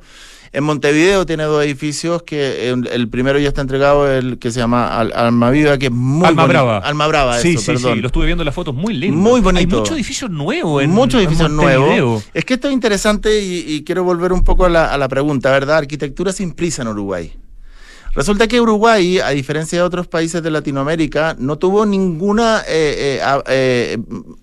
En 0.53 0.65
Montevideo 0.65 1.25
tiene 1.25 1.43
dos 1.43 1.63
edificios 1.63 2.23
que 2.23 2.69
el, 2.69 3.07
primero 3.07 3.39
ya 3.39 3.47
está 3.47 3.61
entregado, 3.61 4.11
el 4.11 4.37
que 4.37 4.51
se 4.51 4.59
llama 4.59 4.99
Alma 4.99 5.49
Viva, 5.49 5.77
que 5.77 5.85
es 5.85 5.91
muy 5.91 6.27
Alma 6.27 6.45
Brava. 6.45 6.79
Alma 6.79 7.07
Brava, 7.07 7.39
sí, 7.39 7.57
sí, 7.57 7.77
Sí, 7.77 7.95
lo 7.95 8.07
estuve 8.07 8.25
viendo 8.25 8.41
en 8.41 8.47
las 8.47 8.55
fotos, 8.55 8.75
muy 8.75 8.93
lindo. 8.93 9.17
Muy 9.17 9.39
bonito. 9.39 9.59
Hay 9.59 9.79
muchos 9.79 9.95
edificios 9.95 10.29
nuevos 10.29 10.83
en 10.83 10.89
Muchos 10.89 11.21
edificios 11.21 11.49
nuevos. 11.49 12.25
Es 12.33 12.43
que 12.43 12.55
esto 12.55 12.67
es 12.67 12.73
interesante 12.73 13.41
y, 13.41 13.83
quiero 13.85 14.03
volver 14.03 14.33
un 14.33 14.43
poco 14.43 14.65
a 14.65 14.69
la, 14.69 14.93
a 14.93 14.97
la 14.97 15.07
pregunta, 15.07 15.49
¿verdad? 15.51 15.77
Arquitectura 15.77 16.33
sin 16.33 16.51
prisa 16.51 16.81
en 16.81 16.89
Uruguay. 16.89 17.33
Resulta 18.13 18.47
que 18.47 18.60
Uruguay, 18.60 19.19
a 19.19 19.30
diferencia 19.30 19.80
de 19.80 19.84
otros 19.84 20.06
países 20.06 20.43
de 20.43 20.52
Latinoamérica, 20.52 21.36
no 21.39 21.58
tuvo 21.58 21.86
ninguna 21.86 22.62
eh, 22.67 23.21
eh, 23.21 23.41
eh, 23.47 23.97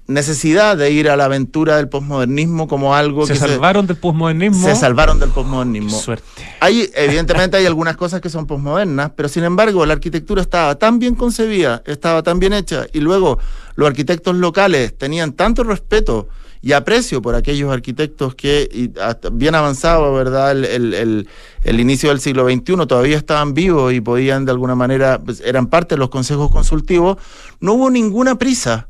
necesidad 0.06 0.74
de 0.74 0.90
ir 0.90 1.10
a 1.10 1.16
la 1.16 1.26
aventura 1.26 1.76
del 1.76 1.88
posmodernismo 1.90 2.66
como 2.66 2.94
algo 2.94 3.26
¿Se 3.26 3.36
salvaron 3.36 3.86
del 3.86 3.96
posmodernismo? 3.96 4.66
Se 4.66 4.74
salvaron 4.74 5.20
del 5.20 5.28
posmodernismo. 5.30 5.98
Suerte. 5.98 6.24
Hay, 6.60 6.88
evidentemente 6.94 7.58
hay 7.58 7.66
algunas 7.66 7.98
cosas 7.98 8.22
que 8.22 8.30
son 8.30 8.46
posmodernas, 8.46 9.10
pero 9.14 9.28
sin 9.28 9.44
embargo 9.44 9.84
la 9.84 9.92
arquitectura 9.92 10.40
estaba 10.40 10.76
tan 10.76 10.98
bien 10.98 11.14
concebida, 11.14 11.82
estaba 11.84 12.22
tan 12.22 12.38
bien 12.38 12.54
hecha, 12.54 12.86
y 12.94 13.00
luego 13.00 13.38
los 13.74 13.86
arquitectos 13.86 14.34
locales 14.34 14.96
tenían 14.96 15.32
tanto 15.32 15.62
respeto 15.62 16.28
y 16.60 16.72
aprecio 16.72 17.22
por 17.22 17.34
aquellos 17.34 17.72
arquitectos 17.72 18.34
que, 18.34 18.90
bien 19.32 19.54
avanzado, 19.54 20.12
¿verdad? 20.14 20.52
El, 20.52 21.26
inicio 21.64 22.10
del 22.10 22.20
siglo 22.20 22.48
XXI, 22.48 22.86
todavía 22.86 23.16
estaban 23.16 23.54
vivos 23.54 23.92
y 23.92 24.00
podían 24.00 24.44
de 24.44 24.52
alguna 24.52 24.74
manera, 24.74 25.20
pues, 25.24 25.40
eran 25.40 25.66
parte 25.68 25.94
de 25.94 25.98
los 25.98 26.10
consejos 26.10 26.50
consultivos, 26.50 27.18
no 27.60 27.74
hubo 27.74 27.90
ninguna 27.90 28.36
prisa 28.36 28.88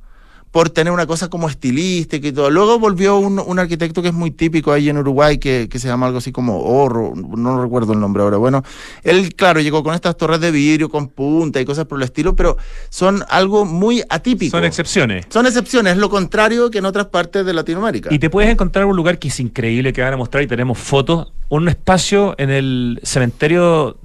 por 0.59 0.71
tener 0.71 0.92
una 0.92 1.07
cosa 1.07 1.31
como 1.31 1.49
estilística 1.49 2.27
y 2.27 2.33
todo. 2.33 2.51
Luego 2.51 2.81
volvió 2.81 3.16
un, 3.16 3.38
un 3.38 3.59
arquitecto 3.61 4.03
que 4.03 4.09
es 4.09 4.14
muy 4.14 4.33
típico 4.33 4.73
ahí 4.73 4.88
en 4.88 4.99
Uruguay, 4.99 5.38
que, 5.38 5.68
que, 5.71 5.79
se 5.79 5.87
llama 5.87 6.07
algo 6.07 6.18
así 6.18 6.33
como 6.33 6.59
Orro, 6.64 7.12
no 7.14 7.62
recuerdo 7.62 7.92
el 7.92 8.01
nombre 8.01 8.25
ahora. 8.25 8.38
Bueno, 8.38 8.64
él, 9.05 9.37
claro, 9.37 9.61
llegó 9.61 9.85
con 9.85 9.94
estas 9.94 10.16
torres 10.16 10.40
de 10.40 10.51
vidrio 10.51 10.88
con 10.88 11.11
punta 11.11 11.61
y 11.61 11.64
cosas 11.64 11.85
por 11.85 12.01
el 12.01 12.03
estilo, 12.03 12.35
pero 12.35 12.57
son 12.88 13.23
algo 13.29 13.66
muy 13.66 14.03
atípico. 14.11 14.51
Son 14.51 14.64
excepciones. 14.64 15.27
Son 15.29 15.47
excepciones, 15.47 15.92
es 15.92 15.99
lo 16.01 16.11
contrario 16.11 16.73
que 16.73 16.79
en 16.79 16.87
otras 16.87 17.07
partes 17.07 17.47
de 17.47 17.53
Latinoamérica. 17.53 18.12
Y 18.12 18.18
te 18.18 18.29
puedes 18.29 18.51
encontrar 18.51 18.85
un 18.87 18.97
lugar 18.97 19.21
que 19.21 19.29
es 19.29 19.38
increíble, 19.38 19.92
que 19.92 20.03
van 20.03 20.14
a 20.14 20.16
mostrar 20.16 20.42
y 20.42 20.49
tenemos 20.49 20.77
fotos, 20.77 21.33
un 21.51 21.68
espacio 21.68 22.35
en 22.37 22.51
el 22.51 23.01
cementerio 23.05 23.97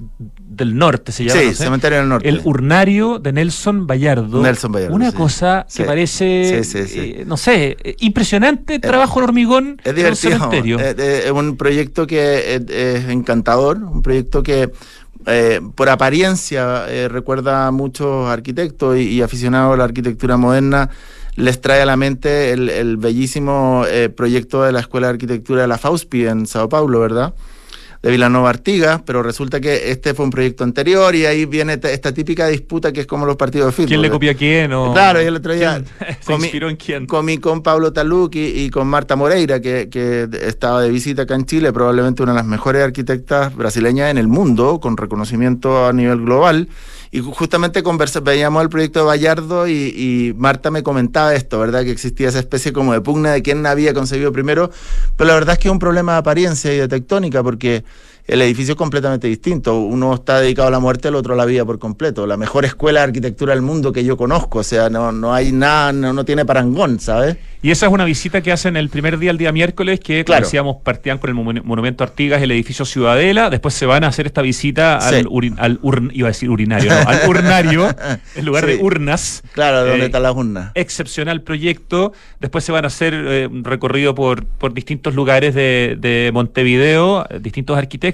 del 0.55 0.77
Norte, 0.77 1.11
se 1.11 1.25
llama. 1.25 1.39
Sí, 1.39 1.53
Cementerio 1.53 1.99
del 1.99 2.09
Norte. 2.09 2.29
El 2.29 2.41
urnario 2.43 3.19
de 3.19 3.33
Nelson 3.33 3.87
Bayardo. 3.87 4.41
Nelson. 4.41 4.75
Una 4.91 5.11
cosa 5.11 5.65
que 5.73 5.83
parece, 5.83 6.61
eh, 6.61 7.23
no 7.25 7.37
sé, 7.37 7.77
impresionante 7.99 8.79
trabajo 8.79 9.19
en 9.19 9.23
hormigón. 9.23 9.81
Es 9.83 9.95
divertido. 9.95 10.79
Es, 10.79 11.31
un 11.31 11.57
proyecto 11.57 12.07
que 12.07 12.61
es, 12.67 13.09
encantador, 13.09 13.77
un 13.77 14.01
proyecto 14.01 14.43
que. 14.43 14.71
por 15.75 15.89
apariencia 15.89 16.85
recuerda 17.07 17.67
a 17.67 17.71
muchos 17.71 18.29
arquitectos 18.29 18.97
y, 18.97 19.21
aficionados 19.21 19.73
a 19.73 19.77
la 19.77 19.83
arquitectura 19.85 20.37
moderna 20.37 20.89
les 21.35 21.59
trae 21.61 21.81
a 21.81 21.85
la 21.85 21.97
mente 21.97 22.51
el, 22.51 22.97
bellísimo 22.97 23.85
proyecto 24.15 24.63
de 24.63 24.71
la 24.71 24.81
Escuela 24.81 25.07
de 25.07 25.13
Arquitectura 25.13 25.63
de 25.63 25.67
la 25.67 25.77
FAUSPI 25.77 26.27
en 26.27 26.45
Sao 26.45 26.69
Paulo, 26.69 26.99
¿verdad? 26.99 27.33
De 28.03 28.11
Vilanova 28.11 28.49
Artigas, 28.49 29.01
pero 29.05 29.23
resulta 29.23 29.61
que 29.61 29.89
este 29.89 30.13
fue 30.13 30.25
un 30.25 30.31
proyecto 30.31 30.65
anterior 30.65 31.15
y 31.15 31.25
ahí 31.25 31.45
viene 31.45 31.79
esta 31.81 32.13
típica 32.13 32.47
disputa 32.49 32.91
que 32.91 32.99
es 32.99 33.07
como 33.07 33.25
los 33.25 33.37
partidos 33.37 33.67
de 33.67 33.71
fútbol. 33.71 33.87
¿Quién 33.87 34.01
le 34.01 34.09
copia 34.09 34.31
a 34.31 34.33
quién? 34.33 34.71
Claro, 34.71 35.21
yo 35.21 35.29
el 35.29 35.37
otro 35.37 35.53
día 35.53 35.81
comí, 36.25 36.49
en 36.51 36.75
quién? 36.75 37.05
comí 37.07 37.37
con 37.37 37.63
Pablo 37.63 37.93
Taluqui 37.93 38.65
y 38.65 38.69
con 38.69 38.87
Marta 38.87 39.15
Moreira, 39.15 39.61
que, 39.61 39.87
que 39.89 40.27
estaba 40.41 40.81
de 40.81 40.89
visita 40.89 41.21
acá 41.21 41.35
en 41.35 41.45
Chile, 41.45 41.71
probablemente 41.71 42.21
una 42.21 42.33
de 42.33 42.39
las 42.39 42.45
mejores 42.45 42.83
arquitectas 42.83 43.55
brasileñas 43.55 44.11
en 44.11 44.17
el 44.17 44.27
mundo, 44.27 44.81
con 44.81 44.97
reconocimiento 44.97 45.87
a 45.87 45.93
nivel 45.93 46.19
global. 46.25 46.67
Y 47.13 47.19
justamente 47.19 47.83
veíamos 48.23 48.63
el 48.63 48.69
proyecto 48.69 49.01
de 49.01 49.05
Vallardo 49.05 49.67
y, 49.67 50.33
Marta 50.35 50.71
me 50.71 50.81
comentaba 50.81 51.35
esto, 51.35 51.59
¿verdad? 51.59 51.83
Que 51.83 51.91
existía 51.91 52.27
esa 52.27 52.39
especie 52.39 52.73
como 52.73 52.91
de 52.91 53.01
pugna 53.01 53.33
de 53.33 53.43
quién 53.43 53.63
había 53.67 53.93
concebido 53.93 54.31
primero, 54.31 54.71
pero 55.15 55.27
la 55.27 55.35
verdad 55.35 55.53
es 55.53 55.59
que 55.59 55.67
es 55.67 55.71
un 55.71 55.77
problema 55.77 56.13
de 56.13 56.17
apariencia 56.17 56.73
y 56.73 56.77
de 56.77 56.87
tectónica, 56.87 57.43
porque 57.43 57.83
el 58.25 58.41
edificio 58.41 58.73
es 58.73 58.77
completamente 58.77 59.27
distinto. 59.27 59.79
Uno 59.79 60.13
está 60.13 60.39
dedicado 60.39 60.69
a 60.69 60.71
la 60.71 60.79
muerte, 60.79 61.09
el 61.09 61.15
otro 61.15 61.33
a 61.33 61.37
la 61.37 61.45
vida 61.45 61.65
por 61.65 61.77
completo. 61.77 62.25
La 62.25 62.37
mejor 62.37 62.63
escuela 62.63 63.01
de 63.01 63.05
arquitectura 63.07 63.53
del 63.53 63.61
mundo 63.61 63.91
que 63.91 64.03
yo 64.05 64.15
conozco, 64.15 64.59
o 64.59 64.63
sea, 64.63 64.89
no, 64.89 65.11
no 65.11 65.33
hay 65.33 65.51
nada, 65.51 65.91
no, 65.91 66.23
tiene 66.23 66.45
parangón, 66.45 66.99
¿sabes? 66.99 67.37
Y 67.61 67.71
esa 67.71 67.85
es 67.85 67.93
una 67.93 68.05
visita 68.05 68.41
que 68.41 68.51
hacen 68.51 68.75
el 68.75 68.89
primer 68.89 69.17
día, 69.17 69.31
el 69.31 69.37
día 69.37 69.51
miércoles, 69.51 69.99
que, 69.99 70.25
como 70.25 70.39
decíamos, 70.39 70.77
partían 70.83 71.17
con 71.17 71.29
el 71.29 71.63
Monumento 71.63 72.03
Artigas, 72.03 72.41
el 72.41 72.51
edificio 72.51 72.83
Ciudadela, 72.83 73.49
después 73.49 73.73
se 73.73 73.85
van 73.85 74.03
a 74.03 74.07
hacer 74.07 74.25
esta 74.25 74.41
visita 74.41 74.97
al, 74.97 75.27
al 75.57 75.79
iba 76.11 76.27
a 76.27 76.31
decir 76.31 76.49
urinario, 76.49 76.91
no, 76.91 76.97
al 77.07 77.29
urnario, 77.29 77.87
en 78.35 78.45
lugar 78.45 78.65
de 78.65 78.77
urnas. 78.77 79.43
Claro, 79.53 79.85
donde 79.85 80.03
eh, 80.03 80.05
están 80.07 80.23
las 80.23 80.35
urnas. 80.35 80.71
Excepcional 80.75 81.41
proyecto. 81.41 82.11
Después 82.41 82.65
se 82.65 82.73
van 82.73 82.83
a 82.83 82.87
hacer 82.87 83.13
eh, 83.13 83.47
un 83.47 83.63
recorrido 83.63 84.13
por, 84.13 84.45
por 84.45 84.73
distintos 84.73 85.15
lugares 85.15 85.55
de, 85.55 85.95
de 85.97 86.31
Montevideo, 86.33 87.25
distintos 87.39 87.77
arquitectos 87.77 88.12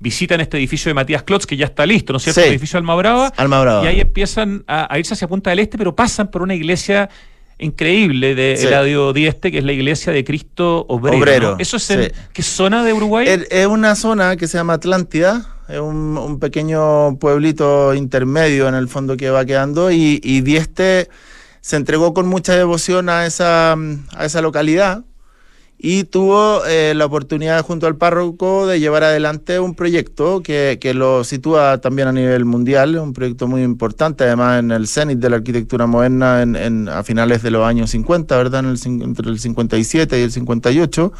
visitan 0.00 0.40
este 0.40 0.56
edificio 0.56 0.90
de 0.90 0.94
Matías 0.94 1.22
Klotz, 1.22 1.46
que 1.46 1.56
ya 1.56 1.66
está 1.66 1.86
listo, 1.86 2.12
¿no 2.12 2.18
es 2.18 2.24
cierto? 2.24 2.40
El 2.40 2.48
edificio 2.50 2.78
Alma 2.78 2.94
Brava. 2.94 3.32
Brava. 3.36 3.84
Y 3.84 3.86
ahí 3.86 4.00
empiezan 4.00 4.64
a, 4.66 4.98
irse 4.98 5.14
hacia 5.14 5.28
Punta 5.28 5.50
del 5.50 5.60
Este, 5.60 5.78
pero 5.78 5.94
pasan 5.94 6.30
por 6.30 6.42
una 6.42 6.54
iglesia 6.54 7.08
increíble 7.58 8.34
de 8.34 8.54
Eladio 8.54 9.12
Dieste, 9.12 9.50
que 9.50 9.58
es 9.58 9.64
la 9.64 9.72
iglesia 9.72 10.12
de 10.12 10.24
Cristo 10.24 10.86
Obrero. 10.88 11.56
¿Eso 11.58 11.76
es 11.76 11.90
en 11.90 12.12
qué 12.32 12.42
zona 12.42 12.84
de 12.84 12.92
Uruguay? 12.92 13.26
Es, 13.50 13.66
una 13.66 13.94
zona 13.96 14.36
que 14.36 14.46
se 14.46 14.58
llama 14.58 14.74
Atlántida, 14.74 15.56
es 15.68 15.80
un, 15.80 16.38
pequeño 16.40 17.18
pueblito 17.18 17.94
intermedio 17.94 18.68
en 18.68 18.74
el 18.74 18.88
fondo 18.88 19.16
que 19.16 19.30
va 19.30 19.44
quedando, 19.44 19.90
y, 19.90 20.20
y 20.22 20.40
Dieste 20.42 21.08
se 21.60 21.76
entregó 21.76 22.14
con 22.14 22.28
mucha 22.28 22.54
devoción 22.54 23.08
a 23.08 23.26
esa, 23.26 23.72
a 23.72 24.24
esa 24.24 24.40
localidad 24.40 25.04
y 25.78 26.04
tuvo 26.04 26.64
eh, 26.66 26.92
la 26.96 27.06
oportunidad 27.06 27.64
junto 27.64 27.86
al 27.86 27.96
párroco 27.96 28.66
de 28.66 28.80
llevar 28.80 29.04
adelante 29.04 29.60
un 29.60 29.76
proyecto 29.76 30.42
que, 30.42 30.78
que, 30.80 30.92
lo 30.92 31.22
sitúa 31.22 31.78
también 31.78 32.08
a 32.08 32.12
nivel 32.12 32.44
mundial, 32.44 32.96
un 32.98 33.12
proyecto 33.12 33.46
muy 33.46 33.62
importante, 33.62 34.24
además 34.24 34.58
en 34.58 34.72
el 34.72 34.88
cenit 34.88 35.20
de 35.20 35.30
la 35.30 35.36
arquitectura 35.36 35.86
moderna 35.86 36.42
en, 36.42 36.56
en, 36.56 36.88
a 36.88 37.04
finales 37.04 37.42
de 37.42 37.52
los 37.52 37.64
años 37.64 37.90
50, 37.90 38.36
¿verdad? 38.36 38.64
En 38.64 38.70
el, 38.70 39.02
entre 39.04 39.30
el 39.30 39.38
57 39.38 40.18
y 40.18 40.22
el 40.22 40.32
58 40.32 41.12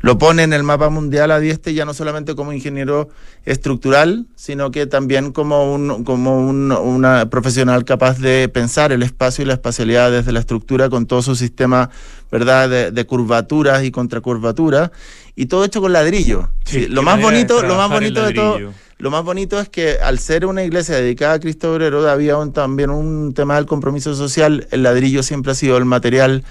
lo 0.00 0.18
pone 0.18 0.42
en 0.42 0.52
el 0.52 0.62
mapa 0.62 0.88
mundial 0.88 1.30
a 1.30 1.38
Dieste 1.38 1.74
ya 1.74 1.84
no 1.84 1.94
solamente 1.94 2.34
como 2.34 2.52
ingeniero 2.52 3.08
estructural, 3.44 4.26
sino 4.34 4.70
que 4.70 4.86
también 4.86 5.32
como 5.32 5.72
un 5.72 6.04
como 6.04 6.46
un, 6.46 6.72
una 6.72 7.28
profesional 7.30 7.84
capaz 7.84 8.18
de 8.18 8.48
pensar 8.48 8.92
el 8.92 9.02
espacio 9.02 9.42
y 9.42 9.46
la 9.46 9.54
espacialidad 9.54 10.10
desde 10.10 10.32
la 10.32 10.40
estructura 10.40 10.88
con 10.88 11.06
todo 11.06 11.22
su 11.22 11.36
sistema 11.36 11.90
verdad 12.30 12.92
de, 12.92 13.06
curvaturas 13.06 13.84
y 13.84 13.90
contracurvaturas 13.90 14.90
y 15.36 15.46
todo 15.46 15.64
hecho 15.64 15.80
con 15.80 15.92
ladrillo. 15.92 16.50
lo 16.88 17.02
más 17.02 17.20
bonito, 17.20 17.62
lo 17.62 17.76
más 17.76 17.90
bonito 17.90 18.24
de 18.24 18.34
todo 18.34 18.58
lo 19.00 19.10
más 19.10 19.24
bonito 19.24 19.58
es 19.58 19.70
que 19.70 19.96
al 19.98 20.18
ser 20.18 20.44
una 20.44 20.62
iglesia 20.62 20.94
dedicada 20.94 21.34
a 21.34 21.40
Cristo 21.40 21.72
Obrero 21.72 22.06
había 22.06 22.36
también 22.52 22.90
un 22.90 23.32
tema 23.32 23.56
del 23.56 23.64
compromiso 23.64 24.14
social. 24.14 24.68
El 24.70 24.82
ladrillo 24.82 25.22
siempre 25.22 25.52
ha 25.52 25.54
sido 25.54 25.78
el 25.78 25.86
material 25.86 26.44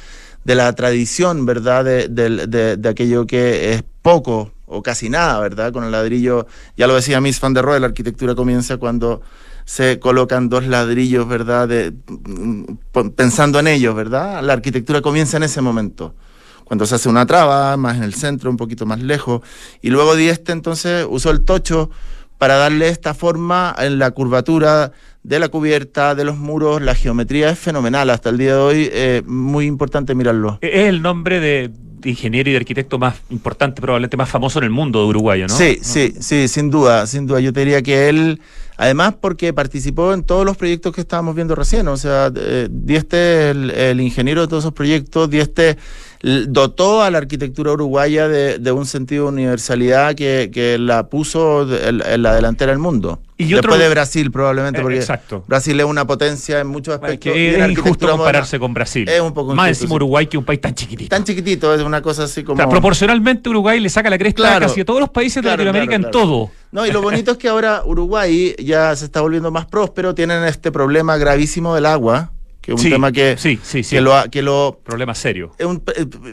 de 0.43 0.55
la 0.55 0.73
tradición, 0.73 1.45
¿verdad? 1.45 1.85
De, 1.85 2.07
de, 2.07 2.89
aquello 2.89 3.25
que 3.25 3.73
es 3.73 3.83
poco 4.01 4.51
o 4.65 4.81
casi 4.81 5.09
nada, 5.09 5.39
¿verdad? 5.39 5.73
Con 5.73 5.83
el 5.83 5.91
ladrillo, 5.91 6.47
ya 6.77 6.87
lo 6.87 6.95
decía 6.95 7.21
Miss 7.21 7.41
Van 7.41 7.53
der 7.53 7.65
Rohe, 7.65 7.79
la 7.79 7.87
arquitectura 7.87 8.35
comienza 8.35 8.77
cuando 8.77 9.21
se 9.65 9.99
colocan 9.99 10.49
dos 10.49 10.65
ladrillos, 10.65 11.27
¿verdad? 11.27 11.67
De, 11.67 11.91
mm, 12.07 13.09
pensando 13.15 13.59
en 13.59 13.67
ellos, 13.67 13.95
¿verdad? 13.95 14.43
La 14.43 14.53
arquitectura 14.53 15.01
comienza 15.01 15.37
en 15.37 15.43
ese 15.43 15.61
momento. 15.61 16.15
Cuando 16.63 16.85
se 16.85 16.95
hace 16.95 17.09
una 17.09 17.25
traba, 17.25 17.75
más 17.77 17.97
en 17.97 18.03
el 18.03 18.13
centro, 18.13 18.49
un 18.49 18.57
poquito 18.57 18.85
más 18.85 18.99
lejos. 18.99 19.41
Y 19.81 19.89
luego 19.89 20.15
Dieste 20.15 20.51
entonces 20.51 21.05
usó 21.09 21.31
el 21.31 21.41
tocho 21.41 21.89
para 22.37 22.55
darle 22.55 22.89
esta 22.89 23.13
forma 23.13 23.75
en 23.77 23.99
la 23.99 24.11
curvatura 24.11 24.91
de 25.23 25.39
la 25.39 25.49
cubierta, 25.49 26.15
de 26.15 26.23
los 26.23 26.37
muros, 26.37 26.81
la 26.81 26.95
geometría 26.95 27.49
es 27.49 27.59
fenomenal 27.59 28.09
hasta 28.09 28.29
el 28.29 28.37
día 28.37 28.55
de 28.55 28.59
hoy, 28.59 28.89
eh, 28.91 29.21
muy 29.25 29.65
importante 29.65 30.15
mirarlo. 30.15 30.57
Es 30.61 30.87
el 30.87 31.01
nombre 31.01 31.39
de, 31.39 31.71
ingeniero 32.03 32.49
y 32.49 32.53
de 32.53 32.59
arquitecto 32.59 32.97
más 32.97 33.15
importante, 33.29 33.81
probablemente 33.81 34.15
más 34.15 34.29
famoso 34.29 34.59
en 34.59 34.65
el 34.65 34.71
mundo 34.71 34.99
de 35.01 35.05
uruguayo, 35.07 35.47
¿no? 35.47 35.55
Sí, 35.55 35.79
sí, 35.81 36.13
sí, 36.19 36.47
sin 36.47 36.69
duda, 36.69 37.05
sin 37.07 37.27
duda. 37.27 37.41
Yo 37.41 37.51
te 37.51 37.59
diría 37.59 37.81
que 37.81 38.07
él, 38.07 38.41
además 38.77 39.15
porque 39.19 39.51
participó 39.51 40.13
en 40.13 40.23
todos 40.23 40.45
los 40.45 40.55
proyectos 40.55 40.93
que 40.95 41.01
estábamos 41.01 41.35
viendo 41.35 41.55
recién, 41.55 41.87
o 41.89 41.97
sea, 41.97 42.31
eh, 42.33 42.69
Dieste 42.71 43.49
el, 43.49 43.71
el 43.71 43.99
ingeniero 43.99 44.41
de 44.41 44.47
todos 44.47 44.63
esos 44.63 44.73
proyectos, 44.73 45.29
Dieste 45.29 45.77
dotó 46.21 47.01
a 47.01 47.09
la 47.11 47.17
arquitectura 47.17 47.71
uruguaya 47.71 48.27
de, 48.27 48.71
un 48.71 48.85
sentido 48.85 49.25
de 49.25 49.29
universalidad 49.31 50.15
que, 50.15 50.77
la 50.79 51.07
puso 51.07 51.67
en, 51.73 52.21
la 52.21 52.35
delantera 52.35 52.71
del 52.71 52.79
mundo. 52.79 53.19
Y 53.41 53.53
Después 53.53 53.79
de 53.79 53.87
Brasil, 53.87 54.31
probablemente, 54.31 54.81
eh, 54.81 54.83
porque 54.83 55.41
Brasil 55.47 55.79
es 55.79 55.85
una 55.85 56.05
potencia 56.05 56.59
en 56.59 56.67
muchos 56.67 56.93
aspectos. 56.93 57.31
Es 57.33 57.69
injusto 57.69 58.09
compararse 58.09 58.59
con 58.59 58.73
Brasil. 58.73 59.07
Es 59.07 59.21
un 59.21 59.33
poco 59.33 59.55
Más 59.55 59.69
encima 59.69 59.95
Uruguay, 59.95 60.27
que 60.27 60.37
un 60.37 60.43
país 60.43 60.59
tan 60.59 60.75
chiquitito. 60.75 61.09
Tan 61.09 61.23
chiquitito, 61.23 61.73
es 61.73 61.81
una 61.81 62.01
cosa 62.01 62.23
así 62.23 62.43
como. 62.43 62.69
proporcionalmente 62.69 63.49
Uruguay 63.49 63.79
le 63.79 63.87
saca 63.87 64.09
la 64.09 64.17
cresta 64.17 64.57
a 64.57 64.59
casi 64.59 64.81
a 64.81 64.85
todos 64.85 64.99
los 64.99 65.09
países 65.09 65.41
de 65.41 65.49
Latinoamérica 65.49 65.95
en 65.95 66.11
todo. 66.11 66.51
No, 66.73 66.85
y 66.85 66.91
lo 66.91 67.01
bonito 67.01 67.31
es 67.31 67.37
que 67.37 67.47
ahora 67.47 67.81
Uruguay 67.85 68.55
ya 68.59 68.93
se 68.97 69.05
está 69.05 69.21
volviendo 69.21 69.51
más 69.51 69.65
próspero, 69.65 70.13
tienen 70.13 70.43
este 70.43 70.69
problema 70.71 71.15
gravísimo 71.15 71.73
del 71.73 71.85
agua 71.85 72.33
que 72.75 72.81
es 72.81 72.85
un 72.85 72.91
tema 72.91 73.11
que, 73.11 73.35
sí, 73.37 73.59
sí, 73.61 73.81
que 73.83 74.01
lo, 74.01 74.13
que 74.31 74.41
lo 74.41 74.79
problema 74.83 75.15
serio. 75.15 75.51
Eh, 75.57 75.67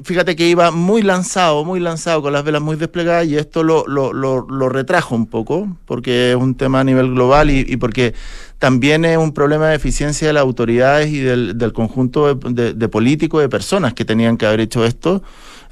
fíjate 0.05 0.37
que 0.37 0.49
iba 0.49 0.71
muy 0.71 1.03
lanzado, 1.03 1.65
muy 1.65 1.81
lanzado, 1.81 2.23
con 2.23 2.33
las 2.33 2.45
velas 2.45 2.63
muy 2.63 2.77
desplegadas 2.77 3.27
y 3.27 3.37
esto 3.37 3.63
lo, 3.63 3.87
lo, 3.87 4.13
lo, 4.13 4.69
retrajo 4.69 5.15
un 5.15 5.27
poco, 5.27 5.77
porque 5.87 6.31
es 6.31 6.37
un 6.37 6.55
tema 6.55 6.81
a 6.81 6.85
nivel 6.85 7.15
global 7.15 7.51
y, 7.51 7.77
porque 7.77 8.15
también 8.59 9.05
es 9.05 9.19
un 9.19 9.33
problema 9.33 9.69
de 9.69 9.77
eficiencia 9.77 10.27
de 10.27 10.33
las 10.35 10.43
autoridades 10.43 11.11
y 11.11 11.21
del, 11.21 11.57
del 11.59 11.73
conjunto 11.73 12.35
de, 12.35 12.75
de, 12.75 12.89
políticos, 12.89 13.41
de 13.41 13.49
personas 13.49 13.95
que 13.95 14.05
tenían 14.05 14.37
que 14.37 14.47
haber 14.47 14.61
hecho 14.61 14.85
esto. 14.85 15.23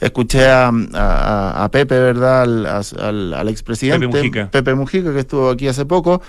Escuché 0.01 0.47
a, 0.49 0.71
a, 0.93 1.71
Pepe, 1.71 1.99
¿verdad? 1.99 2.43
Al, 2.43 3.35
al, 3.35 3.49
expresidente 3.49 4.09
Pepe 4.51 4.75
Mujica, 4.75 5.13
que 5.13 5.21
estuvo 5.21 5.49
aquí 5.49 5.69
hace 5.69 5.87
poco 5.87 6.21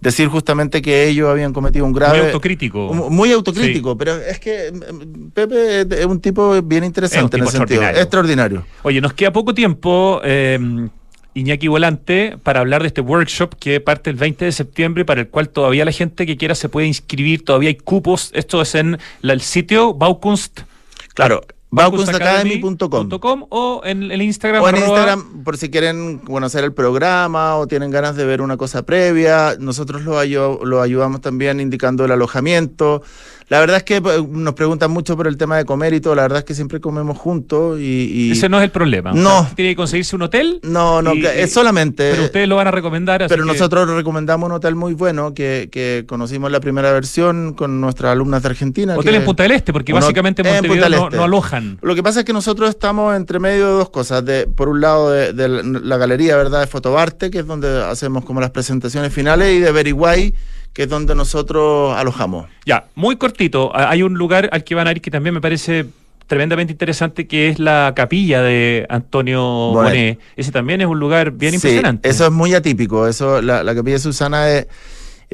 decir 0.00 0.28
justamente 0.28 0.82
que 0.82 1.08
ellos 1.08 1.28
habían 1.28 1.52
cometido 1.52 1.84
un 1.84 1.92
grave... 1.92 2.18
Muy 2.18 2.26
autocrítico. 2.26 2.94
muy 3.10 3.32
autocrítico, 3.32 3.96
pero 3.96 4.16
es 4.16 4.38
que 4.40 4.72
mm, 4.72 5.30
Pepe 5.30 5.80
es 5.82 6.06
un 6.06 6.20
tipo 6.20 6.60
bien 6.62 6.84
interesante 6.84 7.36
en 7.36 7.44
ese 7.44 7.58
sentido. 7.58 7.82
Extraordinario. 7.82 8.64
Oye, 8.82 9.00
nos 9.00 9.12
queda 9.12 9.32
poco 9.32 9.54
tiempo. 9.54 10.20
Em, 10.24 10.88
Iñaki 11.34 11.68
Volante 11.68 12.36
para 12.42 12.60
hablar 12.60 12.82
de 12.82 12.88
este 12.88 13.00
workshop 13.00 13.54
que 13.54 13.80
parte 13.80 14.10
el 14.10 14.16
20 14.16 14.46
de 14.46 14.52
septiembre 14.52 15.02
y 15.02 15.04
para 15.04 15.20
el 15.20 15.28
cual 15.28 15.48
todavía 15.48 15.84
la 15.84 15.92
gente 15.92 16.26
que 16.26 16.36
quiera 16.36 16.54
se 16.54 16.68
puede 16.68 16.86
inscribir, 16.86 17.44
todavía 17.44 17.68
hay 17.68 17.76
cupos. 17.76 18.30
Esto 18.34 18.60
es 18.62 18.74
en 18.74 18.98
el 19.22 19.40
sitio 19.40 19.94
Baukunst. 19.94 20.62
Claro, 21.14 21.42
baukunstacademy.com 21.70 23.46
o 23.48 23.80
en 23.84 24.10
el 24.10 24.22
Instagram. 24.22 24.62
O 24.62 24.68
en 24.68 24.76
Instagram, 24.76 25.44
por 25.44 25.56
si 25.56 25.70
quieren 25.70 26.18
conocer 26.18 26.64
el 26.64 26.72
programa 26.72 27.56
o 27.56 27.66
tienen 27.66 27.90
ganas 27.90 28.16
de 28.16 28.24
ver 28.24 28.40
una 28.40 28.56
cosa 28.56 28.84
previa. 28.84 29.56
Nosotros 29.58 30.02
lo, 30.02 30.64
lo 30.64 30.82
ayudamos 30.82 31.20
también 31.20 31.60
indicando 31.60 32.04
el 32.04 32.12
alojamiento. 32.12 33.02
La 33.50 33.58
verdad 33.58 33.78
es 33.78 33.82
que 33.82 34.00
pues, 34.00 34.26
nos 34.28 34.54
preguntan 34.54 34.92
mucho 34.92 35.16
por 35.16 35.26
el 35.26 35.36
tema 35.36 35.56
de 35.56 35.64
comer 35.64 35.92
y 35.92 36.00
todo. 36.00 36.14
La 36.14 36.22
verdad 36.22 36.38
es 36.38 36.44
que 36.44 36.54
siempre 36.54 36.80
comemos 36.80 37.18
juntos 37.18 37.80
y. 37.80 38.30
Ese 38.30 38.48
no 38.48 38.58
es 38.58 38.64
el 38.64 38.70
problema. 38.70 39.10
No. 39.12 39.48
¿Tiene 39.56 39.72
que 39.72 39.76
conseguirse 39.76 40.14
un 40.14 40.22
hotel? 40.22 40.60
No, 40.62 41.02
no, 41.02 41.12
es 41.14 41.52
solamente. 41.52 42.12
Pero 42.12 42.24
ustedes 42.26 42.48
lo 42.48 42.54
van 42.54 42.68
a 42.68 42.70
recomendar. 42.70 43.26
pero 43.28 43.44
nosotros 43.44 43.90
recomendamos 43.90 44.48
un 44.48 44.52
hotel 44.52 44.76
muy 44.76 44.94
bueno 44.94 45.34
que, 45.34 45.68
que 45.72 46.04
conocimos 46.06 46.52
la 46.52 46.60
primera 46.60 46.92
versión 46.92 47.54
con 47.54 47.80
nuestras 47.80 48.12
alumnas 48.12 48.44
de 48.44 48.50
Argentina. 48.50 48.96
Hotel 48.96 49.16
en 49.16 49.24
Punta 49.24 49.42
del 49.42 49.52
Este, 49.52 49.72
porque 49.72 49.92
básicamente 49.92 50.42
en 50.42 50.54
Montevideo 50.54 50.88
no, 50.88 51.04
este. 51.06 51.16
no, 51.16 51.24
alojan. 51.24 51.78
Lo 51.82 51.96
que 51.96 52.04
pasa 52.04 52.20
es 52.20 52.26
que 52.26 52.32
nosotros 52.32 52.70
estamos 52.70 53.16
entre 53.16 53.40
medio 53.40 53.66
de 53.66 53.72
dos 53.72 53.90
cosas. 53.90 54.24
De, 54.24 54.46
por 54.46 54.68
un 54.68 54.80
lado, 54.80 55.10
de, 55.10 55.32
de 55.32 55.48
la 55.48 55.96
galería, 55.96 56.36
¿verdad? 56.36 56.60
De 56.60 56.66
Fotobarte, 56.68 57.32
que 57.32 57.40
es 57.40 57.46
donde 57.48 57.82
hacemos 57.82 58.24
como 58.24 58.40
las 58.40 58.50
presentaciones 58.50 59.12
finales, 59.12 59.52
y 59.52 59.58
de 59.58 59.72
Beriguay 59.72 60.34
que 60.72 60.84
es 60.84 60.88
donde 60.88 61.14
nosotros 61.14 61.96
alojamos. 61.96 62.48
Ya, 62.66 62.86
muy 62.94 63.16
cortito, 63.16 63.72
hay 63.74 64.02
un 64.02 64.14
lugar 64.14 64.48
al 64.52 64.64
que 64.64 64.74
van 64.74 64.88
a 64.88 64.92
ir 64.92 65.00
que 65.00 65.10
también 65.10 65.34
me 65.34 65.40
parece 65.40 65.86
tremendamente 66.30 66.72
interesante 66.72 67.26
que 67.26 67.48
es 67.48 67.58
la 67.58 67.92
capilla 67.96 68.40
de 68.40 68.86
Antonio 68.88 69.42
Bonet. 69.42 70.20
Ese 70.36 70.52
también 70.52 70.80
es 70.80 70.86
un 70.86 71.00
lugar 71.00 71.32
bien 71.32 71.54
impresionante. 71.54 72.08
Eso 72.08 72.24
es 72.24 72.30
muy 72.30 72.54
atípico. 72.54 73.08
Eso, 73.08 73.42
la, 73.42 73.64
capilla 73.74 73.94
de 73.94 73.98
Susana 73.98 74.48
es, 74.48 74.66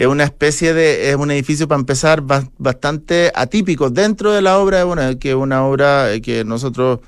una 0.07 0.24
especie 0.24 0.72
de, 0.72 1.11
es 1.11 1.16
un 1.16 1.30
edificio 1.30 1.68
para 1.68 1.80
empezar 1.80 2.22
bastante 2.57 3.30
atípico 3.34 3.91
dentro 3.91 4.32
de 4.32 4.41
la 4.41 4.59
obra 4.59 4.78
de 4.78 4.84
Bonet, 4.84 5.18
que 5.18 5.30
es 5.30 5.37
una 5.37 5.66
obra 5.66 6.09
que 6.22 6.45
nosotros 6.45 7.01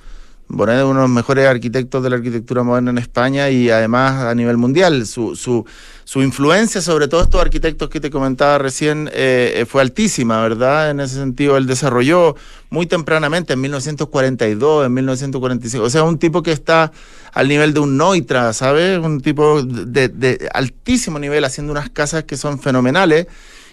Bonet 0.50 0.78
es 0.78 0.84
uno 0.84 0.94
de 0.94 1.02
los 1.02 1.10
mejores 1.10 1.46
arquitectos 1.46 2.02
de 2.02 2.08
la 2.08 2.16
arquitectura 2.16 2.62
moderna 2.62 2.90
en 2.90 2.98
España 2.98 3.50
y 3.50 3.68
además 3.68 4.22
a 4.24 4.34
nivel 4.34 4.56
mundial. 4.56 5.06
Su, 5.06 5.36
su, 5.36 5.66
su 6.04 6.22
influencia 6.22 6.80
sobre 6.80 7.06
todos 7.06 7.24
estos 7.24 7.40
arquitectos 7.40 7.90
que 7.90 8.00
te 8.00 8.08
comentaba 8.08 8.56
recién 8.56 9.10
eh, 9.12 9.66
fue 9.68 9.82
altísima, 9.82 10.40
¿verdad? 10.40 10.90
En 10.90 11.00
ese 11.00 11.16
sentido, 11.16 11.58
él 11.58 11.66
desarrolló 11.66 12.34
muy 12.70 12.86
tempranamente, 12.86 13.52
en 13.52 13.60
1942, 13.60 14.86
en 14.86 14.94
1945. 14.94 15.84
O 15.84 15.90
sea, 15.90 16.02
un 16.04 16.18
tipo 16.18 16.42
que 16.42 16.52
está 16.52 16.92
al 17.34 17.46
nivel 17.46 17.74
de 17.74 17.80
un 17.80 17.98
Neutra, 17.98 18.54
¿sabes? 18.54 18.98
Un 18.98 19.20
tipo 19.20 19.62
de, 19.62 20.08
de 20.08 20.48
altísimo 20.54 21.18
nivel 21.18 21.44
haciendo 21.44 21.72
unas 21.72 21.90
casas 21.90 22.24
que 22.24 22.38
son 22.38 22.58
fenomenales 22.58 23.26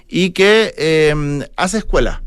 y 0.09 0.31
que 0.31 0.73
eh, 0.77 1.47
hace 1.55 1.77
escuela 1.77 2.24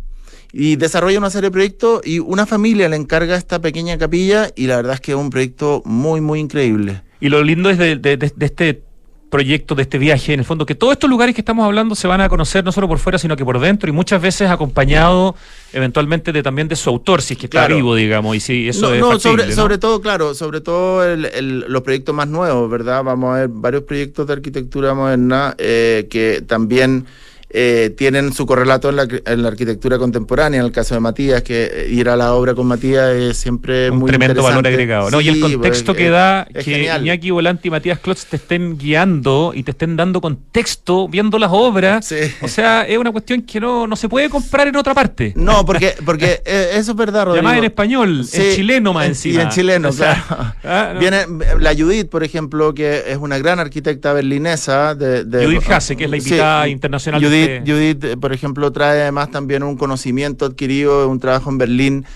y 0.53 0.77
desarrolla 0.77 1.19
una 1.19 1.31
serie 1.31 1.49
de 1.49 1.53
proyectos 1.53 2.01
y 2.05 2.19
una 2.21 2.47
familia 2.47 2.89
le 2.89 2.97
encarga 2.97 3.37
esta 3.37 3.61
pequeña 3.61 3.99
capilla 3.99 4.51
y 4.57 4.67
la 4.67 4.77
verdad 4.77 4.95
es 4.95 5.01
que 5.01 5.13
es 5.13 5.19
un 5.19 5.31
proyecto 5.31 5.83
muy, 5.85 6.21
muy 6.21 6.41
increíble. 6.41 7.03
Y 7.21 7.29
lo 7.29 7.43
lindo 7.43 7.69
es 7.69 7.79
de, 7.79 7.97
de, 7.97 8.33
este 8.41 8.83
proyecto, 9.29 9.75
de 9.75 9.83
este 9.83 9.99
viaje, 9.99 10.33
en 10.33 10.41
el 10.41 10.47
fondo, 10.47 10.65
que 10.65 10.75
todos 10.75 10.95
estos 10.95 11.11
lugares 11.11 11.35
que 11.35 11.43
estamos 11.43 11.67
hablando 11.67 11.95
se 11.95 12.07
van 12.07 12.21
a 12.23 12.29
conocer 12.31 12.65
no 12.65 12.73
solo 12.73 12.89
por 12.89 12.99
fuera, 12.99 13.19
sino 13.19 13.37
que 13.37 13.45
por 13.45 13.61
dentro 13.61 13.91
y 13.91 13.93
muchas 13.93 14.23
veces 14.23 14.49
acompañado 14.49 15.35
eventualmente 15.73 16.33
de 16.33 16.43
también 16.43 16.69
de 16.69 16.77
su 16.77 16.89
autor, 16.89 17.21
si 17.21 17.35
es 17.35 17.41
que 17.41 17.47
está 17.47 17.67
vivo, 17.67 17.95
digamos, 17.95 18.37
y 18.37 18.41
si 18.41 18.69
eso 18.69 18.95
es 18.95 19.01
no, 19.01 19.19
sobre, 19.19 19.53
sobre 19.53 19.77
todo, 19.77 20.01
claro, 20.01 20.35
sobre 20.35 20.63
todo 20.63 21.05
el, 21.05 21.67
los 21.69 21.83
proyectos 21.83 22.15
más 22.15 22.29
nuevos, 22.29 22.71
¿verdad? 22.71 23.05
Vamos 23.05 23.37
a 23.37 23.41
ver 23.41 23.49
varios 23.49 23.83
proyectos 23.83 24.27
de 24.27 24.33
arquitectura 24.33 24.95
moderna 24.95 25.55
eh, 25.59 26.07
que 26.09 26.43
también 26.47 27.05
eh, 27.51 27.95
tienen 27.97 28.33
su 28.33 28.45
correlato 28.47 28.91
en 28.91 28.97
la, 29.43 29.49
arquitectura 29.49 29.99
contemporánea. 29.99 30.61
En 30.61 30.67
el 30.67 30.73
caso 30.73 30.95
de 30.95 31.01
Matías, 31.01 31.43
que 31.43 31.65
eh, 31.65 31.89
ir 31.91 32.09
a 32.09 32.17
la 32.17 32.35
obra 32.35 32.55
con 32.55 32.67
Matías 32.67 33.11
es 33.15 33.39
siempre 33.39 33.91
un 33.91 33.99
muy 33.99 34.09
tremendo 34.09 34.43
valor 34.43 34.67
agregado. 34.67 35.11
¿no? 35.11 35.21
y 35.21 35.29
el 35.29 35.41
contexto 35.41 35.93
pues, 35.93 36.05
que 36.05 36.11
da 36.11 36.47
que 36.47 36.85
Iñaki 36.85 37.31
Volante 37.31 37.69
y 37.69 37.71
Matías 37.71 37.99
Klotz 37.99 38.27
te 38.27 38.37
estén 38.37 38.77
guiando 38.77 39.53
y 39.55 39.63
te 39.63 39.71
estén 39.71 39.97
dando 39.97 40.21
contexto 40.21 41.09
viendo 41.09 41.39
las 41.39 41.51
obras. 41.53 42.13
O 42.43 42.49
sea, 42.49 42.83
es 42.83 42.99
una 42.99 43.13
cuestión 43.13 43.43
que 43.43 43.61
no, 43.61 43.87
no 43.87 43.97
se 43.97 44.09
puede 44.09 44.29
comprar 44.29 44.69
en 44.69 44.77
otra 44.77 44.95
parte. 44.95 45.33
No, 45.37 45.65
porque, 45.65 45.95
porque 46.05 46.43
eh, 46.45 46.71
eso 46.75 46.93
es 46.93 46.97
verdad, 46.97 47.25
Rodrigo. 47.27 47.47
Además 47.47 47.59
en 47.59 47.65
español, 47.65 48.27
en 48.33 48.55
chileno 48.55 48.93
más 48.93 49.07
encima. 49.07 49.35
Y 49.35 49.43
en 49.43 49.49
chileno, 49.51 49.91
claro. 49.97 50.23
Ah, 50.65 50.95
Viene 50.99 51.25
la 51.61 51.75
Judith, 51.75 52.09
por 52.09 52.25
ejemplo, 52.25 52.75
que 52.75 53.05
es 53.07 53.17
una 53.17 53.39
gran 53.39 53.59
arquitecta 53.59 54.13
berlinesa. 54.13 54.95
De, 54.95 55.25
Judith 55.25 55.71
Hasse, 55.71 55.97
que 55.97 56.05
es 56.05 56.11
la 56.11 56.17
invitada 56.17 56.69
internacional. 56.69 57.25
Judith, 57.25 57.38
eh, 57.47 58.17
por 58.21 58.33
ejemplo, 58.33 58.71
trae 58.73 59.03
además 59.03 59.31
también 59.31 59.63
un 59.63 59.77
conocimiento 59.77 60.47
adquirido 60.47 61.01
de 61.01 61.07
un 61.07 61.21
trabajo 61.21 61.51
en 61.51 61.59
Berlín. 61.59 62.07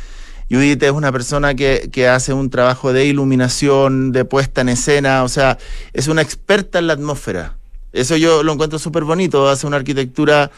Judith 0.51 0.83
es 0.83 0.93
una 0.93 1.13
persona 1.13 1.55
que, 1.55 1.89
que, 1.93 2.09
hace 2.09 2.33
un 2.33 2.51
trabajo 2.51 2.93
de 2.93 3.07
iluminación, 3.07 4.13
de 4.13 4.25
puesta 4.25 4.61
en 4.61 4.69
escena, 4.69 5.25
o 5.25 5.29
sea, 5.29 5.59
es 5.93 6.09
una 6.09 6.21
experta 6.21 6.79
en 6.79 6.87
la 6.89 6.93
atmósfera. 6.93 7.57
Eso 7.93 8.17
yo 8.17 8.43
lo 8.43 8.53
encuentro 8.53 8.79
súper 8.79 9.05
bonito, 9.05 9.49
hace 9.49 9.67
una 9.67 9.77
arquitectura 9.77 10.51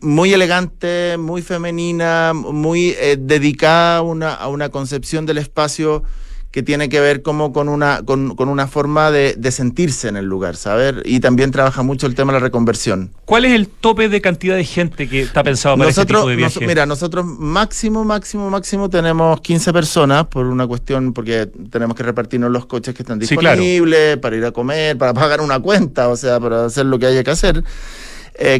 muy 0.00 0.32
elegante, 0.32 1.16
muy 1.18 1.42
femenina, 1.42 2.32
muy 2.34 2.94
eh, 2.98 3.16
dedicada 3.18 3.98
a 3.98 4.02
una, 4.02 4.34
a 4.34 4.48
una 4.48 4.68
concepción 4.68 5.24
del 5.26 5.38
espacio 5.38 6.04
que 6.52 6.62
tiene 6.62 6.90
que 6.90 7.00
ver 7.00 7.22
como 7.22 7.52
con 7.54 7.70
una, 7.70 8.02
con, 8.04 8.36
una 8.38 8.66
forma 8.66 9.10
de, 9.10 9.50
sentirse 9.50 10.08
en 10.08 10.18
el 10.18 10.26
lugar, 10.26 10.54
¿saber? 10.54 11.02
Y 11.06 11.20
también 11.20 11.50
trabaja 11.50 11.82
mucho 11.82 12.06
el 12.06 12.14
tema 12.14 12.32
de 12.32 12.40
la 12.40 12.44
reconversión. 12.44 13.10
¿Cuál 13.24 13.46
es 13.46 13.52
el 13.52 13.68
tope 13.68 14.10
de 14.10 14.20
cantidad 14.20 14.54
de 14.54 14.64
gente 14.64 15.08
que 15.08 15.22
está 15.22 15.42
pensado 15.42 15.78
para 15.78 15.88
nosotros, 15.88 16.20
este 16.20 16.20
tipo 16.20 16.28
de 16.28 16.36
viaje? 16.36 16.66
mira, 16.66 16.84
nosotros 16.84 17.24
máximo, 17.24 18.04
máximo, 18.04 18.50
máximo 18.50 18.90
tenemos 18.90 19.40
15 19.40 19.72
personas 19.72 20.26
por 20.26 20.44
una 20.46 20.66
cuestión, 20.66 21.14
porque 21.14 21.48
tenemos 21.70 21.96
que 21.96 22.02
repartirnos 22.02 22.50
los 22.50 22.66
coches 22.66 22.94
que 22.94 23.02
están 23.02 23.18
disponibles 23.18 24.18
para 24.18 24.36
ir 24.36 24.44
a 24.44 24.52
comer, 24.52 24.98
para 24.98 25.14
pagar 25.14 25.40
una 25.40 25.58
cuenta, 25.58 26.10
o 26.10 26.16
sea, 26.16 26.38
para 26.38 26.66
hacer 26.66 26.84
lo 26.84 26.98
que 26.98 27.06
haya 27.06 27.24
que 27.24 27.30
hacer. 27.30 27.64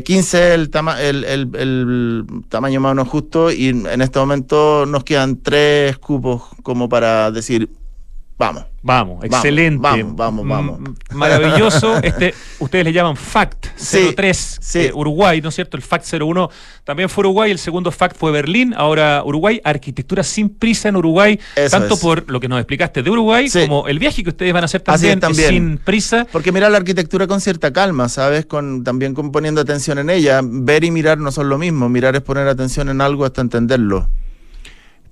15 0.05 0.39
eh, 0.39 0.55
el, 0.55 0.71
el, 1.01 1.25
el, 1.25 1.51
el, 1.55 2.27
tamaño 2.49 2.81
más 2.81 2.93
o 2.93 2.95
menos 2.95 3.09
justo 3.09 3.51
y 3.51 3.69
en 3.69 4.03
este 4.03 4.19
momento 4.19 4.85
nos 4.87 5.03
quedan 5.03 5.43
tres 5.43 5.97
cupos 5.99 6.43
como 6.63 6.89
para 6.91 7.31
decir, 7.31 7.71
Vamos. 8.43 8.65
Vamos, 8.85 9.25
excelente. 9.25 9.79
Vamos, 9.81 10.17
vamos, 10.17 10.49
vamos. 10.49 10.81
Maravilloso. 11.13 11.99
Este, 12.03 12.35
ustedes 12.59 12.85
le 12.85 12.93
llaman 12.93 13.17
FACT 13.17 13.67
03 14.17 14.61
eh, 14.75 14.91
Uruguay, 14.93 15.41
¿no 15.41 15.51
es 15.51 15.55
cierto? 15.55 15.77
El 15.77 15.85
FACT 15.85 16.15
01 16.21 16.51
también 16.83 17.09
fue 17.09 17.23
Uruguay, 17.23 17.53
el 17.53 17.61
segundo 17.61 17.93
FACT 17.93 18.17
fue 18.17 18.33
Berlín, 18.33 18.75
ahora 18.77 19.23
Uruguay, 19.25 19.61
arquitectura 19.63 20.25
sin 20.25 20.49
prisa 20.49 20.89
en 20.89 20.97
Uruguay, 20.97 21.39
tanto 21.71 21.97
por 21.97 22.29
lo 22.29 22.41
que 22.41 22.49
nos 22.49 22.59
explicaste 22.59 23.05
de 23.05 23.11
Uruguay 23.11 23.49
como 23.49 23.87
el 23.87 24.01
viaje 24.01 24.25
que 24.25 24.31
ustedes 24.31 24.53
van 24.53 24.65
a 24.65 24.67
hacer 24.67 24.81
también, 24.81 25.21
sin 25.33 25.79
prisa. 25.79 26.27
Porque 26.33 26.51
mirar 26.51 26.73
la 26.73 26.79
arquitectura 26.79 27.29
con 27.29 27.41
cierta 27.41 27.73
calma, 27.73 28.09
¿sabes? 28.09 28.47
Con, 28.47 28.83
también 28.83 29.15
con 29.15 29.31
poniendo 29.31 29.61
atención 29.61 29.99
en 29.99 30.11
ella. 30.11 30.41
Ver 30.43 30.83
y 30.83 30.91
mirar 30.91 31.19
no 31.19 31.31
son 31.31 31.49
lo 31.49 31.59
mismo, 31.59 31.89
mirar 31.89 32.17
es 32.17 32.23
poner 32.23 32.49
atención 32.49 32.89
en 32.89 33.01
algo 33.01 33.25
hasta 33.25 33.43
entenderlo. 33.43 34.09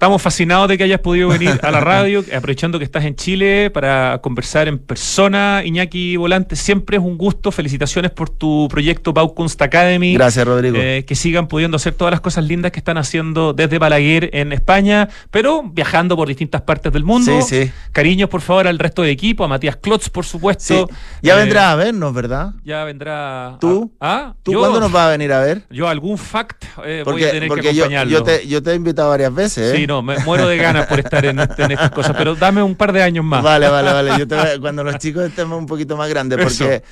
Estamos 0.00 0.22
fascinados 0.22 0.66
de 0.66 0.78
que 0.78 0.84
hayas 0.84 1.00
podido 1.00 1.28
venir 1.28 1.60
a 1.62 1.70
la 1.70 1.80
radio, 1.80 2.24
aprovechando 2.34 2.78
que 2.78 2.86
estás 2.86 3.04
en 3.04 3.16
Chile 3.16 3.68
para 3.68 4.18
conversar 4.22 4.66
en 4.66 4.78
persona. 4.78 5.60
Iñaki 5.62 6.16
Volante, 6.16 6.56
siempre 6.56 6.96
es 6.96 7.02
un 7.02 7.18
gusto. 7.18 7.52
Felicitaciones 7.52 8.10
por 8.10 8.30
tu 8.30 8.66
proyecto 8.70 9.12
Baukunst 9.12 9.60
Academy. 9.60 10.14
Gracias, 10.14 10.46
Rodrigo. 10.46 10.78
Eh, 10.80 11.04
que 11.06 11.14
sigan 11.14 11.48
pudiendo 11.48 11.76
hacer 11.76 11.92
todas 11.92 12.12
las 12.12 12.22
cosas 12.22 12.44
lindas 12.44 12.72
que 12.72 12.78
están 12.78 12.96
haciendo 12.96 13.52
desde 13.52 13.78
Balaguer 13.78 14.30
en 14.32 14.54
España, 14.54 15.06
pero 15.30 15.64
viajando 15.64 16.16
por 16.16 16.28
distintas 16.28 16.62
partes 16.62 16.90
del 16.94 17.04
mundo. 17.04 17.42
Sí, 17.42 17.66
sí. 17.66 17.72
Cariños, 17.92 18.30
por 18.30 18.40
favor, 18.40 18.68
al 18.68 18.78
resto 18.78 19.02
del 19.02 19.10
equipo, 19.10 19.44
a 19.44 19.48
Matías 19.48 19.76
Klotz, 19.76 20.08
por 20.08 20.24
supuesto. 20.24 20.88
Ya 21.20 21.34
eh, 21.34 21.40
vendrá 21.40 21.72
a 21.72 21.76
vernos, 21.76 22.14
¿verdad? 22.14 22.54
Ya 22.64 22.84
vendrá. 22.84 23.58
¿Tú? 23.60 23.92
¿Ah? 24.00 24.34
¿Tú 24.42 24.54
cuándo 24.54 24.80
nos 24.80 24.90
vas 24.90 25.08
a 25.08 25.10
venir 25.10 25.30
a 25.30 25.40
ver? 25.40 25.64
Yo, 25.68 25.86
algún 25.86 26.16
fact 26.16 26.64
eh, 26.86 27.02
voy 27.04 27.22
a 27.22 27.32
tener 27.32 27.50
que 27.50 27.68
acompañarlo. 27.68 28.10
Yo, 28.10 28.22
te, 28.22 28.48
yo 28.48 28.62
te 28.62 28.70
he 28.70 28.74
invitado 28.76 29.10
varias 29.10 29.34
veces. 29.34 29.76
Sí, 29.76 29.89
no, 29.90 30.02
me 30.02 30.18
muero 30.20 30.46
de 30.46 30.56
ganas 30.56 30.86
por 30.86 31.00
estar 31.00 31.24
en, 31.24 31.40
estas 31.40 31.90
cosas, 31.90 32.14
pero 32.16 32.36
dame 32.36 32.62
un 32.62 32.76
par 32.76 32.92
de 32.92 33.02
años 33.02 33.24
más. 33.24 33.42
Vale, 33.42 33.68
vale, 33.68 33.92
vale. 33.92 34.12
Yo 34.18 34.60
cuando 34.60 34.84
los 34.84 34.98
chicos 34.98 35.24
estemos 35.24 35.58
un 35.58 35.66
poquito 35.66 35.96
más 35.96 36.08
grandes, 36.08 36.38
porque 36.38 36.82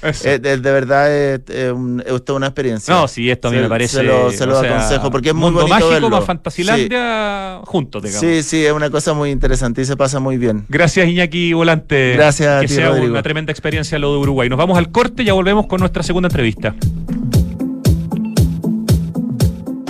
de, 0.40 0.56
verdad 0.56 1.14
es, 1.14 1.44
toda 2.24 2.36
una 2.38 2.46
experiencia. 2.48 2.92
No, 2.92 3.06
sí, 3.06 3.30
esto 3.30 3.48
a 3.48 3.50
mí 3.52 3.58
me 3.58 3.68
parece. 3.68 3.98
Se 3.98 4.46
lo, 4.46 4.58
aconsejo, 4.58 5.10
porque 5.12 5.28
es 5.28 5.34
muy 5.34 5.52
mundo 5.52 5.66
bonito. 5.68 5.90
mágico 5.90 6.10
más 6.10 6.24
Fantasilandia 6.24 7.60
juntos, 7.64 8.02
digamos. 8.02 8.20
Sí, 8.20 8.42
sí, 8.42 8.66
es 8.66 8.72
una 8.72 8.90
cosa 8.90 9.14
muy 9.14 9.30
interesante 9.30 9.82
y 9.82 9.84
se 9.84 9.96
pasa 9.96 10.18
muy 10.18 10.36
bien. 10.36 10.64
Gracias, 10.68 11.06
Iñaki 11.06 11.52
Volante. 11.52 12.14
Gracias, 12.14 12.62
Que 12.62 12.68
sea 12.68 12.90
una 12.90 13.22
tremenda 13.22 13.52
experiencia 13.52 13.98
lo 13.98 14.12
de 14.12 14.18
Uruguay. 14.18 14.48
Nos 14.48 14.58
vamos 14.58 14.76
al 14.76 14.90
corte 14.90 15.22
y 15.22 15.26
ya 15.26 15.34
volvemos 15.34 15.66
con 15.66 15.78
nuestra 15.78 16.02
segunda 16.02 16.26
entrevista. 16.26 16.74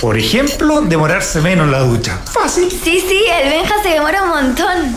Por 0.00 0.16
ejemplo, 0.16 0.80
demorarse 0.82 1.40
menos 1.40 1.66
en 1.66 1.72
la 1.72 1.80
ducha. 1.80 2.18
Fácil. 2.32 2.70
Sí, 2.70 3.02
sí, 3.06 3.20
el 3.42 3.50
Benja 3.50 3.74
se 3.82 3.88
demora 3.90 4.22
un 4.22 4.28
montón. 4.28 4.96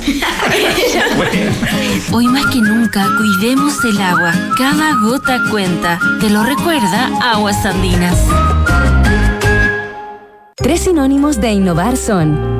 Hoy 2.12 2.28
más 2.28 2.46
que 2.48 2.60
nunca, 2.60 3.08
cuidemos 3.18 3.84
el 3.84 4.00
agua. 4.00 4.32
Cada 4.58 4.94
gota 5.02 5.40
cuenta. 5.50 6.00
Te 6.20 6.30
lo 6.30 6.44
recuerda 6.44 7.10
Aguas 7.34 7.66
Andinas. 7.66 8.18
Tres 10.56 10.82
sinónimos 10.82 11.42
de 11.42 11.52
innovar 11.54 11.98
son 11.98 12.51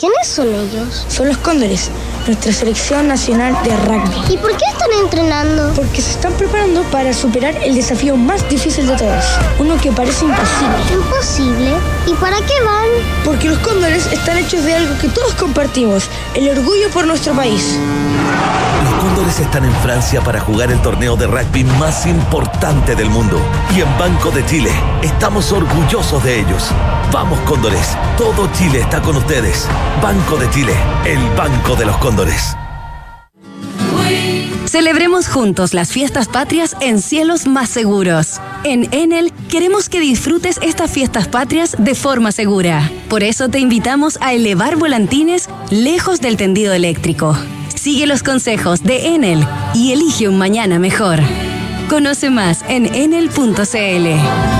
¿Quiénes 0.00 0.28
son 0.28 0.48
ellos? 0.54 1.04
Son 1.08 1.28
los 1.28 1.36
Cóndores, 1.36 1.90
nuestra 2.26 2.54
selección 2.54 3.06
nacional 3.06 3.54
de 3.62 3.76
rugby. 3.76 4.32
¿Y 4.32 4.38
por 4.38 4.56
qué 4.56 4.64
están 4.72 4.88
entrenando? 4.98 5.74
Porque 5.74 6.00
se 6.00 6.12
están 6.12 6.32
preparando 6.32 6.82
para 6.84 7.12
superar 7.12 7.54
el 7.62 7.74
desafío 7.74 8.16
más 8.16 8.48
difícil 8.48 8.86
de 8.86 8.96
todos, 8.96 9.24
uno 9.58 9.76
que 9.76 9.92
parece 9.92 10.24
imposible. 10.24 10.76
¿Imposible? 10.90 11.72
¿Y 12.06 12.14
para 12.14 12.36
qué 12.38 12.54
van? 12.64 12.88
Porque 13.24 13.48
los 13.48 13.58
Cóndores 13.58 14.10
están 14.12 14.38
hechos 14.38 14.64
de 14.64 14.74
algo 14.74 14.96
que 14.98 15.08
todos 15.08 15.34
compartimos, 15.34 16.08
el 16.34 16.48
orgullo 16.48 16.90
por 16.90 17.06
nuestro 17.06 17.34
país. 17.34 17.78
Los 18.84 18.94
Cóndores 19.04 19.38
están 19.38 19.64
en 19.64 19.74
Francia 19.76 20.20
para 20.22 20.40
jugar 20.40 20.70
el 20.70 20.80
torneo 20.80 21.16
de 21.16 21.26
rugby 21.26 21.64
más 21.64 22.06
importante 22.06 22.94
del 22.94 23.10
mundo. 23.10 23.38
Y 23.76 23.80
en 23.80 23.98
Banco 23.98 24.30
de 24.30 24.44
Chile 24.46 24.70
estamos 25.02 25.52
orgullosos 25.52 26.22
de 26.24 26.40
ellos. 26.40 26.70
Vamos 27.12 27.38
Cóndores, 27.40 27.96
todo 28.16 28.48
Chile 28.52 28.80
está 28.80 29.02
con 29.02 29.16
ustedes. 29.16 29.68
Banco 30.02 30.36
de 30.36 30.48
Chile, 30.50 30.74
el 31.04 31.18
Banco 31.36 31.76
de 31.76 31.86
los 31.86 31.96
Cóndores. 31.98 32.56
Celebremos 34.70 35.26
juntos 35.26 35.74
las 35.74 35.90
fiestas 35.90 36.28
patrias 36.28 36.76
en 36.80 37.00
cielos 37.00 37.48
más 37.48 37.68
seguros. 37.68 38.40
En 38.62 38.86
Enel 38.94 39.32
queremos 39.48 39.88
que 39.88 39.98
disfrutes 39.98 40.60
estas 40.62 40.92
fiestas 40.92 41.26
patrias 41.26 41.74
de 41.76 41.96
forma 41.96 42.30
segura. 42.30 42.88
Por 43.08 43.24
eso 43.24 43.48
te 43.48 43.58
invitamos 43.58 44.16
a 44.20 44.32
elevar 44.32 44.76
volantines 44.76 45.48
lejos 45.70 46.20
del 46.20 46.36
tendido 46.36 46.72
eléctrico. 46.72 47.36
Sigue 47.74 48.06
los 48.06 48.22
consejos 48.22 48.84
de 48.84 49.08
Enel 49.08 49.44
y 49.74 49.90
elige 49.90 50.28
un 50.28 50.38
mañana 50.38 50.78
mejor. 50.78 51.18
Conoce 51.88 52.30
más 52.30 52.64
en 52.68 52.94
enel.cl. 52.94 54.59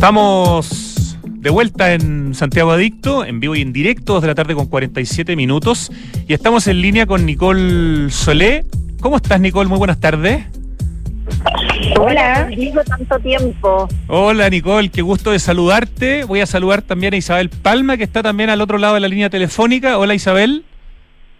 Estamos 0.00 1.18
de 1.26 1.50
vuelta 1.50 1.92
en 1.92 2.34
Santiago 2.34 2.70
Adicto, 2.70 3.22
en 3.22 3.38
vivo 3.38 3.54
y 3.54 3.60
en 3.60 3.70
directo, 3.70 4.14
2 4.14 4.22
de 4.22 4.28
la 4.28 4.34
tarde 4.34 4.54
con 4.54 4.66
47 4.66 5.36
minutos. 5.36 5.92
Y 6.26 6.32
estamos 6.32 6.66
en 6.68 6.80
línea 6.80 7.04
con 7.04 7.26
Nicole 7.26 8.08
Solé. 8.08 8.64
¿Cómo 9.02 9.16
estás, 9.16 9.38
Nicole? 9.42 9.68
Muy 9.68 9.76
buenas 9.76 10.00
tardes. 10.00 10.46
Hola, 11.98 12.46
digo 12.46 12.82
tanto 12.82 13.18
tiempo. 13.18 13.88
Hola, 14.08 14.48
Nicole, 14.48 14.88
qué 14.88 15.02
gusto 15.02 15.32
de 15.32 15.38
saludarte. 15.38 16.24
Voy 16.24 16.40
a 16.40 16.46
saludar 16.46 16.80
también 16.80 17.12
a 17.12 17.18
Isabel 17.18 17.50
Palma, 17.50 17.98
que 17.98 18.04
está 18.04 18.22
también 18.22 18.48
al 18.48 18.62
otro 18.62 18.78
lado 18.78 18.94
de 18.94 19.00
la 19.00 19.08
línea 19.08 19.28
telefónica. 19.28 19.98
Hola, 19.98 20.14
Isabel. 20.14 20.64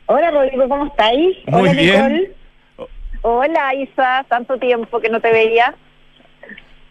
Hola, 0.05 0.31
Rodrigo, 0.33 0.69
¿cómo 0.69 0.85
estáis? 0.85 1.35
Muy 1.47 1.63
Hola, 1.63 1.73
bien. 1.73 2.13
Nicole. 2.13 2.33
Hola, 3.23 3.75
Isa, 3.75 4.27
tanto 4.29 4.59
tiempo 4.59 5.01
que 5.01 5.09
no 5.09 5.19
te 5.19 5.33
veía. 5.33 5.75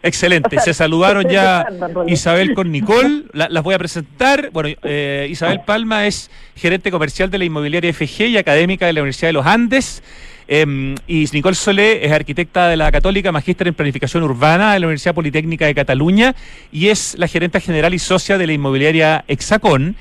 Excelente, 0.02 0.58
se 0.64 0.72
saludaron 0.74 1.28
ya. 1.28 1.66
Isabel 2.06 2.54
con 2.54 2.72
Nicole, 2.72 3.24
La- 3.32 3.48
las 3.48 3.62
voy 3.62 3.74
a 3.74 3.78
presentar. 3.78 4.50
Bueno, 4.52 4.70
eh, 4.82 5.28
Isabel 5.30 5.60
Palma 5.66 6.06
es 6.06 6.30
gerente 6.56 6.90
comercial 6.90 7.30
de 7.30 7.38
la 7.38 7.44
inmobiliaria 7.44 7.92
FG 7.92 8.28
y 8.28 8.36
académica 8.38 8.86
de 8.86 8.92
la 8.94 9.00
Universidad 9.02 9.28
de 9.28 9.32
los 9.34 9.46
Andes. 9.46 10.02
Em, 10.52 10.96
y 11.06 11.26
Nicole 11.32 11.54
Solé 11.54 12.04
es 12.04 12.10
arquitecta 12.10 12.66
de 12.68 12.76
la 12.76 12.90
Católica, 12.90 13.30
magíster 13.30 13.68
en 13.68 13.74
planificación 13.74 14.24
urbana 14.24 14.72
de 14.72 14.80
la 14.80 14.86
Universidad 14.86 15.14
Politécnica 15.14 15.66
de 15.66 15.76
Cataluña 15.76 16.34
y 16.72 16.88
es 16.88 17.14
la 17.18 17.28
gerente 17.28 17.60
general 17.60 17.94
y 17.94 18.00
socia 18.00 18.36
de 18.36 18.48
la 18.48 18.52
inmobiliaria 18.54 19.24
Hexacón. 19.28 19.94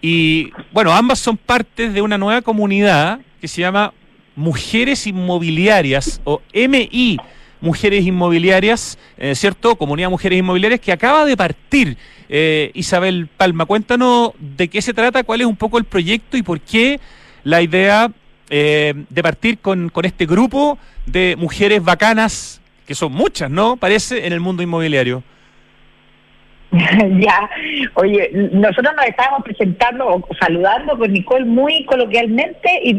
Y 0.00 0.52
bueno, 0.72 0.92
ambas 0.92 1.18
son 1.18 1.36
partes 1.36 1.92
de 1.92 2.00
una 2.00 2.16
nueva 2.16 2.40
comunidad 2.40 3.20
que 3.42 3.48
se 3.48 3.60
llama 3.60 3.92
Mujeres 4.36 5.06
Inmobiliarias 5.06 6.22
o 6.24 6.40
MI 6.54 7.18
Mujeres 7.60 8.06
Inmobiliarias, 8.06 8.98
eh, 9.18 9.34
¿cierto? 9.34 9.76
Comunidad 9.76 10.10
Mujeres 10.10 10.38
Inmobiliarias 10.38 10.80
que 10.80 10.92
acaba 10.92 11.24
de 11.24 11.36
partir. 11.36 11.96
Eh, 12.28 12.70
Isabel 12.74 13.28
Palma, 13.36 13.66
cuéntanos 13.66 14.32
de 14.38 14.68
qué 14.68 14.80
se 14.82 14.94
trata, 14.94 15.24
cuál 15.24 15.40
es 15.40 15.46
un 15.46 15.56
poco 15.56 15.78
el 15.78 15.84
proyecto 15.84 16.36
y 16.36 16.42
por 16.42 16.60
qué 16.60 17.00
la 17.44 17.60
idea 17.60 18.10
eh, 18.50 18.94
de 19.08 19.22
partir 19.22 19.58
con, 19.58 19.88
con 19.88 20.04
este 20.04 20.26
grupo 20.26 20.78
de 21.06 21.36
mujeres 21.36 21.82
bacanas, 21.82 22.60
que 22.86 22.94
son 22.94 23.12
muchas, 23.12 23.50
¿no? 23.50 23.76
Parece, 23.76 24.26
en 24.26 24.32
el 24.32 24.40
mundo 24.40 24.62
inmobiliario. 24.62 25.22
ya, 26.70 27.50
oye, 27.94 28.30
nosotros 28.52 28.94
nos 28.96 29.06
estábamos 29.06 29.42
presentando 29.42 30.06
o 30.06 30.28
saludando 30.38 30.96
con 30.96 31.12
Nicole 31.12 31.44
muy 31.44 31.84
coloquialmente 31.84 32.80
y 32.84 32.94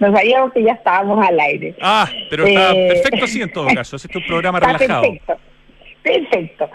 nos 0.00 0.14
sabíamos 0.14 0.52
que 0.52 0.62
ya 0.62 0.72
estábamos 0.72 1.26
al 1.26 1.38
aire. 1.40 1.74
Ah, 1.80 2.08
pero 2.30 2.46
está 2.46 2.72
Eh, 2.72 2.88
perfecto 2.88 3.24
así 3.24 3.40
en 3.42 3.52
todo 3.52 3.66
caso. 3.74 3.96
Este 3.96 4.08
es 4.08 4.16
un 4.16 4.22
programa 4.24 4.58
Está 4.58 4.72
relajado. 4.78 5.02
perfecto. 5.02 5.36
Perfecto. 6.02 6.68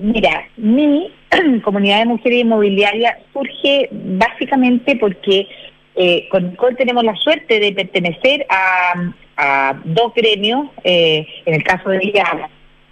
Mira, 0.00 0.48
mi 0.56 1.12
comunidad 1.62 1.98
de 2.00 2.06
mujeres 2.06 2.40
inmobiliarias 2.40 3.16
surge 3.32 3.88
básicamente 3.92 4.96
porque 4.96 5.46
eh, 5.94 6.26
con 6.30 6.50
Nicole 6.50 6.76
tenemos 6.76 7.04
la 7.04 7.14
suerte 7.16 7.60
de 7.60 7.72
pertenecer 7.72 8.46
a, 8.48 9.12
a 9.36 9.80
dos 9.84 10.12
gremios, 10.14 10.68
eh, 10.84 11.26
en 11.44 11.54
el 11.54 11.62
caso 11.62 11.90
de 11.90 11.98
ella, 12.02 12.24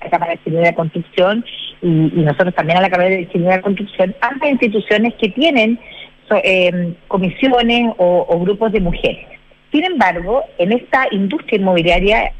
la 0.02 0.10
Cámara 0.10 0.32
de 0.32 0.38
Ingeniería 0.38 0.70
de 0.70 0.76
Construcción 0.76 1.44
y, 1.80 1.88
y 1.88 2.22
nosotros 2.22 2.54
también 2.54 2.78
a 2.78 2.82
la 2.82 2.90
Cámara 2.90 3.08
de 3.10 3.22
Ingeniería 3.22 3.56
de 3.56 3.62
Construcción, 3.62 4.14
ambas 4.20 4.50
instituciones 4.50 5.14
que 5.14 5.30
tienen 5.30 5.78
eh, 6.42 6.94
comisiones 7.08 7.92
o, 7.98 8.38
grupos 8.40 8.72
de 8.72 8.80
mujeres. 8.80 9.26
Sin 9.72 9.84
embargo, 9.84 10.42
en 10.58 10.72
esta 10.72 11.06
industria 11.10 11.58
inmobiliaria 11.58 12.32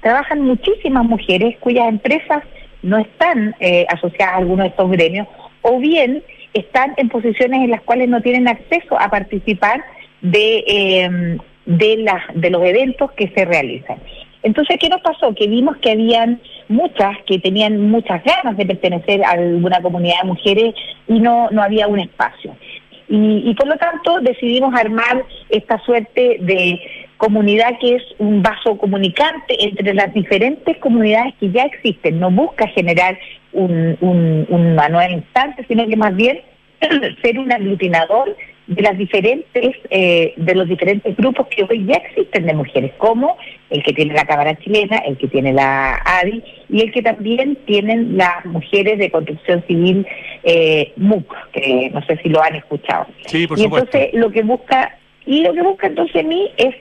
trabajan 0.00 0.42
muchísimas 0.42 1.04
mujeres 1.04 1.56
cuyas 1.60 1.88
empresas 1.88 2.42
no 2.82 2.98
están 2.98 3.54
eh, 3.60 3.86
asociadas 3.88 4.34
a 4.34 4.38
alguno 4.38 4.62
de 4.62 4.70
estos 4.70 4.90
gremios 4.90 5.28
o 5.62 5.78
bien 5.78 6.22
están 6.54 6.94
en 6.96 7.08
posiciones 7.08 7.60
en 7.62 7.70
las 7.70 7.82
cuales 7.82 8.08
no 8.08 8.22
tienen 8.22 8.48
acceso 8.48 8.98
a 8.98 9.08
participar 9.08 9.84
de, 10.20 10.64
eh, 10.66 11.38
de 11.66 12.50
los 12.50 12.62
eventos 12.64 13.12
que 13.12 13.28
se 13.28 13.44
realizan. 13.44 13.98
Entonces, 14.42 14.78
¿qué 14.80 14.88
nos 14.88 15.02
pasó? 15.02 15.34
Que 15.34 15.46
vimos 15.46 15.76
que 15.76 15.92
habían 15.92 16.40
muchas 16.68 17.16
que 17.26 17.38
tenían 17.38 17.90
muchas 17.90 18.22
ganas 18.24 18.56
de 18.56 18.64
pertenecer 18.64 19.24
a 19.24 19.30
alguna 19.30 19.82
comunidad 19.82 20.22
de 20.22 20.28
mujeres 20.28 20.74
y 21.08 21.18
no, 21.18 21.48
no 21.50 21.62
había 21.62 21.88
un 21.88 21.98
espacio. 21.98 22.56
Y, 23.10 23.42
y 23.50 23.54
por 23.56 23.66
lo 23.66 23.76
tanto 23.76 24.20
decidimos 24.20 24.72
armar 24.74 25.24
esta 25.48 25.78
suerte 25.84 26.38
de 26.40 26.80
comunidad 27.16 27.76
que 27.80 27.96
es 27.96 28.02
un 28.18 28.40
vaso 28.42 28.78
comunicante 28.78 29.56
entre 29.62 29.92
las 29.94 30.14
diferentes 30.14 30.78
comunidades 30.78 31.34
que 31.40 31.50
ya 31.50 31.64
existen. 31.64 32.20
No 32.20 32.30
busca 32.30 32.66
generar 32.68 33.18
un, 33.52 33.96
un- 34.00 34.46
una 34.48 34.88
nueva 34.88 35.10
instancia, 35.10 35.64
sino 35.68 35.86
que 35.88 35.96
más 35.96 36.14
bien 36.14 36.40
ser 37.22 37.38
un 37.38 37.52
aglutinador 37.52 38.34
de 38.70 38.82
las 38.82 38.96
diferentes 38.96 39.76
eh, 39.90 40.32
de 40.36 40.54
los 40.54 40.68
diferentes 40.68 41.16
grupos 41.16 41.48
que 41.48 41.64
hoy 41.68 41.84
ya 41.86 41.96
existen 41.96 42.46
de 42.46 42.54
mujeres, 42.54 42.92
como 42.98 43.36
el 43.68 43.82
que 43.82 43.92
tiene 43.92 44.14
la 44.14 44.24
Cámara 44.24 44.56
Chilena, 44.58 44.98
el 44.98 45.18
que 45.18 45.26
tiene 45.26 45.52
la 45.52 46.00
ADI 46.04 46.42
y 46.68 46.82
el 46.82 46.92
que 46.92 47.02
también 47.02 47.58
tienen 47.66 48.16
las 48.16 48.44
mujeres 48.46 48.98
de 48.98 49.10
construcción 49.10 49.64
civil 49.66 50.06
eh, 50.44 50.92
MUC, 50.96 51.34
que 51.52 51.90
no 51.92 52.00
sé 52.06 52.16
si 52.22 52.28
lo 52.28 52.40
han 52.42 52.54
escuchado. 52.54 53.06
Sí, 53.26 53.48
por 53.48 53.58
y 53.58 53.62
supuesto. 53.62 53.98
entonces 53.98 54.20
lo 54.20 54.30
que 54.30 54.42
busca 54.42 54.96
y 55.26 55.42
lo 55.42 55.52
que 55.52 55.62
busca 55.62 55.88
entonces 55.88 56.24
mí 56.24 56.48
es 56.56 56.74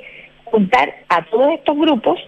juntar 0.44 0.94
a 1.10 1.26
todos 1.26 1.54
estos 1.54 1.76
grupos 1.76 2.20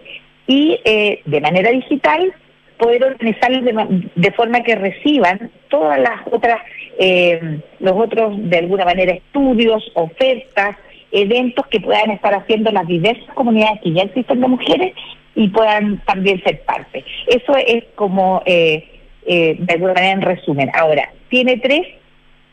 y 0.48 0.80
eh, 0.86 1.22
de 1.26 1.40
manera 1.40 1.70
digital 1.70 2.34
poder 2.82 3.04
organizarlos 3.04 3.64
de, 3.64 3.74
ma- 3.74 3.88
de 3.90 4.32
forma 4.32 4.62
que 4.64 4.76
reciban 4.76 5.52
todas 5.70 6.00
las 6.00 6.20
otras, 6.32 6.60
eh, 6.98 7.60
los 7.80 7.94
otros, 7.96 8.34
de 8.50 8.58
alguna 8.58 8.86
manera, 8.86 9.14
estudios, 9.14 9.92
ofertas, 9.94 10.76
eventos 11.12 11.68
que 11.68 11.80
puedan 11.80 12.10
estar 12.10 12.34
haciendo 12.34 12.72
las 12.72 12.88
diversas 12.88 13.32
comunidades 13.36 13.82
que 13.84 13.94
ya 13.94 14.04
existen 14.04 14.42
de 14.42 14.48
mujeres 14.48 14.94
y 15.36 15.48
puedan 15.50 16.00
también 16.06 16.42
ser 16.44 16.62
parte. 16.64 17.06
Eso 17.28 17.56
es 17.56 17.84
como, 17.96 18.42
eh, 18.46 18.84
eh, 19.28 19.56
de 19.60 19.74
alguna 19.74 19.94
manera, 19.94 20.14
en 20.14 20.22
resumen. 20.22 20.72
Ahora, 20.74 21.12
tiene 21.30 21.58
tres 21.58 21.84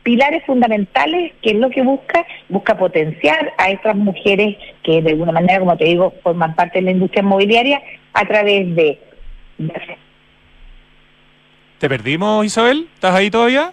pilares 0.02 0.44
fundamentales, 0.44 1.32
que 1.42 1.50
es 1.50 1.56
lo 1.56 1.70
que 1.70 1.82
busca, 1.82 2.26
busca 2.48 2.76
potenciar 2.76 3.52
a 3.56 3.70
estas 3.70 3.96
mujeres 3.96 4.56
que 4.82 5.00
de 5.00 5.10
alguna 5.10 5.32
manera, 5.32 5.60
como 5.60 5.76
te 5.76 5.86
digo, 5.86 6.12
forman 6.22 6.54
parte 6.54 6.80
de 6.80 6.84
la 6.84 6.90
industria 6.90 7.22
inmobiliaria 7.22 7.80
a 8.12 8.24
través 8.26 8.74
de 8.74 8.98
¿Te 11.78 11.88
perdimos, 11.88 12.44
Isabel? 12.44 12.88
¿Estás 12.94 13.14
ahí 13.14 13.30
todavía? 13.30 13.72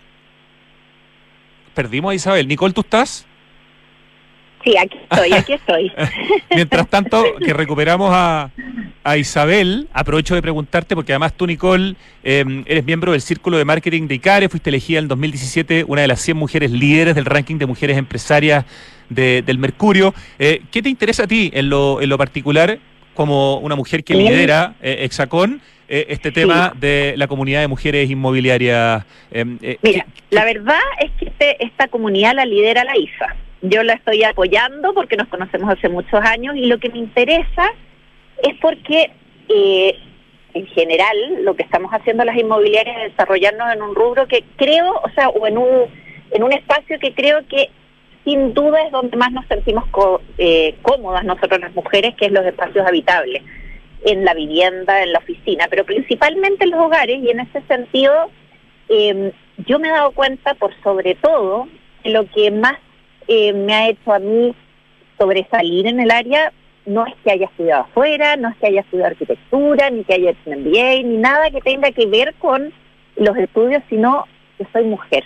Perdimos 1.74 2.12
a 2.12 2.16
Isabel. 2.16 2.48
Nicole, 2.48 2.74
¿tú 2.74 2.82
estás? 2.82 3.26
Sí, 4.64 4.76
aquí 4.78 4.98
estoy, 5.10 5.34
aquí 5.34 5.54
estoy. 5.54 5.92
Mientras 6.56 6.88
tanto, 6.90 7.24
que 7.44 7.54
recuperamos 7.54 8.10
a, 8.14 8.50
a 9.04 9.18
Isabel, 9.18 9.88
aprovecho 9.94 10.34
de 10.34 10.42
preguntarte, 10.42 10.96
porque 10.96 11.12
además 11.14 11.34
tú, 11.34 11.46
Nicole, 11.46 11.96
eh, 12.24 12.64
eres 12.66 12.86
miembro 12.86 13.12
del 13.12 13.22
Círculo 13.22 13.58
de 13.58 13.66
Marketing 13.66 14.08
de 14.08 14.16
ICARE, 14.16 14.50
fuiste 14.50 14.70
elegida 14.72 15.00
en 15.00 15.08
2017 15.08 15.84
una 15.88 16.02
de 16.02 16.08
las 16.08 16.20
100 16.22 16.38
mujeres 16.38 16.72
líderes 16.72 17.14
del 17.16 17.26
ranking 17.26 17.58
de 17.58 17.66
mujeres 17.68 17.98
empresarias 17.98 18.66
de- 19.10 19.44
del 19.44 19.60
Mercurio. 19.60 20.16
Eh, 20.40 20.62
¿Qué 20.72 20.82
te 20.82 20.90
interesa 20.90 21.24
a 21.24 21.28
ti 21.28 21.52
en 21.54 21.70
lo, 21.70 22.02
en 22.02 22.10
lo 22.10 22.18
particular, 22.18 22.80
como 23.14 23.58
una 23.60 23.76
mujer 23.76 24.04
que 24.04 24.16
lidera 24.16 24.76
eh, 24.82 24.98
Exacon, 25.02 25.62
eh, 25.88 26.06
este 26.10 26.32
tema 26.32 26.74
de 26.76 27.14
la 27.18 27.28
comunidad 27.28 27.62
de 27.62 27.68
mujeres 27.68 28.10
inmobiliarias? 28.10 29.06
Eh, 29.32 29.46
eh, 29.62 29.78
Mira, 29.82 30.06
la 30.30 30.46
verdad 30.46 30.80
es 31.00 31.12
que 31.20 31.26
este- 31.26 31.64
esta 31.64 31.88
comunidad 31.88 32.34
la 32.36 32.46
lidera 32.46 32.84
la 32.84 32.98
ISA. 32.98 33.36
Yo 33.62 33.84
la 33.84 33.94
estoy 33.94 34.24
apoyando 34.24 34.94
porque 34.94 35.18
nos 35.18 35.28
conocemos 35.28 35.70
hace 35.72 35.90
muchos 35.90 36.20
años 36.22 36.56
y 36.56 36.66
lo 36.68 36.78
que 36.80 36.90
me 36.90 36.98
interesa 37.00 37.72
es 38.44 38.56
porque 38.62 39.12
eh, 39.50 39.96
en 40.54 40.68
general 40.68 41.16
lo 41.44 41.56
que 41.56 41.64
estamos 41.64 41.92
haciendo 41.92 42.24
las 42.26 42.38
inmobiliarias 42.38 42.98
es 43.06 43.12
desarrollarnos 43.12 43.74
en 43.74 43.82
un 43.82 43.96
rubro 43.96 44.28
que 44.28 44.44
creo, 44.56 44.92
o 45.04 45.10
sea, 45.16 45.30
o 45.30 45.46
en 45.48 45.58
un, 45.58 45.86
en 46.32 46.44
un 46.44 46.52
espacio 46.54 46.98
que 47.00 47.14
creo 47.14 47.46
que 47.48 47.70
sin 48.24 48.54
duda 48.54 48.82
es 48.84 48.92
donde 48.92 49.16
más 49.18 49.32
nos 49.32 49.46
sentimos 49.48 49.86
co- 49.92 50.22
eh, 50.38 50.76
cómodas 50.82 51.24
nosotros 51.26 51.60
las 51.60 51.74
mujeres, 51.76 52.16
que 52.16 52.26
es 52.26 52.32
los 52.32 52.46
espacios 52.46 52.86
habitables, 52.88 53.44
en 54.06 54.24
la 54.24 54.34
vivienda, 54.36 55.02
en 55.02 55.12
la 55.12 55.20
oficina, 55.20 55.66
pero 55.70 55.84
principalmente 55.84 56.64
en 56.64 56.72
los 56.72 56.80
hogares 56.80 57.20
y 57.22 57.30
en 57.32 57.40
ese 57.40 57.62
sentido 57.64 58.30
eh, 58.88 59.32
yo 59.66 59.80
me 59.80 59.88
he 59.88 59.92
dado 59.92 60.12
cuenta, 60.12 60.54
por 60.54 60.72
sobre 60.84 61.16
todo, 61.16 61.68
que 62.04 62.12
lo 62.12 62.26
que 62.28 62.52
más 62.52 62.78
eh, 63.28 63.52
me 63.52 63.74
ha 63.74 63.90
hecho 63.90 64.14
a 64.14 64.20
mí 64.20 64.54
sobresalir 65.18 65.88
en 65.88 66.00
el 66.00 66.12
área 66.12 66.54
no 66.86 67.06
es 67.08 67.16
que 67.24 67.32
haya 67.32 67.48
estudiado 67.48 67.82
afuera, 67.84 68.36
no 68.36 68.50
es 68.50 68.56
que 68.58 68.68
haya 68.68 68.82
estudiado 68.82 69.10
arquitectura, 69.10 69.90
ni 69.90 70.04
que 70.04 70.14
haya 70.14 70.32
hecho 70.32 70.52
un 70.52 70.60
MBA, 70.60 71.02
ni 71.04 71.18
nada 71.18 71.50
que 71.50 71.62
tenga 71.62 71.92
que 71.92 72.06
ver 72.06 72.36
con 72.36 72.72
los 73.16 73.36
estudios, 73.38 73.82
sino 73.90 74.26
que 74.60 74.68
soy 74.72 74.84
mujer. 74.84 75.24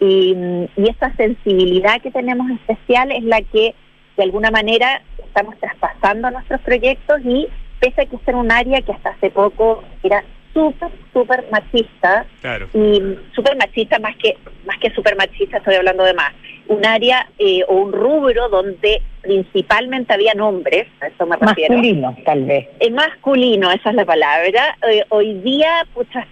Y, 0.00 0.34
y 0.76 0.88
esa 0.88 1.14
sensibilidad 1.14 2.00
que 2.02 2.10
tenemos 2.10 2.50
especial 2.50 3.12
es 3.12 3.22
la 3.22 3.40
que 3.42 3.74
de 4.16 4.22
alguna 4.24 4.50
manera 4.50 5.00
estamos 5.18 5.56
traspasando 5.60 6.26
a 6.26 6.30
nuestros 6.32 6.60
proyectos 6.62 7.20
y 7.24 7.46
pese 7.80 8.02
a 8.02 8.06
que 8.06 8.18
ser 8.24 8.34
un 8.34 8.52
área 8.52 8.80
que 8.82 8.92
hasta 8.92 9.10
hace 9.10 9.30
poco 9.30 9.82
era 10.02 10.22
súper, 10.52 10.90
súper 11.12 11.44
machista, 11.50 12.26
Claro. 12.40 12.68
y 12.74 13.00
súper 13.34 13.56
machista 13.56 13.98
más 14.00 14.16
que 14.16 14.36
más 14.66 14.76
que 14.78 14.90
súper 14.90 15.16
machista 15.16 15.58
estoy 15.58 15.76
hablando 15.76 16.04
de 16.04 16.14
más 16.14 16.32
un 16.66 16.84
área 16.84 17.28
eh, 17.38 17.62
o 17.68 17.74
un 17.76 17.92
rubro 17.92 18.48
donde 18.48 19.00
principalmente 19.22 20.12
habían 20.12 20.40
hombres 20.40 20.86
a 21.00 21.06
eso 21.08 21.26
me 21.26 21.36
refiero 21.36 21.74
masculino, 21.74 22.16
tal 22.24 22.44
vez. 22.44 22.68
es 22.80 22.90
masculino 22.92 23.70
esa 23.70 23.90
es 23.90 23.96
la 23.96 24.04
palabra 24.04 24.76
Eh, 24.88 25.04
hoy 25.10 25.34
día 25.34 25.86
pucha, 25.94 26.26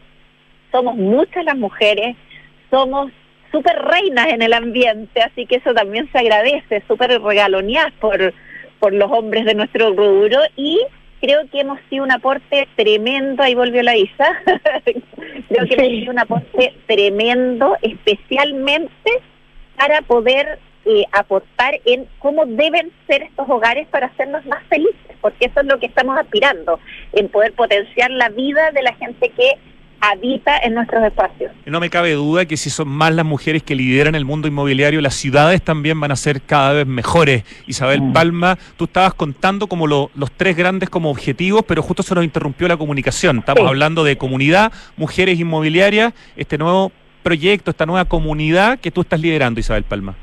somos 0.73 0.97
muchas 0.97 1.45
las 1.45 1.57
mujeres 1.57 2.17
somos 2.71 3.11
súper 3.53 3.77
reinas 3.83 4.29
en 4.29 4.43
el 4.43 4.53
ambiente 4.53 5.23
así 5.23 5.47
que 5.47 5.57
eso 5.57 5.73
también 5.75 6.11
se 6.13 6.19
agradece 6.19 6.83
súper 6.89 7.21
regaloneadas 7.23 7.93
por 8.01 8.35
por 8.81 8.93
los 8.93 9.11
hombres 9.11 9.45
de 9.45 9.55
nuestro 9.55 9.93
rubro 9.95 10.39
y 10.57 10.81
creo 11.21 11.49
que 11.51 11.61
hemos 11.61 11.79
sido 11.89 12.05
un 12.05 12.13
aporte 12.13 12.69
tremendo, 12.77 13.43
ahí 13.43 13.55
volvió 13.55 13.83
la 13.83 13.97
Isa, 13.97 14.43
creo 15.49 15.67
que 15.67 15.75
hemos 15.75 15.89
sido 15.89 16.13
un 16.13 16.19
aporte 16.19 16.75
tremendo, 16.87 17.77
especialmente 17.83 19.11
para 19.77 20.03
poder 20.03 20.59
eh, 20.85 21.05
aportar 21.13 21.79
en 21.85 22.07
cómo 22.19 22.47
deben 22.47 22.91
ser 23.07 23.23
estos 23.23 23.49
hogares 23.49 23.87
para 23.89 24.07
hacernos 24.07 24.45
más 24.47 24.63
felices, 24.69 25.17
porque 25.21 25.47
eso 25.47 25.61
es 25.61 25.67
lo 25.67 25.79
que 25.79 25.87
estamos 25.87 26.19
aspirando, 26.19 26.81
en 27.13 27.29
poder 27.29 27.53
potenciar 27.53 28.11
la 28.11 28.29
vida 28.29 28.71
de 28.73 28.83
la 28.83 28.95
gente 28.95 29.29
que 29.31 29.53
habita 30.01 30.57
en 30.59 30.75
nuestros 30.75 31.03
espacios. 31.05 31.53
No 31.67 31.81
me 31.81 31.91
cabe 31.91 32.13
duda 32.13 32.45
que 32.47 32.57
si 32.57 32.71
son 32.71 32.89
más 32.89 33.13
las 33.13 33.25
mujeres 33.27 33.63
que 33.63 33.75
lideran 33.75 34.15
el 34.15 34.25
mundo 34.25 34.47
inmobiliario, 34.49 35.01
las 35.01 35.15
ciudades 35.15 35.63
también 35.63 35.99
van 36.01 36.13
a 36.13 36.17
ser 36.17 36.41
cada 36.43 36.73
vez 36.73 36.87
mejores. 36.87 37.45
Isabel 37.67 38.01
Palma, 38.13 38.59
tú 38.77 38.85
estabas 38.85 39.15
contando 39.15 39.67
como 39.67 39.87
lo- 39.87 40.11
los 40.15 40.31
tres 40.31 40.57
grandes 40.57 40.89
como 40.89 41.11
objetivos, 41.11 41.63
pero 41.67 41.83
justo 41.83 42.03
se 42.03 42.15
nos 42.15 42.25
interrumpió 42.25 42.69
la 42.69 42.77
comunicación. 42.77 43.39
Estamos 43.39 43.63
Sí. 43.63 43.69
hablando 43.69 44.05
de 44.05 44.17
comunidad, 44.17 44.73
mujeres 44.97 45.39
inmobiliarias, 45.39 46.13
este 46.37 46.59
nuevo 46.59 46.93
proyecto, 47.23 47.71
esta 47.71 47.85
nueva 47.87 48.05
comunidad 48.05 48.79
que 48.79 48.91
tú 48.91 49.01
estás 49.03 49.21
liderando, 49.21 49.61
Isabel 49.61 49.83
Palma. 49.85 50.15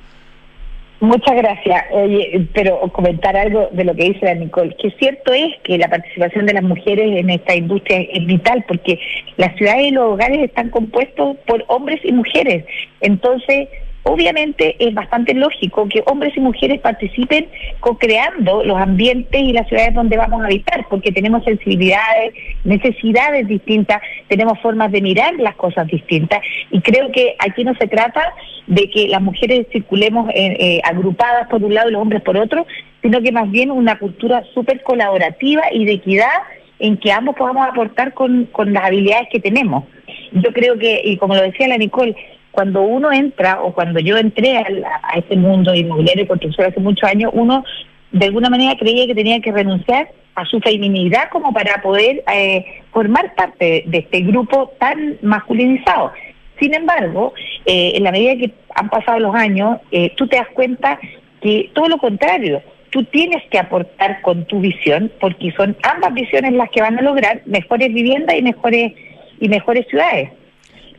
Muchas 1.02 1.36
gracias. 1.36 1.86
Oye, 1.92 2.48
pero 2.54 2.80
comentar 2.94 3.36
algo 3.36 3.68
de 3.72 3.84
lo 3.84 3.94
que 3.96 4.06
dice 4.06 4.26
la 4.26 4.36
Nicole, 4.36 4.76
que 4.82 4.92
cierto 4.92 5.34
es 5.34 5.54
que 5.64 5.78
la 5.78 5.90
participación 5.90 6.46
de 6.46 6.54
las 6.54 6.64
mujeres 6.64 7.20
en 7.20 7.30
esta 7.30 7.54
industria 7.54 8.00
es 8.00 8.26
vital, 8.26 8.64
porque 8.68 9.00
las 9.36 9.56
ciudades 9.58 9.88
y 9.88 9.92
los 9.92 10.14
hogares 10.14 10.40
están 10.40 10.70
compuestos 10.70 11.36
por 11.46 11.66
hombres 11.68 12.00
y 12.04 12.14
mujeres. 12.14 12.66
Entonces, 13.02 13.68
obviamente 14.06 14.76
es 14.80 14.94
bastante 14.94 15.34
lógico 15.34 15.88
que 15.90 16.04
hombres 16.06 16.36
y 16.38 16.40
mujeres 16.40 16.80
participen 16.80 17.48
co-creando 17.80 18.64
los 18.64 18.78
ambientes 18.78 19.42
y 19.42 19.52
las 19.52 19.68
ciudades 19.68 19.96
donde 19.96 20.16
vamos 20.16 20.42
a 20.42 20.46
habitar, 20.46 20.86
porque 20.90 21.12
tenemos 21.12 21.44
sensibilidades, 21.44 22.34
necesidades 22.64 23.48
distintas, 23.48 24.02
tenemos 24.28 24.60
formas 24.60 24.92
de 24.92 25.02
mirar 25.02 25.34
las 25.40 25.56
cosas 25.56 25.88
distintas 25.88 26.40
y 26.70 26.82
creo 26.82 27.12
que 27.12 27.36
aquí 27.40 27.64
no 27.64 27.74
se 27.76 27.88
trata 27.88 28.22
de 28.68 28.90
que 28.92 29.08
las 29.08 29.22
mujeres 29.22 29.66
circulemos 29.72 30.30
eh, 30.30 30.56
eh, 30.60 30.82
agrupadas 30.84 31.48
por 31.50 31.64
un 31.64 31.74
lado 31.74 31.90
y 31.90 31.94
los 31.94 32.02
hombres 32.02 32.22
por 32.22 32.38
otro, 32.38 32.68
sino 33.02 33.22
que 33.22 33.32
más 33.32 33.50
bien 33.50 33.72
una 33.72 33.98
cultura 33.98 34.44
súper 34.54 34.84
colaborativa 34.84 35.64
y 35.72 35.86
de 35.86 35.94
equidad 35.94 36.30
en 36.78 36.98
que 36.98 37.12
ambos 37.12 37.36
podamos 37.36 37.68
aportar 37.68 38.14
con, 38.14 38.46
con 38.52 38.72
las 38.72 38.84
habilidades 38.86 39.30
que 39.32 39.40
tenemos. 39.40 39.86
Yo 40.32 40.52
creo 40.54 40.78
que, 40.78 41.02
y 41.04 41.18
como 41.18 41.36
lo 41.36 41.42
decía 41.42 41.68
la 41.68 41.78
Nicole, 41.78 42.16
cuando 42.56 42.82
uno 42.82 43.12
entra 43.12 43.62
o 43.62 43.74
cuando 43.74 44.00
yo 44.00 44.18
entré 44.18 44.58
a, 44.58 44.66
a 45.04 45.20
este 45.20 45.36
mundo 45.36 45.76
inmobiliario 45.76 46.24
y 46.24 46.28
construcción 46.28 46.68
hace 46.68 46.80
muchos 46.80 47.08
años, 47.08 47.32
uno 47.34 47.64
de 48.12 48.26
alguna 48.26 48.50
manera 48.50 48.78
creía 48.78 49.06
que 49.06 49.14
tenía 49.14 49.42
que 49.42 49.52
renunciar 49.52 50.10
a 50.36 50.46
su 50.46 50.60
feminidad 50.60 51.30
como 51.32 51.54
para 51.54 51.82
poder 51.82 52.24
eh, 52.32 52.66
formar 52.92 53.36
parte 53.36 53.84
de 53.86 53.98
este 53.98 54.22
grupo 54.22 54.72
tan 54.80 55.18
masculinizado. 55.22 56.12
Sin 56.60 56.74
embargo, 56.74 57.34
eh, 57.66 57.94
en 57.96 58.04
la 58.04 58.12
medida 58.12 58.36
que 58.36 58.54
han 58.76 58.90
pasado 58.90 59.20
los 59.20 59.36
años, 59.36 59.80
eh, 59.92 60.14
tú 60.16 60.28
te 60.28 60.38
das 60.38 60.48
cuenta 60.54 61.00
que 61.42 61.70
todo 61.74 61.88
lo 61.88 61.98
contrario, 61.98 62.62
tú 62.90 63.04
tienes 63.04 63.44
que 63.50 63.60
aportar 63.60 64.22
con 64.22 64.46
tu 64.46 64.60
visión, 64.60 65.12
porque 65.20 65.52
son 65.52 65.76
ambas 65.84 66.14
visiones 66.14 66.54
las 66.54 66.70
que 66.70 66.82
van 66.82 66.98
a 66.98 67.02
lograr 67.02 67.42
mejores 67.46 67.94
viviendas 67.94 68.38
y 68.38 68.42
mejores 68.42 68.94
y 69.40 69.50
mejores 69.50 69.86
ciudades. 69.88 70.32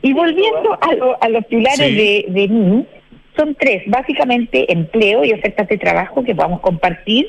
Y 0.07 0.12
volviendo 0.12 0.78
a, 1.20 1.28
los 1.28 1.44
pilares 1.46 1.78
de, 1.78 2.26
de 2.28 2.46
mí, 2.46 2.86
son 3.36 3.57
tres, 3.57 3.82
básicamente 3.88 4.72
empleo 4.72 5.24
y 5.24 5.32
ofertas 5.32 5.66
de 5.66 5.78
trabajo 5.78 6.22
que 6.22 6.32
podamos 6.32 6.61
compartir. 6.61 7.26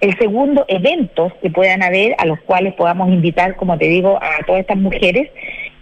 El 0.00 0.18
segundo, 0.18 0.64
eventos 0.66 1.32
que 1.40 1.50
puedan 1.50 1.84
haber 1.84 2.16
a 2.18 2.26
los 2.26 2.40
cuales 2.40 2.74
podamos 2.74 3.10
invitar, 3.10 3.54
como 3.54 3.78
te 3.78 3.86
digo, 3.86 4.18
a 4.20 4.44
todas 4.44 4.62
estas 4.62 4.76
mujeres. 4.76 5.30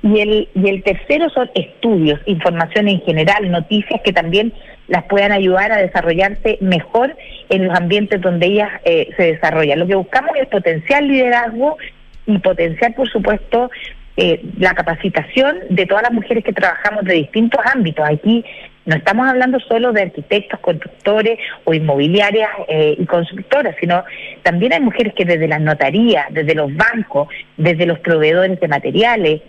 Y 0.02 0.20
el, 0.20 0.50
y 0.54 0.68
el 0.68 0.82
tercero 0.82 1.30
son 1.30 1.50
estudios, 1.54 2.20
información 2.26 2.88
en 2.88 3.00
general, 3.00 3.50
noticias 3.50 4.02
que 4.04 4.12
también 4.12 4.52
las 4.86 5.04
puedan 5.04 5.32
ayudar 5.32 5.72
a 5.72 5.78
desarrollarse 5.78 6.58
mejor 6.60 7.16
en 7.48 7.68
los 7.68 7.74
ambientes 7.74 8.20
donde 8.20 8.48
ellas 8.48 8.68
eh, 8.84 9.08
se 9.16 9.32
desarrollan. 9.32 9.78
Lo 9.78 9.86
que 9.86 9.94
buscamos 9.94 10.32
es 10.38 10.46
potenciar 10.48 11.04
liderazgo 11.04 11.78
y 12.26 12.36
potenciar, 12.36 12.94
por 12.94 13.08
supuesto, 13.08 13.70
eh, 14.16 14.40
la 14.58 14.74
capacitación 14.74 15.58
de 15.70 15.86
todas 15.86 16.04
las 16.04 16.12
mujeres 16.12 16.44
que 16.44 16.52
trabajamos 16.52 17.04
de 17.04 17.14
distintos 17.14 17.60
ámbitos. 17.72 18.06
Aquí 18.08 18.44
no 18.84 18.96
estamos 18.96 19.26
hablando 19.26 19.58
solo 19.60 19.92
de 19.92 20.02
arquitectos, 20.02 20.60
constructores 20.60 21.38
o 21.64 21.74
inmobiliarias 21.74 22.50
eh, 22.68 22.96
y 22.98 23.06
constructoras, 23.06 23.74
sino 23.80 24.04
también 24.42 24.72
hay 24.72 24.80
mujeres 24.80 25.14
que 25.14 25.24
desde 25.24 25.48
las 25.48 25.60
notarías, 25.60 26.26
desde 26.30 26.54
los 26.54 26.74
bancos, 26.74 27.28
desde 27.56 27.86
los 27.86 27.98
proveedores 28.00 28.60
de 28.60 28.68
materiales, 28.68 29.42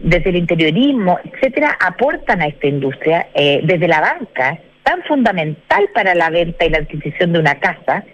desde 0.00 0.30
el 0.30 0.36
interiorismo, 0.36 1.18
etcétera, 1.24 1.76
aportan 1.80 2.42
a 2.42 2.46
esta 2.46 2.66
industria, 2.66 3.28
eh, 3.34 3.60
desde 3.64 3.88
la 3.88 4.00
banca, 4.00 4.58
tan 4.82 5.02
fundamental 5.04 5.88
para 5.94 6.14
la 6.14 6.30
venta 6.30 6.64
y 6.64 6.70
la 6.70 6.78
adquisición 6.78 7.32
de 7.32 7.38
una 7.38 7.58
casa. 7.58 8.04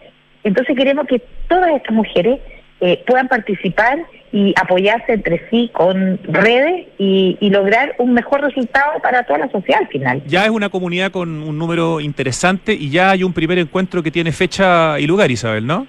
Entonces 0.44 0.76
queremos 0.76 1.06
que 1.06 1.20
todas 1.48 1.74
estas 1.74 1.94
mujeres 1.94 2.40
eh, 2.80 3.02
puedan 3.06 3.28
participar 3.28 3.98
y 4.36 4.52
apoyarse 4.60 5.14
entre 5.14 5.48
sí 5.48 5.70
con 5.72 6.20
redes 6.24 6.88
y, 6.98 7.38
lograr 7.48 7.94
un 7.98 8.12
mejor 8.12 8.42
resultado 8.42 9.00
para 9.00 9.22
toda 9.22 9.38
la 9.38 9.50
sociedad 9.50 9.80
al 9.80 9.88
final. 9.88 10.22
Ya 10.26 10.44
es 10.44 10.50
una 10.50 10.68
comunidad 10.68 11.10
con 11.10 11.42
un 11.42 11.56
número 11.56 12.00
interesante 12.00 12.74
y 12.74 12.90
ya 12.90 13.12
hay 13.12 13.22
un 13.22 13.32
primer 13.32 13.56
encuentro 13.56 14.02
que 14.02 14.10
tiene 14.10 14.32
fecha 14.32 15.00
y 15.00 15.06
lugar, 15.06 15.30
Isabel, 15.30 15.66
¿no? 15.66 15.86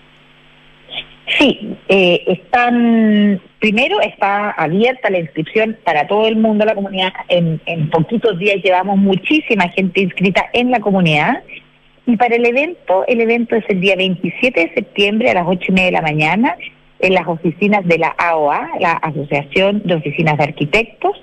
Sí, 1.37 1.75
eh, 1.89 2.23
están, 2.25 3.41
primero 3.59 3.99
está 3.99 4.51
abierta 4.51 5.09
la 5.09 5.19
inscripción 5.19 5.75
para 5.83 6.07
todo 6.07 6.25
el 6.25 6.37
mundo, 6.37 6.63
la 6.63 6.73
comunidad. 6.73 7.11
En, 7.27 7.59
en 7.65 7.89
poquitos 7.89 8.39
días 8.39 8.63
llevamos 8.63 8.97
muchísima 8.97 9.67
gente 9.69 9.99
inscrita 9.99 10.45
en 10.53 10.71
la 10.71 10.79
comunidad. 10.79 11.43
Y 12.05 12.15
para 12.15 12.37
el 12.37 12.45
evento, 12.45 13.03
el 13.07 13.19
evento 13.19 13.57
es 13.57 13.65
el 13.67 13.81
día 13.81 13.97
27 13.97 14.57
de 14.57 14.73
septiembre 14.73 15.31
a 15.31 15.33
las 15.33 15.43
ocho 15.45 15.65
y 15.67 15.71
media 15.73 15.87
de 15.87 15.91
la 15.91 16.01
mañana 16.01 16.55
en 16.99 17.13
las 17.13 17.27
oficinas 17.27 17.85
de 17.85 17.97
la 17.97 18.15
AOA, 18.17 18.69
la 18.79 18.93
Asociación 18.93 19.81
de 19.85 19.95
Oficinas 19.95 20.37
de 20.37 20.45
Arquitectos, 20.45 21.21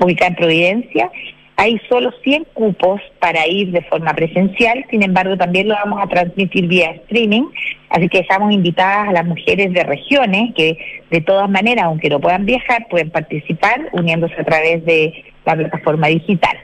ubicada 0.00 0.28
en 0.30 0.36
Providencia. 0.36 1.10
Hay 1.56 1.80
solo 1.88 2.12
100 2.22 2.46
cupos 2.54 3.00
para 3.18 3.48
ir 3.48 3.72
de 3.72 3.82
forma 3.82 4.14
presencial, 4.14 4.84
sin 4.90 5.02
embargo 5.02 5.36
también 5.36 5.66
lo 5.66 5.74
vamos 5.74 6.00
a 6.00 6.06
transmitir 6.06 6.68
vía 6.68 6.90
streaming, 6.90 7.48
así 7.90 8.08
que 8.08 8.20
estamos 8.20 8.52
invitadas 8.52 9.08
a 9.08 9.12
las 9.12 9.26
mujeres 9.26 9.72
de 9.72 9.82
regiones 9.82 10.54
que 10.54 10.78
de 11.10 11.20
todas 11.20 11.50
maneras, 11.50 11.86
aunque 11.86 12.10
no 12.10 12.20
puedan 12.20 12.46
viajar, 12.46 12.86
pueden 12.88 13.10
participar 13.10 13.88
uniéndose 13.92 14.36
a 14.40 14.44
través 14.44 14.84
de 14.84 15.24
la 15.44 15.56
plataforma 15.56 16.06
digital. 16.06 16.56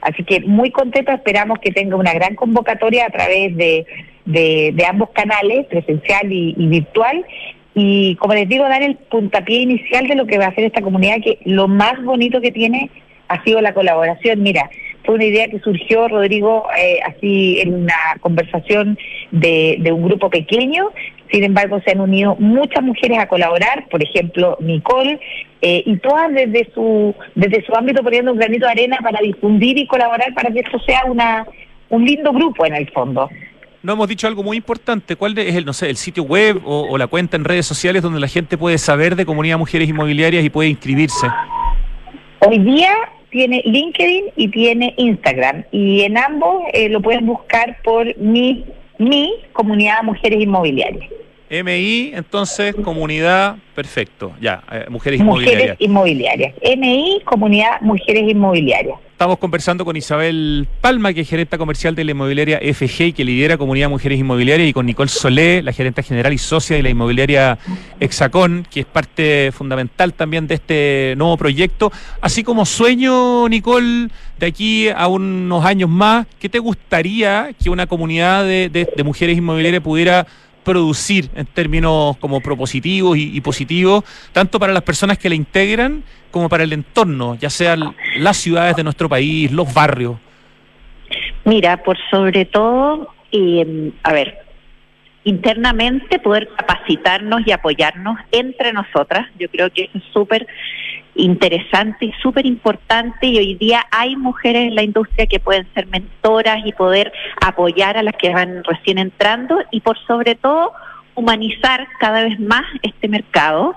Así 0.00 0.24
que 0.24 0.40
muy 0.40 0.70
contento, 0.70 1.12
esperamos 1.12 1.58
que 1.58 1.72
tenga 1.72 1.96
una 1.96 2.14
gran 2.14 2.34
convocatoria 2.34 3.04
a 3.04 3.10
través 3.10 3.54
de, 3.54 3.84
de, 4.24 4.86
ambos 4.88 5.10
canales, 5.10 5.66
presencial 5.66 6.32
y 6.32 6.66
virtual, 6.68 7.22
y 7.78 8.16
como 8.16 8.34
les 8.34 8.48
digo, 8.48 8.64
dar 8.64 8.82
el 8.82 8.96
puntapié 8.96 9.60
inicial 9.60 10.06
de 10.08 10.16
lo 10.16 10.26
que 10.26 10.38
va 10.38 10.46
a 10.46 10.48
hacer 10.48 10.64
esta 10.64 10.82
comunidad, 10.82 11.22
que 11.22 11.38
lo 11.44 11.68
más 11.68 12.02
bonito 12.02 12.40
que 12.40 12.50
tiene 12.50 12.90
ha 13.28 13.42
sido 13.44 13.60
la 13.60 13.72
colaboración. 13.72 14.42
Mira, 14.42 14.68
fue 15.04 15.14
una 15.14 15.24
idea 15.24 15.48
que 15.48 15.60
surgió, 15.60 16.08
Rodrigo, 16.08 16.66
eh, 16.76 16.98
así 17.06 17.60
en 17.60 17.74
una 17.74 17.94
conversación 18.20 18.98
de, 19.30 19.76
de 19.80 19.92
un 19.92 20.02
grupo 20.02 20.28
pequeño. 20.28 20.90
Sin 21.30 21.44
embargo, 21.44 21.80
se 21.84 21.92
han 21.92 22.00
unido 22.00 22.36
muchas 22.38 22.82
mujeres 22.82 23.18
a 23.18 23.28
colaborar, 23.28 23.86
por 23.90 24.02
ejemplo, 24.02 24.56
Nicole, 24.60 25.20
eh, 25.62 25.82
y 25.86 25.96
todas 25.98 26.32
desde 26.32 26.70
su 26.74 27.14
desde 27.34 27.64
su 27.64 27.74
ámbito 27.74 28.02
poniendo 28.02 28.32
un 28.32 28.38
granito 28.38 28.66
de 28.66 28.72
arena 28.72 28.98
para 29.02 29.20
difundir 29.20 29.78
y 29.78 29.86
colaborar 29.86 30.34
para 30.34 30.50
que 30.50 30.60
esto 30.60 30.78
sea 30.80 31.02
una 31.06 31.46
un 31.90 32.04
lindo 32.04 32.32
grupo 32.32 32.66
en 32.66 32.74
el 32.74 32.90
fondo 32.90 33.28
no 33.82 33.92
hemos 33.92 34.08
dicho 34.08 34.26
algo 34.26 34.42
muy 34.42 34.56
importante. 34.56 35.16
¿Cuál 35.16 35.38
es 35.38 35.54
el, 35.54 35.64
no 35.64 35.72
sé, 35.72 35.88
el 35.90 35.96
sitio 35.96 36.24
web 36.24 36.60
o, 36.64 36.96
la 36.98 37.06
cuenta 37.06 37.36
en 37.36 37.44
redes 37.44 37.66
sociales 37.66 38.02
donde 38.02 38.20
la 38.20 38.28
gente 38.28 38.58
puede 38.58 38.78
saber 38.78 39.16
de 39.16 39.24
Comunidad 39.24 39.58
Mujeres 39.58 39.88
Inmobiliarias 39.88 40.44
y 40.44 40.50
puede 40.50 40.68
inscribirse? 40.70 41.26
Hoy 42.40 42.58
día 42.58 42.92
tiene 43.30 43.62
LinkedIn 43.64 44.24
y 44.36 44.48
tiene 44.48 44.94
Instagram 44.96 45.64
y 45.70 46.02
en 46.02 46.16
ambos 46.16 46.62
eh, 46.72 46.88
lo 46.88 47.00
pueden 47.00 47.26
buscar 47.26 47.78
por 47.82 48.16
mi, 48.18 48.64
mi 48.98 49.34
Comunidad 49.52 50.02
Mujeres 50.02 50.40
Inmobiliarias. 50.40 51.10
MI, 51.50 52.12
entonces, 52.14 52.74
comunidad, 52.74 53.56
perfecto, 53.74 54.32
ya, 54.40 54.62
eh, 54.70 54.86
mujeres, 54.90 55.20
mujeres 55.20 55.76
inmobiliarias. 55.78 56.54
MI, 56.62 57.22
comunidad 57.24 57.80
Mujeres 57.80 58.28
Inmobiliarias. 58.28 58.98
Estamos 59.12 59.38
conversando 59.38 59.84
con 59.84 59.96
Isabel 59.96 60.68
Palma, 60.80 61.12
que 61.12 61.22
es 61.22 61.28
gerente 61.28 61.58
comercial 61.58 61.96
de 61.96 62.04
la 62.04 62.12
inmobiliaria 62.12 62.60
FG 62.60 63.06
y 63.06 63.12
que 63.12 63.24
lidera 63.24 63.56
Comunidad 63.56 63.88
Mujeres 63.88 64.18
Inmobiliarias, 64.18 64.68
y 64.68 64.72
con 64.72 64.86
Nicole 64.86 65.08
Solé, 65.08 65.60
la 65.62 65.72
gerente 65.72 66.04
general 66.04 66.32
y 66.32 66.38
socia 66.38 66.76
de 66.76 66.84
la 66.84 66.90
inmobiliaria 66.90 67.58
Hexacón, 67.98 68.64
que 68.70 68.80
es 68.80 68.86
parte 68.86 69.50
fundamental 69.52 70.14
también 70.14 70.46
de 70.46 70.54
este 70.54 71.14
nuevo 71.16 71.36
proyecto. 71.36 71.90
Así 72.20 72.44
como 72.44 72.64
sueño, 72.64 73.48
Nicole, 73.48 74.08
de 74.38 74.46
aquí 74.46 74.88
a 74.88 75.08
unos 75.08 75.64
años 75.64 75.90
más, 75.90 76.26
¿qué 76.38 76.48
te 76.48 76.60
gustaría 76.60 77.50
que 77.60 77.70
una 77.70 77.88
comunidad 77.88 78.44
de 78.44 79.02
mujeres 79.04 79.36
inmobiliarias 79.36 79.82
pudiera 79.82 80.26
producir 80.68 81.30
en 81.34 81.46
términos 81.46 82.18
como 82.18 82.42
propositivos 82.42 83.16
y, 83.16 83.40
positivos, 83.40 84.04
tanto 84.32 84.60
para 84.60 84.74
las 84.74 84.82
personas 84.82 85.16
que 85.16 85.30
la 85.30 85.34
integran 85.34 86.04
como 86.30 86.50
para 86.50 86.64
el 86.64 86.74
entorno, 86.74 87.36
ya 87.36 87.48
sean 87.48 87.96
las 88.18 88.36
ciudades 88.36 88.76
de 88.76 88.84
nuestro 88.84 89.08
país, 89.08 89.50
los 89.50 89.72
barrios? 89.72 90.18
Mira, 91.46 91.78
por 91.78 91.96
sobre 92.10 92.44
todo, 92.44 93.14
eh, 93.32 93.92
a 94.02 94.12
ver, 94.12 94.40
internamente 95.24 96.18
poder 96.18 96.50
capacitarnos 96.54 97.40
y 97.46 97.52
apoyarnos 97.52 98.18
entre 98.30 98.74
nosotras. 98.74 99.26
Yo 99.38 99.48
creo 99.48 99.70
que 99.70 99.88
es 99.94 100.02
súper 100.12 100.46
interesante 101.18 102.06
y 102.06 102.12
súper 102.22 102.46
importante 102.46 103.26
y 103.26 103.38
hoy 103.38 103.54
día 103.56 103.84
hay 103.90 104.16
mujeres 104.16 104.68
en 104.68 104.74
la 104.74 104.82
industria 104.82 105.26
que 105.26 105.40
pueden 105.40 105.66
ser 105.74 105.86
mentoras 105.88 106.58
y 106.64 106.72
poder 106.72 107.12
apoyar 107.44 107.96
a 107.98 108.02
las 108.02 108.14
que 108.16 108.32
van 108.32 108.62
recién 108.64 108.98
entrando 108.98 109.58
y 109.70 109.80
por 109.80 109.98
sobre 110.06 110.36
todo 110.36 110.72
humanizar 111.14 111.86
cada 111.98 112.22
vez 112.22 112.38
más 112.38 112.64
este 112.82 113.08
mercado 113.08 113.74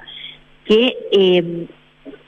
que 0.65 0.95
eh, 1.11 1.67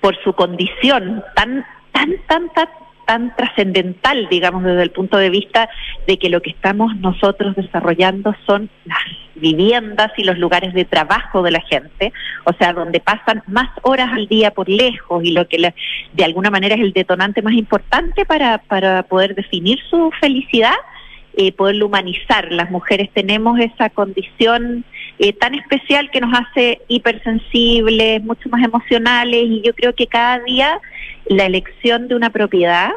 por 0.01 0.21
su 0.23 0.33
condición 0.33 1.23
tan 1.35 1.63
tan 1.91 2.15
tan 2.27 2.49
tan 2.49 2.67
tan 3.05 3.35
trascendental, 3.35 4.27
digamos, 4.29 4.63
desde 4.63 4.83
el 4.83 4.91
punto 4.91 5.17
de 5.17 5.29
vista 5.29 5.69
de 6.07 6.17
que 6.17 6.29
lo 6.29 6.41
que 6.41 6.51
estamos 6.51 6.95
nosotros 6.97 7.55
desarrollando 7.55 8.35
son 8.45 8.69
las 8.85 8.99
viviendas 9.35 10.11
y 10.17 10.23
los 10.23 10.37
lugares 10.37 10.73
de 10.73 10.85
trabajo 10.85 11.41
de 11.43 11.51
la 11.51 11.61
gente, 11.61 12.13
o 12.45 12.53
sea, 12.53 12.73
donde 12.73 12.99
pasan 12.99 13.43
más 13.47 13.69
horas 13.81 14.09
al 14.13 14.27
día 14.27 14.51
por 14.51 14.69
lejos 14.69 15.23
y 15.23 15.31
lo 15.31 15.47
que 15.47 15.73
de 16.13 16.23
alguna 16.23 16.49
manera 16.49 16.75
es 16.75 16.81
el 16.81 16.93
detonante 16.93 17.41
más 17.41 17.53
importante 17.53 18.25
para, 18.25 18.59
para 18.59 19.03
poder 19.03 19.35
definir 19.35 19.79
su 19.89 20.11
felicidad, 20.19 20.75
eh, 21.35 21.51
poderlo 21.51 21.87
humanizar. 21.87 22.51
Las 22.51 22.69
mujeres 22.71 23.09
tenemos 23.13 23.59
esa 23.59 23.89
condición 23.89 24.85
eh, 25.19 25.33
tan 25.33 25.55
especial 25.55 26.09
que 26.11 26.21
nos 26.21 26.33
hace 26.33 26.81
hipersensibles, 26.87 28.23
mucho 28.23 28.49
más 28.49 28.63
emocionales 28.63 29.43
y 29.45 29.61
yo 29.61 29.73
creo 29.73 29.93
que 29.93 30.07
cada 30.07 30.39
día 30.39 30.79
la 31.25 31.45
elección 31.45 32.07
de 32.07 32.15
una 32.15 32.29
propiedad 32.29 32.91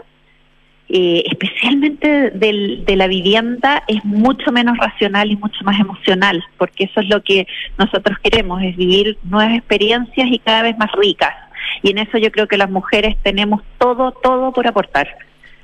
eh, 0.89 1.24
especialmente 1.26 2.30
del- 2.30 2.84
de 2.84 2.95
la 2.95 3.09
vivienda, 3.09 3.82
es 3.89 4.05
mucho 4.05 4.53
menos 4.53 4.78
racional 4.78 5.32
y 5.32 5.37
mucho 5.37 5.64
más 5.64 5.80
emocional, 5.80 6.45
porque 6.59 6.84
eso 6.84 7.01
es 7.01 7.09
lo 7.09 7.24
que 7.24 7.49
nosotros 7.76 8.16
queremos, 8.22 8.62
es 8.62 8.76
vivir 8.76 9.18
nuevas 9.24 9.57
experiencias 9.57 10.28
y 10.30 10.39
cada 10.39 10.62
vez 10.62 10.78
más 10.78 10.93
ricas. 10.93 11.34
Y 11.82 11.91
en 11.91 11.99
eso 11.99 12.18
yo 12.18 12.30
creo 12.30 12.47
que 12.47 12.57
las 12.57 12.70
mujeres 12.70 13.16
tenemos 13.24 13.62
todo, 13.78 14.12
todo 14.12 14.53
por 14.53 14.68
aportar. 14.68 15.09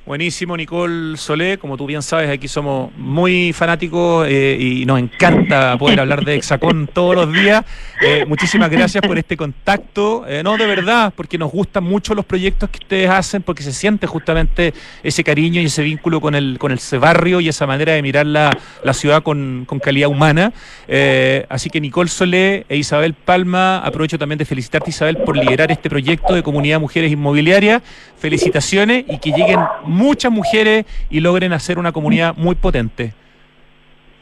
Buenísimo, 0.05 0.57
Nicole 0.57 1.17
Solé. 1.17 1.59
Como 1.59 1.77
tú 1.77 1.87
bien 1.87 2.03
sabes, 2.03 2.29
aquí 2.29 2.49
somos 2.49 2.91
muy 2.97 3.53
fanáticos 3.53 4.27
eh, 4.29 4.57
y 4.59 4.85
nos 4.85 4.99
encanta 4.99 5.79
poder 5.79 6.01
hablar 6.01 6.25
de 6.25 6.35
Hexacón 6.35 6.89
todos 6.93 7.15
los 7.15 7.33
días. 7.33 7.65
Eh, 8.05 8.25
muchísimas 8.27 8.69
gracias 8.69 9.01
por 9.07 9.17
este 9.17 9.37
contacto. 9.37 10.25
Eh, 10.27 10.43
no, 10.43 10.57
de 10.57 10.67
verdad, 10.67 11.13
porque 11.15 11.39
nos 11.39 11.53
gustan 11.53 11.85
mucho 11.85 12.17
los 12.17 12.25
proyectos 12.25 12.69
que 12.71 12.79
ustedes 12.79 13.09
hacen, 13.09 13.43
porque 13.43 13.63
se 13.63 13.73
siente 13.73 14.09
justamente 14.09 14.75
ese 15.05 15.23
cariño 15.23 15.61
y 15.61 15.67
ese 15.67 15.85
vínculo 15.85 16.21
con 16.21 16.35
el, 16.35 16.59
con 16.59 16.73
ese 16.73 16.99
barrio 16.99 17.41
y 17.41 17.49
esa 17.49 17.69
manera 17.69 17.93
de 17.93 18.03
mirar 18.03 18.27
la, 18.27 18.51
la 18.83 18.95
ciudad 18.95 19.23
con, 19.23 19.67
con 19.69 19.79
calidad 19.79 20.09
humana. 20.09 20.53
Eh, 20.89 21.47
así 21.49 21.71
que 21.71 21.81
Nicole 21.81 22.09
Solé 22.09 22.67
e 22.69 22.77
Isabel 22.77 23.15
Palma, 23.15 23.79
aprovecho 23.79 24.19
también 24.19 24.39
de 24.39 24.47
felicitarte, 24.47 24.91
Isabel, 24.91 25.19
por 25.19 25.37
liderar 25.37 25.71
este 25.71 25.89
proyecto 25.89 26.35
de 26.35 26.43
Comunidad 26.43 26.81
Mujeres 26.81 27.13
Inmobiliarias. 27.13 27.83
Felicitaciones 28.19 29.05
y 29.09 29.19
que 29.19 29.31
lleguen 29.31 29.59
muchas 29.93 30.33
mujeres 30.33 30.87
y 31.11 31.21
logren 31.21 31.53
hacer 31.53 31.79
una 31.79 31.93
comunidad 31.93 32.35
muy 32.37 32.55
potente. 32.55 33.13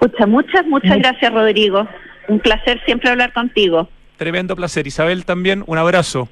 Muchas, 0.01 0.29
muchas, 0.29 0.67
muchas 0.67 0.99
gracias, 0.99 1.33
Rodrigo. 1.33 1.87
Un 2.29 2.41
placer 2.41 2.81
siempre 2.85 3.11
hablar 3.11 3.33
contigo. 3.33 3.89
Tremendo 4.17 4.57
placer. 4.57 4.87
Isabel 4.87 5.25
también, 5.25 5.65
un 5.67 5.79
abrazo. 5.79 6.29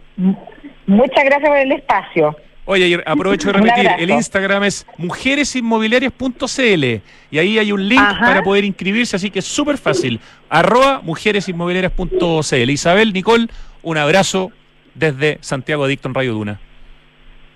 Muchas 0.86 1.24
gracias 1.24 1.48
por 1.48 1.58
el 1.58 1.72
espacio. 1.72 2.36
Oye, 2.64 2.88
y 2.88 2.94
aprovecho 3.06 3.48
de 3.48 3.52
repetir, 3.60 3.88
el 3.98 4.10
Instagram 4.10 4.64
es 4.64 4.86
mujeresinmobiliarias.cl 4.98 6.84
y 7.30 7.38
ahí 7.38 7.58
hay 7.58 7.72
un 7.72 7.88
link 7.88 8.00
Ajá. 8.00 8.26
para 8.26 8.42
poder 8.42 8.64
inscribirse, 8.64 9.16
así 9.16 9.30
que 9.30 9.38
es 9.38 9.46
súper 9.46 9.78
fácil. 9.78 10.20
Arroba 10.50 11.00
mujeresinmobiliarias.cl. 11.02 12.70
Isabel, 12.70 13.14
Nicole, 13.14 13.46
un 13.82 13.96
abrazo 13.96 14.52
desde 14.94 15.38
Santiago 15.40 15.84
Adicto 15.84 16.08
en 16.08 16.14
Radio 16.14 16.34
Duna. 16.34 16.60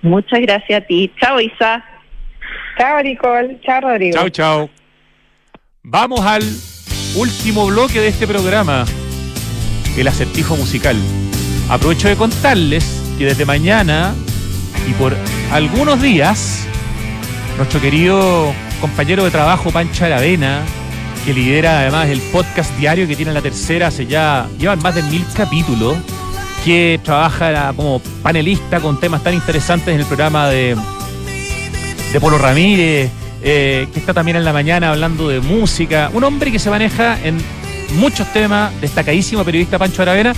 Muchas 0.03 0.41
gracias 0.41 0.83
a 0.83 0.87
ti. 0.87 1.11
Chao, 1.21 1.41
Isa. 1.41 1.85
Chao, 2.77 3.03
Nicole. 3.03 3.61
Chao, 3.65 3.81
Rodrigo. 3.81 4.19
Chao, 4.19 4.29
chao. 4.29 4.71
Vamos 5.85 6.21
al 6.21 6.43
último 7.17 7.67
bloque 7.67 8.01
de 8.01 8.09
este 8.09 8.27
programa, 8.27 8.85
el 9.97 10.09
acertijo 10.09 10.57
musical. 10.57 10.97
Aprovecho 11.69 12.09
de 12.09 12.17
contarles 12.17 13.15
que 13.19 13.27
desde 13.27 13.45
mañana 13.45 14.15
y 14.89 14.93
por 14.95 15.15
algunos 15.51 16.01
días, 16.01 16.67
nuestro 17.57 17.81
querido 17.81 18.53
compañero 18.81 19.25
de 19.25 19.31
trabajo 19.31 19.71
Pancho 19.71 20.05
Aravena, 20.05 20.63
que 21.25 21.33
lidera 21.33 21.81
además 21.81 22.09
el 22.09 22.21
podcast 22.33 22.77
diario 22.79 23.07
que 23.07 23.15
tiene 23.15 23.33
la 23.33 23.43
tercera 23.43 23.89
hace 23.89 24.07
ya, 24.07 24.49
llevan 24.59 24.81
más 24.81 24.95
de 24.95 25.03
mil 25.03 25.25
capítulos, 25.37 25.97
que 26.65 27.01
trabaja 27.03 27.73
como 27.75 28.01
panelista 28.23 28.81
con 28.81 28.99
temas 29.01 29.23
tan 29.23 29.35
interesantes 29.35 29.95
en 29.95 30.01
el 30.01 30.07
programa 30.07 30.49
de, 30.49 30.77
de 32.13 32.21
Polo 32.21 32.39
Ramírez, 32.39 33.11
eh, 33.43 33.89
que 33.93 33.99
está 33.99 34.15
también 34.15 34.37
en 34.37 34.45
la 34.45 34.53
mañana 34.53 34.91
hablando 34.91 35.29
de 35.29 35.41
música. 35.41 36.11
Un 36.15 36.25
hombre 36.25 36.53
que 36.53 36.59
se 36.59 36.71
maneja 36.71 37.19
en 37.25 37.39
muchos 37.97 38.33
temas, 38.33 38.73
destacadísimo 38.81 39.45
periodista 39.45 39.79
Pancho 39.79 40.03
Aravena, 40.03 40.35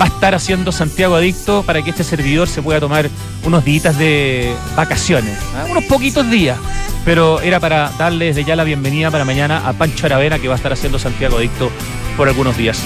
va 0.00 0.04
a 0.04 0.08
estar 0.08 0.34
haciendo 0.34 0.72
Santiago 0.72 1.14
Adicto 1.14 1.62
para 1.62 1.82
que 1.82 1.90
este 1.90 2.04
servidor 2.04 2.48
se 2.48 2.62
pueda 2.62 2.80
tomar 2.80 3.08
unos 3.44 3.64
días 3.64 3.96
de 3.98 4.54
vacaciones, 4.76 5.36
¿ah? 5.54 5.66
unos 5.70 5.84
poquitos 5.84 6.28
días. 6.30 6.58
Pero 7.04 7.40
era 7.40 7.60
para 7.60 7.90
darle 7.98 8.26
desde 8.26 8.44
ya 8.44 8.56
la 8.56 8.64
bienvenida 8.64 9.10
para 9.10 9.24
mañana 9.24 9.66
a 9.66 9.72
Pancho 9.72 10.06
Aravena, 10.06 10.38
que 10.38 10.48
va 10.48 10.54
a 10.54 10.56
estar 10.56 10.72
haciendo 10.72 10.98
Santiago 10.98 11.38
Adicto 11.38 11.70
por 12.16 12.28
algunos 12.28 12.56
días. 12.56 12.82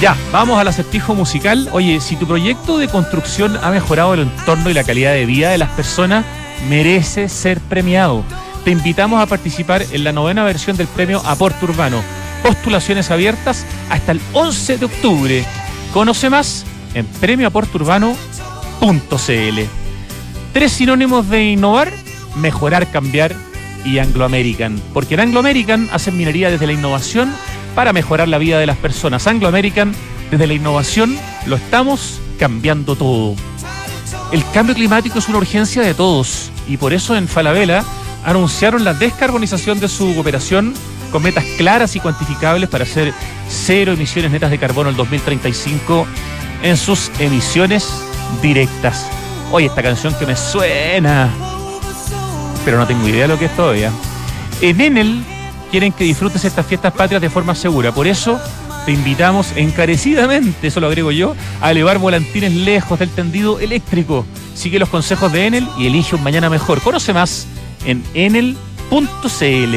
Ya, 0.00 0.16
vamos 0.32 0.58
al 0.58 0.68
acertijo 0.68 1.14
musical. 1.14 1.68
Oye, 1.72 2.00
si 2.00 2.16
tu 2.16 2.26
proyecto 2.26 2.78
de 2.78 2.88
construcción 2.88 3.58
ha 3.62 3.70
mejorado 3.70 4.14
el 4.14 4.20
entorno 4.20 4.68
y 4.68 4.74
la 4.74 4.84
calidad 4.84 5.12
de 5.12 5.24
vida 5.24 5.50
de 5.50 5.58
las 5.58 5.70
personas, 5.70 6.24
merece 6.68 7.28
ser 7.28 7.60
premiado. 7.60 8.24
Te 8.64 8.70
invitamos 8.70 9.22
a 9.22 9.26
participar 9.26 9.84
en 9.92 10.04
la 10.04 10.12
novena 10.12 10.44
versión 10.44 10.76
del 10.76 10.88
premio 10.88 11.22
Aporte 11.24 11.64
Urbano. 11.64 12.02
Postulaciones 12.42 13.10
abiertas 13.10 13.64
hasta 13.88 14.12
el 14.12 14.20
11 14.32 14.78
de 14.78 14.84
octubre. 14.84 15.44
Conoce 15.92 16.28
más 16.28 16.64
en 16.94 17.06
premioaporteurbano.cl. 17.06 19.60
Tres 20.52 20.72
sinónimos 20.72 21.28
de 21.28 21.44
innovar, 21.44 21.92
mejorar, 22.36 22.90
cambiar 22.90 23.34
y 23.84 23.98
Anglo 23.98 24.24
American. 24.24 24.80
Porque 24.92 25.14
en 25.14 25.20
Anglo 25.20 25.40
American 25.40 25.88
hacen 25.92 26.16
minería 26.16 26.50
desde 26.50 26.66
la 26.66 26.72
innovación 26.72 27.32
para 27.74 27.92
mejorar 27.92 28.28
la 28.28 28.38
vida 28.38 28.58
de 28.58 28.66
las 28.66 28.76
personas. 28.76 29.26
Anglo 29.26 29.48
American, 29.48 29.94
desde 30.30 30.46
la 30.46 30.54
innovación, 30.54 31.16
lo 31.46 31.56
estamos 31.56 32.20
cambiando 32.38 32.96
todo. 32.96 33.34
El 34.32 34.44
cambio 34.52 34.74
climático 34.74 35.18
es 35.18 35.28
una 35.28 35.38
urgencia 35.38 35.82
de 35.82 35.94
todos 35.94 36.50
y 36.68 36.76
por 36.76 36.92
eso 36.92 37.16
en 37.16 37.28
Falabella 37.28 37.84
anunciaron 38.24 38.84
la 38.84 38.94
descarbonización 38.94 39.80
de 39.80 39.88
su 39.88 40.18
operación 40.18 40.74
con 41.12 41.22
metas 41.22 41.44
claras 41.56 41.94
y 41.94 42.00
cuantificables 42.00 42.68
para 42.68 42.84
hacer 42.84 43.12
cero 43.48 43.92
emisiones 43.92 44.32
netas 44.32 44.50
de 44.50 44.58
carbono 44.58 44.90
el 44.90 44.96
2035 44.96 46.06
en 46.62 46.76
sus 46.76 47.10
emisiones 47.18 47.88
directas. 48.42 49.06
Oye, 49.52 49.66
esta 49.66 49.82
canción 49.82 50.14
que 50.18 50.26
me 50.26 50.34
suena, 50.34 51.30
pero 52.64 52.78
no 52.78 52.86
tengo 52.86 53.06
idea 53.06 53.22
de 53.22 53.28
lo 53.28 53.38
que 53.38 53.44
es 53.44 53.54
todavía. 53.54 53.92
En 54.60 54.80
Enel 54.80 55.22
quieren 55.74 55.90
que 55.90 56.04
disfrutes 56.04 56.44
estas 56.44 56.64
fiestas 56.64 56.92
patrias 56.92 57.20
de 57.20 57.28
forma 57.28 57.52
segura, 57.52 57.90
por 57.90 58.06
eso 58.06 58.40
te 58.86 58.92
invitamos 58.92 59.50
encarecidamente, 59.56 60.68
eso 60.68 60.78
lo 60.78 60.86
agrego 60.86 61.10
yo, 61.10 61.34
a 61.60 61.72
elevar 61.72 61.98
volantines 61.98 62.52
lejos 62.52 62.96
del 62.96 63.10
tendido 63.10 63.58
eléctrico. 63.58 64.24
Sigue 64.54 64.78
los 64.78 64.88
consejos 64.88 65.32
de 65.32 65.48
Enel 65.48 65.66
y 65.76 65.88
elige 65.88 66.14
un 66.14 66.22
mañana 66.22 66.48
mejor. 66.48 66.80
Conoce 66.80 67.12
más 67.12 67.48
en 67.84 68.04
enel.cl. 68.14 69.74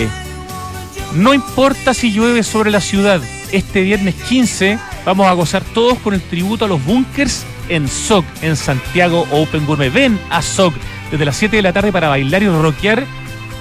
No 1.16 1.34
importa 1.34 1.96
si 1.96 2.12
llueve 2.12 2.44
sobre 2.44 2.70
la 2.70 2.80
ciudad, 2.80 3.20
este 3.52 3.82
viernes 3.82 4.14
15 4.30 4.78
vamos 5.04 5.26
a 5.26 5.34
gozar 5.34 5.64
todos 5.74 5.98
con 5.98 6.14
el 6.14 6.22
tributo 6.22 6.66
a 6.66 6.68
los 6.68 6.86
bunkers 6.86 7.44
en 7.70 7.88
SOC, 7.88 8.24
en 8.44 8.56
Santiago 8.56 9.26
Open 9.32 9.66
Gourmet. 9.66 9.92
Ven 9.92 10.20
a 10.30 10.44
SOC 10.44 10.76
desde 11.10 11.26
las 11.26 11.38
7 11.38 11.56
de 11.56 11.64
la 11.64 11.74
tarde 11.74 11.92
para 11.92 12.10
bailar 12.10 12.44
y 12.44 12.50
rockear 12.50 13.04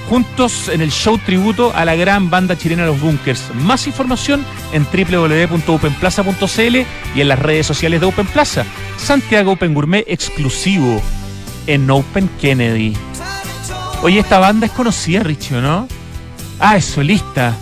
juntos 0.08 0.68
en 0.68 0.80
el 0.80 0.90
show 0.90 1.18
tributo 1.18 1.72
a 1.74 1.84
la 1.84 1.94
gran 1.94 2.30
banda 2.30 2.56
chilena 2.56 2.86
Los 2.86 3.00
Bunkers. 3.00 3.54
Más 3.54 3.86
información 3.86 4.44
en 4.72 4.84
www.openplaza.cl 4.84 6.76
y 7.14 7.20
en 7.20 7.28
las 7.28 7.38
redes 7.38 7.66
sociales 7.66 8.00
de 8.00 8.06
Open 8.06 8.26
Plaza. 8.26 8.64
Santiago 8.96 9.52
Open 9.52 9.74
Gourmet 9.74 10.04
exclusivo 10.06 11.02
en 11.66 11.90
Open 11.90 12.28
Kennedy. 12.40 12.96
Oye, 14.02 14.20
esta 14.20 14.38
banda 14.38 14.66
es 14.66 14.72
conocida, 14.72 15.22
Richie, 15.22 15.56
¿o 15.56 15.60
¿no? 15.60 15.88
Ah, 16.60 16.76
es 16.76 16.84
solista. 16.84 17.56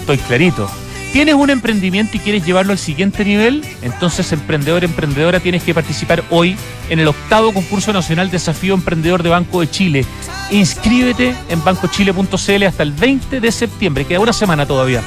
Estoy 0.00 0.18
clarito. 0.18 0.70
¿Tienes 1.12 1.34
un 1.34 1.50
emprendimiento 1.50 2.16
y 2.16 2.20
quieres 2.20 2.46
llevarlo 2.46 2.70
al 2.70 2.78
siguiente 2.78 3.24
nivel? 3.24 3.64
Entonces, 3.82 4.30
emprendedor, 4.30 4.84
emprendedora, 4.84 5.40
tienes 5.40 5.64
que 5.64 5.74
participar 5.74 6.22
hoy 6.30 6.56
en 6.88 7.00
el 7.00 7.08
octavo 7.08 7.52
concurso 7.52 7.92
nacional 7.92 8.30
Desafío 8.30 8.74
Emprendedor 8.74 9.24
de 9.24 9.30
Banco 9.30 9.60
de 9.60 9.68
Chile. 9.68 10.04
Inscríbete 10.52 11.34
en 11.48 11.64
bancochile.cl 11.64 12.62
hasta 12.64 12.82
el 12.84 12.92
20 12.92 13.40
de 13.40 13.50
septiembre, 13.50 14.04
queda 14.04 14.20
una 14.20 14.32
semana 14.32 14.66
todavía. 14.66 15.02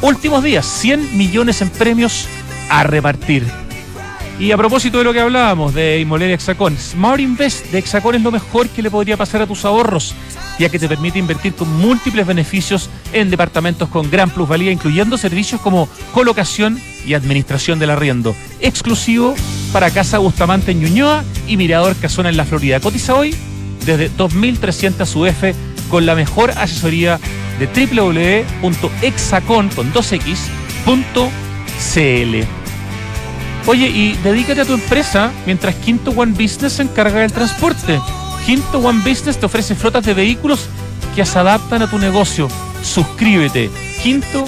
Últimos 0.00 0.42
días, 0.42 0.64
100 0.64 1.16
millones 1.16 1.60
en 1.60 1.68
premios 1.68 2.26
a 2.70 2.82
repartir. 2.84 3.63
Y 4.38 4.50
a 4.50 4.56
propósito 4.56 4.98
de 4.98 5.04
lo 5.04 5.12
que 5.12 5.20
hablábamos 5.20 5.74
de 5.74 6.00
Inmobiliaria 6.00 6.34
Hexacón, 6.34 6.76
Smart 6.76 7.20
Invest 7.20 7.66
de 7.66 7.78
Hexacón 7.78 8.16
es 8.16 8.22
lo 8.22 8.32
mejor 8.32 8.68
que 8.68 8.82
le 8.82 8.90
podría 8.90 9.16
pasar 9.16 9.42
a 9.42 9.46
tus 9.46 9.64
ahorros, 9.64 10.12
ya 10.58 10.68
que 10.68 10.80
te 10.80 10.88
permite 10.88 11.20
invertir 11.20 11.54
con 11.54 11.72
múltiples 11.72 12.26
beneficios 12.26 12.90
en 13.12 13.30
departamentos 13.30 13.88
con 13.88 14.10
gran 14.10 14.30
plusvalía, 14.30 14.72
incluyendo 14.72 15.16
servicios 15.18 15.60
como 15.60 15.88
colocación 16.12 16.80
y 17.06 17.14
administración 17.14 17.78
del 17.78 17.90
arriendo. 17.90 18.34
Exclusivo 18.60 19.36
para 19.72 19.90
Casa 19.90 20.18
Bustamante 20.18 20.72
en 20.72 20.80
Ñuñoa 20.80 21.22
y 21.46 21.56
Mirador 21.56 21.94
Casona 21.94 22.28
en 22.28 22.36
la 22.36 22.44
Florida. 22.44 22.80
Cotiza 22.80 23.14
hoy 23.14 23.36
desde 23.86 24.10
2.300 24.10 25.14
UF 25.14 25.44
con 25.88 26.06
la 26.06 26.16
mejor 26.16 26.50
asesoría 26.50 27.20
de 27.60 27.68
www.exacon 28.60 29.68
con 29.68 29.92
2x.cl. 29.92 32.63
Oye, 33.66 33.88
y 33.88 34.12
dedícate 34.22 34.60
a 34.60 34.64
tu 34.64 34.74
empresa 34.74 35.32
mientras 35.46 35.74
Quinto 35.76 36.10
One 36.10 36.32
Business 36.32 36.74
se 36.74 36.82
encarga 36.82 37.20
del 37.20 37.32
transporte. 37.32 37.98
Quinto 38.44 38.78
One 38.78 38.98
Business 38.98 39.38
te 39.38 39.46
ofrece 39.46 39.74
flotas 39.74 40.04
de 40.04 40.12
vehículos 40.12 40.66
que 41.14 41.24
se 41.24 41.38
adaptan 41.38 41.82
a 41.82 41.90
tu 41.90 41.98
negocio. 41.98 42.48
Suscríbete. 42.82 43.70
Quinto 44.02 44.44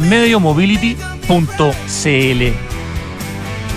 medio 0.00 0.40
mobility.cl. 0.40 2.42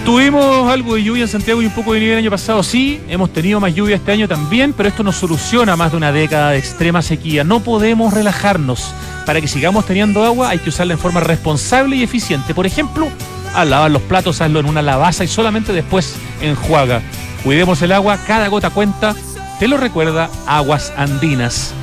Tuvimos 0.05 0.71
algo 0.71 0.95
de 0.95 1.03
lluvia 1.03 1.23
en 1.23 1.27
Santiago 1.27 1.61
y 1.61 1.65
un 1.65 1.71
poco 1.71 1.93
de 1.93 1.99
nieve 1.99 2.13
el 2.13 2.19
año 2.19 2.31
pasado, 2.31 2.63
sí. 2.63 3.01
Hemos 3.09 3.33
tenido 3.33 3.59
más 3.59 3.73
lluvia 3.73 3.97
este 3.97 4.11
año 4.11 4.27
también, 4.27 4.73
pero 4.73 4.87
esto 4.87 5.03
no 5.03 5.11
soluciona 5.11 5.75
más 5.75 5.91
de 5.91 5.97
una 5.97 6.11
década 6.11 6.51
de 6.51 6.59
extrema 6.59 7.01
sequía. 7.01 7.43
No 7.43 7.61
podemos 7.61 8.13
relajarnos. 8.13 8.93
Para 9.25 9.41
que 9.41 9.47
sigamos 9.47 9.85
teniendo 9.85 10.23
agua 10.23 10.49
hay 10.49 10.59
que 10.59 10.69
usarla 10.69 10.93
en 10.93 10.99
forma 10.99 11.19
responsable 11.19 11.97
y 11.97 12.03
eficiente. 12.03 12.53
Por 12.53 12.65
ejemplo, 12.65 13.09
al 13.53 13.69
lavar 13.69 13.91
los 13.91 14.01
platos, 14.01 14.41
hazlo 14.41 14.59
en 14.59 14.65
una 14.65 14.81
lavaza 14.81 15.23
y 15.23 15.27
solamente 15.27 15.73
después 15.73 16.15
enjuaga. 16.41 17.01
Cuidemos 17.43 17.81
el 17.81 17.91
agua, 17.91 18.17
cada 18.25 18.47
gota 18.47 18.69
cuenta. 18.69 19.15
Te 19.59 19.67
lo 19.67 19.77
recuerda 19.77 20.29
Aguas 20.45 20.93
Andinas. 20.97 21.73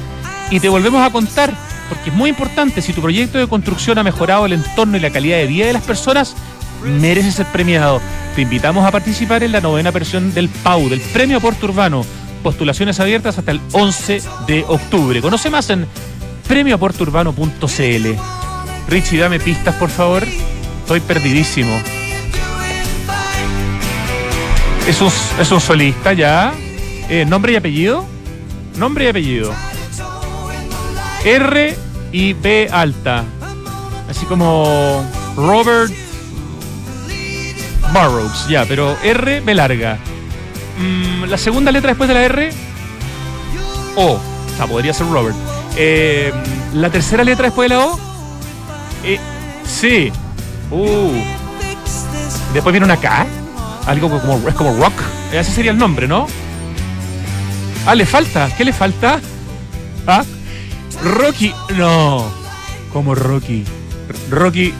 Y 0.51 0.61
te 0.61 0.69
volvemos 0.69 1.05
a 1.05 1.11
contar, 1.11 1.53
porque 1.89 2.11
es 2.11 2.17
muy 2.17 2.31
importante, 2.31 2.83
si 2.83 2.93
tu 2.93 3.01
proyecto 3.01 3.39
de 3.39 3.49
construcción 3.49 3.99
ha 3.99 4.03
mejorado 4.03 4.47
el 4.47 4.53
entorno 4.53 4.97
y 4.97 5.01
la 5.01 5.11
calidad 5.11 5.39
de 5.39 5.47
vida 5.47 5.67
de 5.67 5.73
las 5.73 5.83
personas, 5.83 6.37
merece 6.85 7.33
ser 7.33 7.47
premiado. 7.47 8.01
Te 8.37 8.43
invitamos 8.43 8.85
a 8.87 8.91
participar 8.91 9.43
en 9.43 9.53
la 9.53 9.61
novena 9.61 9.91
versión 9.91 10.35
del 10.35 10.49
PAU, 10.49 10.89
del 10.89 11.01
Premio 11.01 11.39
Aporte 11.39 11.65
Urbano. 11.67 12.05
Postulaciones 12.43 13.01
abiertas 13.01 13.39
hasta 13.39 13.53
el 13.53 13.61
11 13.73 14.23
de 14.47 14.65
octubre. 14.69 15.23
Conoce 15.23 15.51
más 15.51 15.71
en 15.71 15.87
premioaporteurbano.cl. 16.47 18.07
Richie, 18.89 19.19
dame 19.19 19.41
pistas, 19.41 19.75
por 19.77 19.89
favor. 19.89 20.25
Estoy 20.85 21.01
perdidísimo. 21.01 21.81
Es 24.87 25.01
un, 25.01 25.11
es 25.41 25.51
un 25.51 25.61
solista 25.61 26.13
ya. 26.13 26.53
Eh, 27.09 27.25
¿Nombre 27.25 27.55
y 27.55 27.57
apellido? 27.57 28.05
Nombre 28.77 29.07
y 29.07 29.09
apellido. 29.09 29.51
R 31.25 31.75
y 32.13 32.35
B 32.35 32.69
alta. 32.71 33.25
Así 34.11 34.27
como 34.27 35.03
Robert 35.37 35.91
Burroughs, 37.95 38.47
ya, 38.47 38.67
pero 38.67 38.95
R, 39.03 39.41
B 39.41 39.55
larga. 39.55 39.97
Mm, 40.79 41.25
la 41.31 41.39
segunda 41.39 41.73
letra 41.73 41.93
después 41.93 42.09
de 42.09 42.15
la 42.15 42.25
R, 42.25 42.51
O. 43.97 44.13
O 44.13 44.21
sea, 44.55 44.67
podría 44.67 44.93
ser 44.93 45.07
Robert. 45.07 45.35
Eh, 45.79 46.31
la 46.75 46.91
tercera 46.91 47.25
letra 47.25 47.47
después 47.47 47.71
de 47.71 47.75
la 47.75 47.87
O, 47.87 47.99
eh, 49.03 49.19
C. 49.67 50.13
Uh. 50.71 51.13
Después 52.53 52.73
viene 52.73 52.87
una 52.87 52.97
K. 52.97 53.27
Algo 53.87 54.09
como, 54.09 54.49
es 54.49 54.55
como 54.55 54.75
rock. 54.77 54.95
Ese 55.33 55.53
sería 55.53 55.73
el 55.73 55.79
nombre, 55.79 56.09
¿no? 56.09 56.27
Ah, 57.87 57.95
le 57.95 58.07
falta. 58.07 58.49
¿Qué 58.57 58.65
le 58.65 58.73
falta? 58.73 59.21
¿Ah? 60.07 60.25
Rocky. 61.03 61.53
No. 61.77 62.33
Como 62.93 63.15
Rocky. 63.15 63.65
Rocky. 64.31 64.73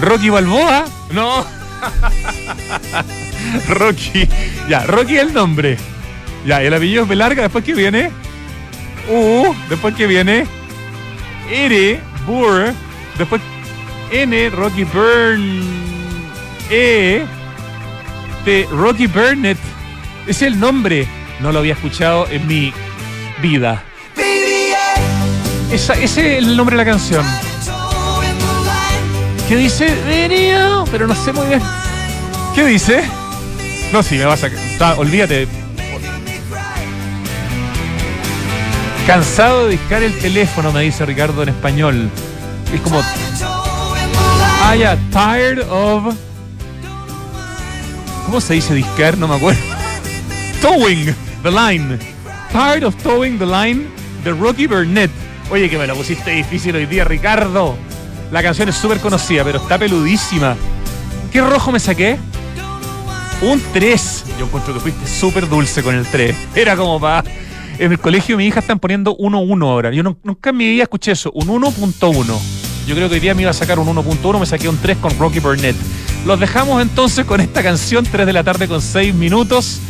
Rocky 0.00 0.30
Balboa. 0.30 0.84
No. 1.12 1.44
Rocky. 3.68 4.28
Ya, 4.68 4.84
Rocky 4.84 5.18
el 5.18 5.32
nombre. 5.32 5.76
Ya, 6.46 6.62
el 6.62 6.74
apellido 6.74 7.04
es 7.04 7.16
larga. 7.16 7.42
Después 7.42 7.64
que 7.64 7.74
viene. 7.74 8.10
U. 9.08 9.54
Después 9.68 9.94
que 9.94 10.06
viene. 10.06 10.46
R. 11.50 12.00
Burr. 12.26 12.72
Después 13.16 13.40
N. 14.10 14.50
Rocky 14.50 14.84
Burn. 14.84 15.62
E. 16.70 17.24
De 18.44 18.68
Rocky 18.70 19.06
Burnett. 19.06 19.58
Es 20.26 20.42
el 20.42 20.58
nombre. 20.58 21.06
No 21.40 21.52
lo 21.52 21.60
había 21.60 21.74
escuchado 21.74 22.26
en 22.28 22.46
mi 22.46 22.72
vida. 23.40 23.84
ese 25.70 26.04
es 26.04 26.18
el 26.18 26.56
nombre 26.56 26.76
de 26.76 26.84
la 26.84 26.90
canción. 26.90 27.24
¿Qué 29.48 29.56
dice? 29.56 29.94
Pero 30.90 31.06
no 31.06 31.14
sé 31.14 31.32
muy 31.32 31.46
bien. 31.46 31.62
¿Qué 32.54 32.64
dice? 32.66 33.02
No, 33.92 34.02
sí, 34.02 34.16
me 34.16 34.24
vas 34.26 34.44
a. 34.44 34.94
olvídate. 34.94 35.48
Cansado 39.06 39.64
de 39.64 39.72
discar 39.72 40.02
el 40.02 40.18
teléfono, 40.18 40.70
me 40.70 40.82
dice 40.82 41.06
Ricardo 41.06 41.42
en 41.42 41.48
español. 41.48 42.10
Es 42.74 42.80
como. 42.82 43.02
Ah, 44.70 44.76
ya, 44.76 44.98
tired 45.10 45.60
of. 45.70 46.14
¿Cómo 48.26 48.38
se 48.38 48.52
dice 48.52 48.74
discar? 48.74 49.16
No 49.16 49.26
me 49.26 49.36
acuerdo. 49.36 49.62
Towing 50.60 51.14
the 51.42 51.50
line. 51.50 51.98
Tired 52.52 52.84
of 52.84 52.94
towing 53.02 53.38
the 53.38 53.46
line 53.46 53.86
de 54.24 54.32
Rocky 54.32 54.66
Burnett. 54.66 55.10
Oye, 55.50 55.70
que 55.70 55.78
me 55.78 55.86
lo 55.86 55.96
pusiste 55.96 56.32
difícil 56.32 56.76
hoy 56.76 56.84
día, 56.84 57.04
Ricardo. 57.04 57.78
La 58.30 58.42
canción 58.42 58.68
es 58.68 58.74
súper 58.74 59.00
conocida, 59.00 59.42
pero 59.42 59.58
está 59.58 59.78
peludísima. 59.78 60.54
¿Qué 61.32 61.40
rojo 61.40 61.72
me 61.72 61.80
saqué? 61.80 62.18
Un 63.40 63.62
3. 63.72 64.24
Yo 64.38 64.44
encuentro 64.44 64.74
que 64.74 64.80
fuiste 64.80 65.06
súper 65.06 65.48
dulce 65.48 65.82
con 65.82 65.94
el 65.94 66.04
3. 66.06 66.36
Era 66.54 66.76
como 66.76 67.00
para. 67.00 67.24
En 67.78 67.90
el 67.90 67.98
colegio 67.98 68.36
mi 68.36 68.44
hija 68.44 68.60
están 68.60 68.78
poniendo 68.78 69.16
1-1 69.16 69.66
ahora. 69.66 69.92
Yo 69.92 70.02
nunca 70.02 70.50
en 70.50 70.56
mi 70.58 70.68
vida 70.68 70.82
escuché 70.82 71.12
eso. 71.12 71.32
Un 71.32 71.48
1.1. 71.48 72.67
Yo 72.88 72.94
creo 72.94 73.10
que 73.10 73.16
hoy 73.16 73.20
día 73.20 73.34
me 73.34 73.42
iba 73.42 73.50
a 73.50 73.54
sacar 73.54 73.78
un 73.78 73.86
1.1. 73.86 74.40
Me 74.40 74.46
saqué 74.46 74.66
un 74.66 74.78
3 74.78 74.96
con 74.96 75.16
Rocky 75.18 75.40
Burnett. 75.40 75.76
Los 76.24 76.40
dejamos 76.40 76.80
entonces 76.80 77.26
con 77.26 77.38
esta 77.38 77.62
canción. 77.62 78.06
3 78.10 78.26
de 78.26 78.32
la 78.32 78.42
tarde 78.42 78.66
con 78.66 78.80
6 78.80 79.14
minutos. 79.14 79.80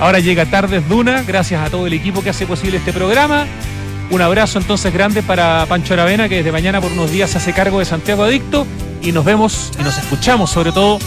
Ahora 0.00 0.20
llega 0.20 0.46
Tardes 0.46 0.88
Duna. 0.88 1.22
Gracias 1.22 1.60
a 1.60 1.68
todo 1.68 1.86
el 1.86 1.92
equipo 1.92 2.22
que 2.22 2.30
hace 2.30 2.46
posible 2.46 2.78
este 2.78 2.94
programa. 2.94 3.44
Un 4.10 4.22
abrazo 4.22 4.58
entonces 4.58 4.90
grande 4.90 5.22
para 5.22 5.66
Pancho 5.66 5.92
Aravena, 5.92 6.30
que 6.30 6.36
desde 6.36 6.50
mañana 6.50 6.80
por 6.80 6.92
unos 6.92 7.10
días 7.10 7.28
se 7.28 7.36
hace 7.36 7.52
cargo 7.52 7.78
de 7.78 7.84
Santiago 7.84 8.24
Adicto. 8.24 8.66
Y 9.02 9.12
nos 9.12 9.26
vemos 9.26 9.72
y 9.78 9.82
nos 9.82 9.98
escuchamos 9.98 10.48
sobre 10.48 10.72
todo 10.72 10.98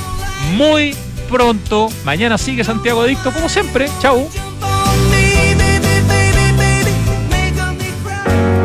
muy 0.56 0.95
pronto. 1.32 1.89
Mañana 2.06 2.38
sigue 2.38 2.64
Santiago 2.64 3.02
Adicto 3.02 3.32
como 3.32 3.50
siempre. 3.50 3.89
Chau. 4.00 4.30